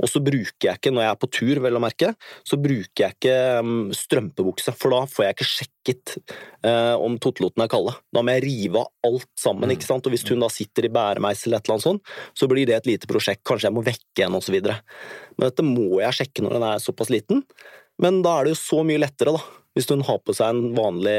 Og 0.00 0.08
så 0.08 0.22
bruker 0.24 0.70
jeg 0.70 0.80
ikke, 0.80 0.92
når 0.94 1.04
jeg 1.04 1.12
er 1.12 1.18
på 1.20 1.30
tur, 1.36 1.60
vel 1.64 1.76
å 1.76 1.82
merke, 1.84 2.12
så 2.48 2.56
bruker 2.60 3.04
jeg 3.04 3.16
ikke 3.16 3.34
mm, 3.66 3.82
strømpebukse, 3.96 4.72
for 4.78 4.96
da 4.96 5.02
får 5.10 5.26
jeg 5.26 5.36
ikke 5.36 5.48
sjekket 5.50 6.14
eh, 6.64 6.94
om 6.96 7.18
totelotene 7.20 7.68
er 7.68 7.72
kalde. 7.74 7.94
Da 8.14 8.24
må 8.24 8.36
jeg 8.38 8.46
rive 8.46 8.84
av 8.86 9.10
alt 9.10 9.28
sammen, 9.40 9.74
ikke 9.74 9.90
sant. 9.90 10.08
Og 10.08 10.16
hvis 10.16 10.24
hun 10.30 10.44
da 10.44 10.50
sitter 10.52 10.88
i 10.88 10.92
bæremeis 10.96 11.44
eller 11.44 11.60
et 11.60 11.68
eller 11.68 11.76
annet 11.76 11.88
sånt, 11.90 12.16
så 12.32 12.48
blir 12.48 12.68
det 12.70 12.78
et 12.78 12.88
lite 12.94 13.10
prosjekt. 13.10 13.44
Kanskje 13.48 13.68
jeg 13.68 13.76
må 13.76 13.84
vekke 13.84 14.24
henne, 14.24 14.40
videre. 14.48 14.80
Men 15.36 15.50
dette 15.50 15.66
må 15.66 16.00
jeg 16.00 16.22
sjekke 16.22 16.46
når 16.46 16.56
den 16.56 16.68
er 16.70 16.80
såpass 16.80 17.12
liten. 17.12 17.44
Men 18.00 18.22
da 18.24 18.38
er 18.38 18.46
det 18.46 18.54
jo 18.54 18.62
så 18.62 18.84
mye 18.86 19.02
lettere, 19.02 19.34
da. 19.36 19.57
Hvis 19.76 19.88
hun 19.92 20.04
har 20.06 20.20
på 20.24 20.34
seg 20.34 20.54
en 20.54 20.72
vanlig 20.76 21.16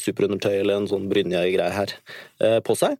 superundertøy 0.00 0.54
eller 0.54 0.78
en 0.78 0.90
sånn 0.90 1.08
brynjegreie 1.10 1.74
her 1.74 1.96
eh, 2.40 2.60
på 2.64 2.76
seg, 2.78 2.96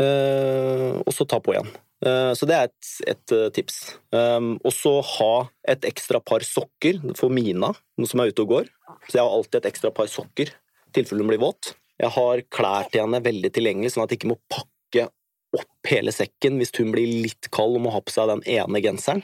eh, 0.00 0.92
og 1.02 1.10
så 1.12 1.26
ta 1.28 1.40
på 1.44 1.56
igjen. 1.56 1.72
Eh, 2.04 2.32
så 2.36 2.48
det 2.48 2.56
er 2.56 2.68
et, 2.68 2.90
et 3.14 3.34
eh, 3.34 3.46
tips. 3.56 3.78
Um, 4.14 4.54
og 4.64 4.74
så 4.76 4.98
ha 5.14 5.32
et 5.70 5.86
ekstra 5.88 6.20
par 6.24 6.44
sokker 6.46 7.00
for 7.18 7.32
Mina, 7.32 7.72
som 8.04 8.22
er 8.22 8.32
ute 8.32 8.44
og 8.44 8.52
går. 8.52 8.70
Så 9.08 9.18
jeg 9.18 9.22
har 9.22 9.32
alltid 9.32 9.60
et 9.60 9.70
ekstra 9.72 9.92
par 9.94 10.10
sokker, 10.12 10.52
i 10.52 10.96
tilfelle 10.96 11.24
hun 11.24 11.32
blir 11.32 11.42
våt. 11.42 11.74
Jeg 12.00 12.10
har 12.16 12.42
klær 12.52 12.90
til 12.90 13.04
henne 13.04 13.22
veldig 13.24 13.52
tilgjengelig, 13.54 13.94
sånn 13.94 14.04
at 14.04 14.12
jeg 14.12 14.20
ikke 14.20 14.32
må 14.34 14.40
pakke 14.52 15.08
opp 15.54 15.86
hele 15.88 16.10
sekken 16.10 16.58
hvis 16.58 16.74
hun 16.74 16.90
blir 16.90 17.06
litt 17.06 17.48
kald 17.54 17.78
og 17.78 17.84
må 17.84 17.92
ha 17.94 18.00
på 18.02 18.12
seg 18.12 18.32
den 18.32 18.44
ene 18.56 18.82
genseren. 18.84 19.22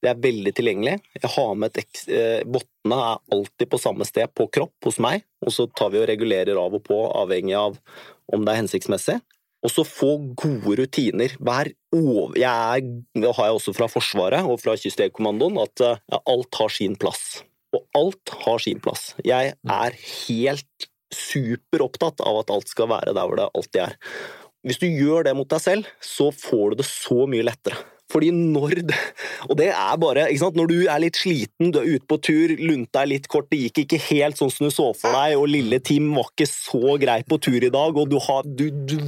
Det 0.00 0.08
er 0.08 0.20
veldig 0.22 0.52
tilgjengelig. 0.56 0.94
Jeg 1.18 1.32
har 1.34 1.50
med 1.60 1.76
et 1.76 2.04
eh, 2.08 2.40
Vottene 2.48 3.00
er 3.04 3.18
alltid 3.36 3.68
på 3.68 3.80
samme 3.80 4.06
sted 4.08 4.32
på 4.36 4.46
kropp 4.52 4.88
hos 4.88 4.96
meg, 5.02 5.26
og 5.44 5.52
så 5.52 5.66
tar 5.68 5.92
vi 5.92 6.00
og 6.00 6.08
regulerer 6.08 6.56
av 6.60 6.76
og 6.76 6.82
på, 6.86 7.02
avhengig 7.20 7.58
av 7.58 7.76
om 8.32 8.46
det 8.46 8.54
er 8.54 8.62
hensiktsmessig. 8.62 9.18
Og 9.60 9.68
så 9.68 9.84
få 9.84 10.14
gode 10.40 10.78
rutiner. 10.80 11.34
Vær 11.44 11.68
over... 11.92 12.38
Jeg 12.40 12.86
det 13.12 13.34
har 13.36 13.50
jeg 13.50 13.58
også 13.58 13.74
fra 13.76 13.90
Forsvaret 13.92 14.48
og 14.48 14.56
fra 14.62 14.72
Kystjegerkommandoen, 14.80 15.60
at 15.60 15.84
eh, 15.84 16.20
alt 16.32 16.60
har 16.62 16.72
sin 16.72 16.96
plass. 17.00 17.42
Og 17.76 17.84
alt 17.98 18.32
har 18.46 18.64
sin 18.64 18.80
plass. 18.82 19.12
Jeg 19.26 19.52
er 19.60 20.00
helt 20.00 20.90
superopptatt 21.12 22.22
av 22.24 22.40
at 22.40 22.52
alt 22.54 22.70
skal 22.70 22.88
være 22.90 23.12
der 23.12 23.26
hvor 23.26 23.36
det 23.36 23.50
alltid 23.52 23.82
er. 23.84 23.96
Hvis 24.66 24.80
du 24.80 24.88
gjør 24.88 25.28
det 25.28 25.36
mot 25.36 25.48
deg 25.50 25.62
selv, 25.62 25.88
så 26.04 26.28
får 26.34 26.72
du 26.72 26.80
det 26.80 26.88
så 26.88 27.24
mye 27.30 27.44
lettere. 27.46 27.78
Fordi 28.10 28.30
når 28.34 28.80
det, 28.90 28.98
Og 29.48 29.56
det 29.58 29.70
er 29.72 30.00
bare 30.00 30.26
ikke 30.30 30.42
sant? 30.44 30.58
Når 30.58 30.70
du 30.70 30.78
er 30.82 31.02
litt 31.02 31.18
sliten, 31.18 31.70
du 31.72 31.80
er 31.80 31.88
ute 31.96 32.06
på 32.10 32.18
tur, 32.22 32.54
lunta 32.58 33.04
er 33.04 33.12
litt 33.14 33.28
kort, 33.30 33.48
det 33.52 33.60
gikk 33.64 33.84
ikke 33.84 34.00
helt 34.10 34.40
sånn 34.40 34.52
som 34.52 34.66
du 34.66 34.74
så 34.74 34.90
for 34.96 35.14
deg, 35.14 35.36
og 35.38 35.48
lille 35.50 35.80
Tim 35.84 36.10
var 36.16 36.30
ikke 36.32 36.48
så 36.50 36.96
grei 37.00 37.20
på 37.26 37.38
tur 37.42 37.58
i 37.62 37.72
dag, 37.72 37.96
og 37.96 38.10
du 38.10 38.18
har 38.20 38.46
du, 38.46 38.68
du, 38.70 38.98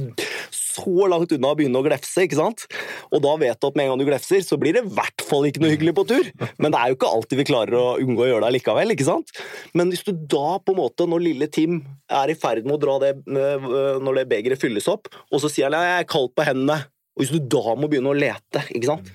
så 0.73 1.07
langt 1.09 1.33
unna 1.35 1.51
å 1.53 1.57
begynne 1.57 1.79
å 1.79 1.85
glefse, 1.85 2.25
ikke 2.25 2.39
sant? 2.39 2.65
Og 3.13 3.21
da 3.23 3.33
vet 3.41 3.59
du 3.59 3.67
at 3.69 3.77
med 3.77 3.85
en 3.85 3.93
gang 3.93 4.01
du 4.01 4.07
glefser, 4.07 4.41
så 4.45 4.57
blir 4.59 4.75
det 4.75 4.83
i 4.85 4.93
hvert 4.95 5.25
fall 5.27 5.47
ikke 5.47 5.63
noe 5.63 5.73
hyggelig 5.73 5.95
på 5.97 6.07
tur. 6.09 6.29
Men 6.57 6.73
det 6.73 6.79
er 6.79 6.91
jo 6.91 6.97
ikke 6.97 7.11
alltid 7.17 7.41
vi 7.41 7.47
klarer 7.49 7.77
å 7.77 7.85
unngå 8.01 8.25
å 8.25 8.29
gjøre 8.31 8.47
det 8.47 8.57
likevel, 8.57 8.95
ikke 8.95 9.09
sant? 9.09 9.35
Men 9.77 9.93
hvis 9.93 10.05
du 10.07 10.13
da, 10.13 10.57
på 10.63 10.73
en 10.73 10.81
måte, 10.81 11.07
når 11.09 11.27
lille 11.27 11.49
Tim 11.53 11.81
er 12.13 12.33
i 12.33 12.37
ferd 12.39 12.65
med 12.67 12.77
å 12.77 12.81
dra 12.81 12.97
det 13.03 13.13
øh, 13.21 14.01
når 14.03 14.21
det 14.21 14.27
begeret 14.31 14.61
fylles 14.61 14.89
opp, 14.91 15.11
og 15.29 15.43
så 15.43 15.51
sier 15.51 15.69
han 15.69 15.77
jeg 15.83 16.01
er 16.01 16.09
kald 16.09 16.33
på 16.33 16.47
hendene, 16.47 16.81
og 17.13 17.21
hvis 17.21 17.33
du 17.33 17.39
da 17.39 17.75
må 17.77 17.89
begynne 17.89 18.09
å 18.09 18.17
lete, 18.17 18.63
ikke 18.73 18.89
sant? 18.89 19.13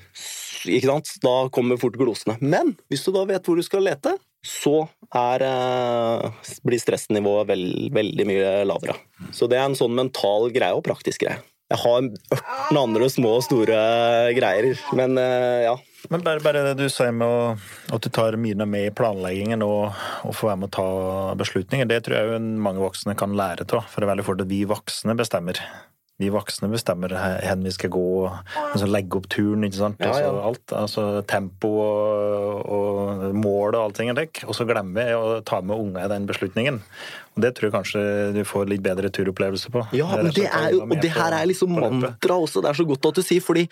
Ikke 0.68 0.90
sant? 0.90 1.10
Da 1.22 1.34
kommer 1.54 1.78
fort 1.80 1.98
glosene. 1.98 2.36
Men 2.38 2.76
hvis 2.92 3.04
du 3.06 3.12
da 3.14 3.24
vet 3.26 3.46
hvor 3.46 3.58
du 3.58 3.64
skal 3.66 3.84
lete, 3.86 4.14
så 4.46 4.86
er, 5.10 5.42
eh, 5.42 6.54
blir 6.66 6.78
stressnivået 6.78 7.48
veld, 7.50 7.92
veldig 7.94 8.26
mye 8.28 8.50
lavere. 8.68 8.94
Så 9.34 9.48
det 9.50 9.58
er 9.58 9.66
en 9.66 9.78
sånn 9.78 9.96
mental 9.98 10.50
greie 10.54 10.76
og 10.78 10.84
praktisk 10.86 11.26
greie. 11.26 11.42
Jeg 11.68 11.82
har 11.82 12.06
18 12.32 12.78
andre 12.80 13.10
små 13.12 13.34
og 13.36 13.42
store 13.44 13.76
greier, 14.32 14.70
men 14.96 15.18
eh, 15.20 15.66
ja. 15.66 15.74
Men 16.08 16.22
bare, 16.24 16.40
bare 16.40 16.62
det 16.70 16.78
du 16.78 16.86
sier 16.88 17.12
med 17.12 17.26
å, 17.28 17.58
at 17.92 18.00
du 18.00 18.08
tar 18.14 18.38
mye 18.40 18.64
med 18.64 18.86
i 18.86 18.94
planleggingen 18.94 19.60
og, 19.66 19.90
og 20.24 20.36
får 20.38 20.52
være 20.52 20.60
med 20.62 20.70
å 20.70 20.76
ta 20.78 20.88
beslutninger, 21.42 21.90
det 21.90 22.04
tror 22.06 22.22
jeg 22.22 22.40
mange 22.62 22.80
voksne 22.80 23.18
kan 23.18 23.36
lære 23.36 23.66
av. 23.68 23.84
For 23.90 24.00
det 24.00 24.06
er 24.06 24.14
veldig 24.14 24.28
fort 24.30 24.46
at 24.46 24.48
vi 24.48 24.62
voksne 24.70 25.18
bestemmer. 25.18 25.60
Vi 26.18 26.32
voksne 26.34 26.66
bestemmer 26.72 27.12
hvor 27.14 27.60
vi 27.62 27.70
skal 27.70 27.92
gå, 27.94 28.06
altså 28.58 28.88
legge 28.90 29.20
opp 29.20 29.28
turen, 29.30 29.62
ikke 29.68 29.78
sant. 29.78 30.00
Ja, 30.02 30.08
ja. 30.10 30.32
Altså, 30.32 30.40
alt, 30.48 30.72
altså 30.80 31.04
tempo 31.30 31.70
og, 31.78 32.64
og 32.74 33.36
mål 33.38 33.76
og 33.78 33.84
allting. 33.84 34.10
Og 34.10 34.56
så 34.58 34.66
glemmer 34.66 34.98
vi 34.98 35.14
å 35.14 35.38
ta 35.46 35.60
med 35.62 35.78
unga 35.78 36.08
i 36.08 36.10
den 36.10 36.26
beslutningen. 36.26 36.80
Og 37.36 37.44
Det 37.44 37.52
tror 37.54 37.68
jeg 37.68 37.76
kanskje 37.76 38.02
du 38.34 38.42
får 38.50 38.66
litt 38.72 38.82
bedre 38.82 39.12
turopplevelse 39.14 39.70
på. 39.70 39.84
Ja, 39.94 40.10
men 40.18 40.32
det 40.34 40.48
er 40.50 40.72
jo, 40.74 40.82
og 40.88 40.98
det 40.98 41.14
her 41.14 41.38
er 41.38 41.46
liksom 41.46 41.78
mantra 41.78 42.40
også, 42.42 42.66
det 42.66 42.72
er 42.72 42.82
så 42.82 42.88
godt 42.88 43.12
at 43.12 43.22
du 43.22 43.26
sier, 43.28 43.44
fordi 43.44 43.68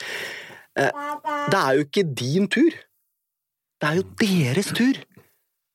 eh, 0.79 1.05
det 1.51 1.61
er 1.65 1.81
jo 1.81 1.89
ikke 1.89 2.07
din 2.23 2.47
tur. 2.47 2.79
Det 3.83 3.91
er 3.91 3.99
jo 3.99 4.07
deres 4.23 4.71
tur. 4.71 5.03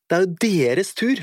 Det 0.07 0.17
er 0.17 0.23
jo 0.23 0.35
deres 0.47 0.95
tur. 0.95 1.19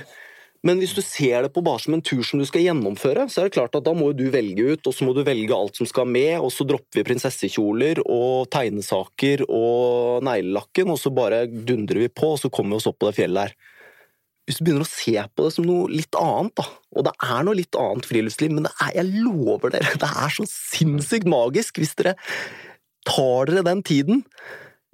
Men 0.69 0.83
hvis 0.83 0.93
du 0.93 1.01
ser 1.01 1.47
det 1.47 1.53
på 1.55 1.63
bare 1.65 1.81
som 1.81 1.95
en 1.97 2.03
tur 2.05 2.21
som 2.27 2.41
du 2.41 2.45
skal 2.45 2.67
gjennomføre, 2.67 3.25
så 3.33 3.41
er 3.41 3.49
det 3.49 3.55
klart 3.57 3.77
at 3.79 3.87
da 3.87 3.95
må 3.97 4.11
du 4.17 4.27
velge 4.35 4.75
ut, 4.75 4.91
og 4.91 4.93
så 4.93 5.07
må 5.07 5.15
du 5.17 5.23
velge 5.25 5.57
alt 5.57 5.81
som 5.81 5.89
skal 5.89 6.05
med, 6.11 6.35
og 6.43 6.53
så 6.53 6.67
dropper 6.69 7.01
vi 7.01 7.07
prinsessekjoler 7.09 8.03
og 8.05 8.51
tegnesaker 8.53 9.47
og 9.49 10.27
neglelakken, 10.29 10.93
og 10.93 11.01
så 11.01 11.15
bare 11.15 11.47
dundrer 11.49 12.05
vi 12.05 12.11
på, 12.13 12.35
og 12.35 12.43
så 12.43 12.53
kommer 12.53 12.77
vi 12.77 12.83
oss 12.83 12.91
opp 12.91 13.01
på 13.01 13.09
det 13.09 13.17
fjellet 13.23 13.49
her. 13.49 13.57
Hvis 14.49 14.61
du 14.61 14.65
begynner 14.67 14.85
å 14.85 14.91
se 14.91 15.17
på 15.17 15.47
det 15.47 15.55
som 15.57 15.67
noe 15.69 15.89
litt 15.93 16.21
annet, 16.21 16.55
da, 16.61 16.69
og 16.97 17.09
det 17.09 17.17
er 17.31 17.43
noe 17.49 17.57
litt 17.57 17.81
annet 17.81 18.09
friluftsliv, 18.09 18.53
men 18.59 18.69
er, 18.69 18.93
jeg 19.01 19.25
lover 19.25 19.73
dere, 19.73 19.97
det 20.05 20.13
er 20.13 20.37
så 20.37 20.49
sinnssykt 20.53 21.29
magisk 21.29 21.81
hvis 21.81 21.97
dere 21.97 22.19
tar 23.09 23.49
dere 23.49 23.65
den 23.65 23.81
tiden 23.89 24.27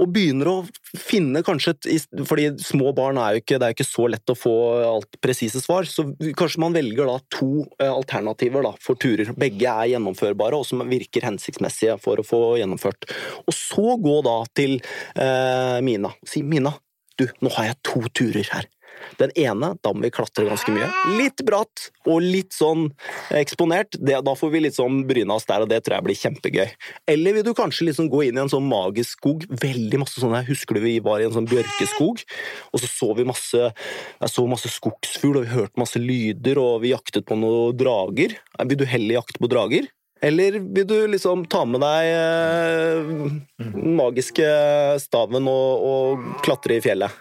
og 0.02 0.10
begynner 0.10 0.50
å 0.50 0.54
finne 0.98 1.42
kanskje 1.46 1.74
et 1.76 2.16
Fordi 2.26 2.48
små 2.62 2.92
barn 2.96 3.18
er 3.22 3.36
jo 3.36 3.42
ikke 3.42 3.60
Det 3.60 3.68
er 3.68 3.76
ikke 3.76 3.86
så 3.86 4.08
lett 4.10 4.32
å 4.32 4.36
få 4.38 4.54
alt 4.88 5.18
presise 5.22 5.62
svar, 5.62 5.86
så 5.88 6.06
kanskje 6.36 6.62
man 6.62 6.74
velger 6.74 7.08
da 7.08 7.18
to 7.32 7.64
eh, 7.78 7.90
alternativer 7.90 8.64
da, 8.66 8.72
for 8.82 8.98
turer. 9.00 9.30
Begge 9.38 9.70
er 9.70 9.92
gjennomførbare 9.94 10.58
og 10.58 10.66
som 10.68 10.82
virker 10.88 11.26
hensiktsmessige 11.26 11.96
for 12.02 12.20
å 12.20 12.26
få 12.26 12.40
gjennomført. 12.60 13.08
Og 13.46 13.56
så 13.56 13.96
gå 14.02 14.16
da 14.26 14.36
til 14.56 14.76
eh, 14.76 15.78
Mina 15.84 16.12
og 16.14 16.30
si 16.30 16.42
Mina, 16.46 16.74
du, 17.18 17.28
nå 17.44 17.52
har 17.56 17.70
jeg 17.70 17.80
to 17.86 18.02
turer 18.10 18.50
her. 18.50 18.68
Den 19.20 19.32
ene, 19.38 19.74
da 19.84 19.92
må 19.94 20.04
vi 20.04 20.12
klatre 20.14 20.46
ganske 20.48 20.74
mye. 20.74 20.88
Litt 21.18 21.42
bratt 21.46 21.88
og 22.08 22.24
litt 22.24 22.54
sånn 22.56 22.88
eksponert. 23.34 23.98
Det, 23.98 24.18
da 24.26 24.34
får 24.38 24.52
vi 24.54 24.72
sånn 24.74 25.02
bryne 25.08 25.36
oss 25.36 25.48
der, 25.48 25.64
og 25.64 25.70
det 25.70 25.82
tror 25.84 25.98
jeg 25.98 26.06
blir 26.08 26.20
kjempegøy. 26.20 26.68
Eller 27.10 27.38
vil 27.38 27.46
du 27.46 27.52
kanskje 27.56 27.88
liksom 27.88 28.10
gå 28.12 28.24
inn 28.28 28.38
i 28.38 28.44
en 28.44 28.52
sånn 28.52 28.66
magisk 28.68 29.18
skog? 29.18 29.46
Veldig 29.48 30.02
masse 30.02 30.20
sånne, 30.22 30.44
Husker 30.48 30.76
du 30.76 30.84
vi 30.84 30.98
var 31.04 31.22
i 31.22 31.28
en 31.28 31.34
sånn 31.34 31.48
bjørkeskog? 31.50 32.24
Og 32.72 32.82
så 32.82 32.90
så 32.90 33.12
vi 33.16 33.26
masse 33.28 33.64
jeg 33.64 34.32
så 34.32 34.46
masse 34.48 34.70
skogsfugl, 34.72 35.40
og 35.40 35.46
vi 35.46 35.54
hørte 35.54 35.80
masse 35.80 36.00
lyder, 36.00 36.60
og 36.60 36.82
vi 36.84 36.94
jaktet 36.94 37.26
på 37.28 37.38
noen 37.38 37.76
drager. 37.78 38.36
Vil 38.64 38.80
du 38.80 38.86
heller 38.88 39.20
jakte 39.20 39.42
på 39.42 39.50
drager? 39.50 39.88
Eller 40.24 40.56
vil 40.58 40.86
du 40.88 40.96
liksom 41.10 41.44
ta 41.52 41.64
med 41.68 41.82
deg 41.84 42.10
eh, 42.14 43.10
den 43.60 43.96
magiske 43.98 44.46
staven 45.02 45.50
og, 45.50 45.84
og 45.84 46.28
klatre 46.46 46.78
i 46.78 46.84
fjellet? 46.84 47.12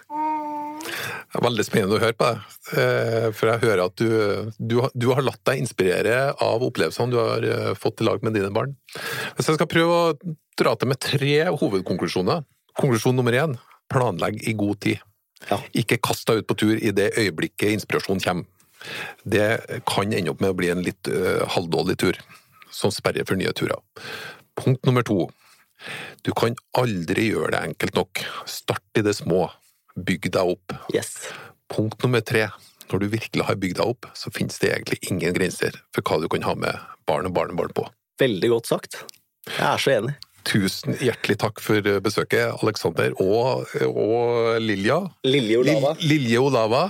Det 1.34 1.40
er 1.40 1.48
veldig 1.48 1.64
spennende 1.66 1.96
å 1.96 1.98
høre 1.98 2.14
på 2.14 2.26
deg, 2.30 2.42
eh, 2.78 3.24
for 3.34 3.50
jeg 3.50 3.62
hører 3.64 3.80
at 3.88 3.98
du, 3.98 4.52
du, 4.62 4.76
du 4.94 5.06
har 5.10 5.24
latt 5.26 5.40
deg 5.50 5.64
inspirere 5.64 6.18
av 6.38 6.62
opplevelsene 6.62 7.10
du 7.10 7.16
har 7.18 7.46
eh, 7.48 7.72
fått 7.74 8.04
i 8.04 8.06
lag 8.06 8.22
med 8.22 8.36
dine 8.38 8.52
barn. 8.54 8.76
Hvis 9.34 9.50
jeg 9.50 9.58
skal 9.58 9.70
prøve 9.72 9.96
å 9.98 10.34
dra 10.54 10.76
til 10.78 10.92
med 10.92 11.00
tre 11.02 11.34
hovedkonklusjoner. 11.50 12.44
Konklusjon 12.78 13.18
nummer 13.18 13.34
én 13.34 13.56
planlegg 13.90 14.44
i 14.46 14.54
god 14.58 14.78
tid. 14.86 15.02
Ja. 15.48 15.58
Ikke 15.74 15.98
kast 15.98 16.30
deg 16.30 16.44
ut 16.44 16.48
på 16.52 16.58
tur 16.62 16.78
i 16.78 16.94
det 16.94 17.10
øyeblikket 17.18 17.74
inspirasjonen 17.74 18.22
kommer. 18.22 18.46
Det 19.26 19.80
kan 19.90 20.14
ende 20.14 20.30
opp 20.30 20.42
med 20.44 20.54
å 20.54 20.58
bli 20.58 20.70
en 20.70 20.82
litt 20.84 21.08
uh, 21.08 21.42
halvdårlig 21.54 21.96
tur, 21.98 22.18
som 22.70 22.92
sperrer 22.94 23.26
for 23.26 23.40
nye 23.40 23.52
turer. 23.56 23.80
Punkt 24.60 24.86
nummer 24.86 25.02
to. 25.06 25.26
Du 26.22 26.30
kan 26.36 26.54
aldri 26.78 27.30
gjøre 27.30 27.54
det 27.56 27.62
enkelt 27.70 27.98
nok. 27.98 28.24
Start 28.48 29.00
i 29.00 29.04
det 29.04 29.16
små. 29.18 29.48
Bygg 29.94 30.30
deg 30.34 30.54
opp. 30.56 30.74
Yes. 30.94 31.28
Punkt 31.70 32.02
nummer 32.02 32.20
tre. 32.26 32.48
Når 32.90 33.00
du 33.00 33.06
virkelig 33.14 33.44
har 33.48 33.56
bygd 33.56 33.78
deg 33.80 33.86
opp, 33.94 34.08
så 34.18 34.30
finnes 34.34 34.58
det 34.60 34.72
egentlig 34.74 34.98
ingen 35.10 35.32
grenser 35.36 35.78
for 35.94 36.04
hva 36.04 36.18
du 36.20 36.28
kan 36.32 36.44
ha 36.44 36.54
med 36.58 36.76
barn 37.08 37.28
og 37.30 37.34
barnebarn 37.36 37.72
på. 37.76 37.86
Veldig 38.20 38.50
godt 38.52 38.68
sagt. 38.70 38.98
Jeg 39.48 39.64
er 39.70 39.80
så 39.80 39.94
enig. 39.94 40.14
Tusen 40.44 40.92
hjertelig 41.00 41.38
takk 41.40 41.60
for 41.64 41.80
besøket, 42.04 42.52
Alexander 42.60 43.14
og, 43.22 43.64
og 43.88 44.58
Lilja. 44.60 44.98
Lilje 45.24 45.62
Olava. 45.62 45.94
Lil- 46.02 46.10
Lilje 46.26 46.42
Olava. 46.44 46.82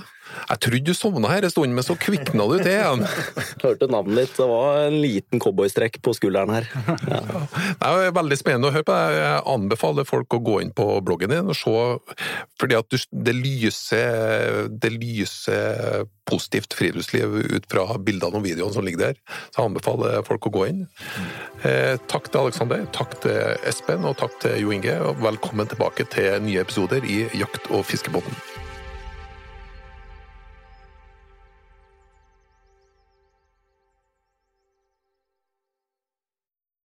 Jeg 0.49 0.61
trodde 0.65 0.81
du 0.85 0.97
sovna 0.97 1.31
her 1.31 1.45
en 1.45 1.53
stund, 1.53 1.75
men 1.75 1.85
så 1.85 1.95
kvikna 1.99 2.47
du 2.49 2.55
til 2.59 2.71
igjen. 2.73 3.05
Hørte 3.65 3.89
navnet 3.91 4.23
ditt, 4.23 4.35
det 4.37 4.47
var 4.49 4.81
en 4.87 4.97
liten 5.03 5.41
cowboystrekk 5.43 6.01
på 6.05 6.15
skulderen 6.17 6.53
her. 6.55 6.69
Ja. 7.09 7.21
Det 7.85 8.09
er 8.09 8.15
veldig 8.15 8.37
spennende 8.39 8.69
å 8.69 8.73
høre 8.73 8.85
på. 8.87 8.95
Jeg 9.13 9.41
anbefaler 9.51 10.07
folk 10.07 10.35
å 10.35 10.41
gå 10.43 10.55
inn 10.63 10.71
på 10.75 10.85
bloggen 11.05 11.31
din 11.31 11.51
og 11.51 11.57
se, 11.57 12.25
fordi 12.59 12.77
at 12.77 12.95
det 13.25 13.35
lyser 13.37 14.67
det 14.69 14.91
lyser 14.93 16.05
positivt 16.29 16.73
friluftsliv 16.73 17.35
ut 17.53 17.67
fra 17.71 17.85
bildene 18.01 18.39
og 18.39 18.45
videoene 18.45 18.73
som 18.73 18.85
ligger 18.85 19.07
der. 19.07 19.21
Så 19.51 19.61
jeg 19.61 19.69
anbefaler 19.69 20.25
folk 20.27 20.49
å 20.49 20.53
gå 20.57 20.65
inn. 20.71 20.83
Eh, 21.61 21.95
takk 22.11 22.31
til 22.31 22.45
Aleksander, 22.45 22.85
takk 22.95 23.17
til 23.25 23.39
Espen 23.69 24.07
og 24.09 24.17
takk 24.21 24.37
til 24.43 24.57
Jo 24.63 24.73
Inge, 24.75 24.97
og 25.05 25.21
velkommen 25.23 25.69
tilbake 25.69 26.07
til 26.13 26.41
nye 26.45 26.65
episoder 26.65 27.05
i 27.05 27.25
Jakt- 27.37 27.69
og 27.71 27.85
fiskebåten. 27.85 28.54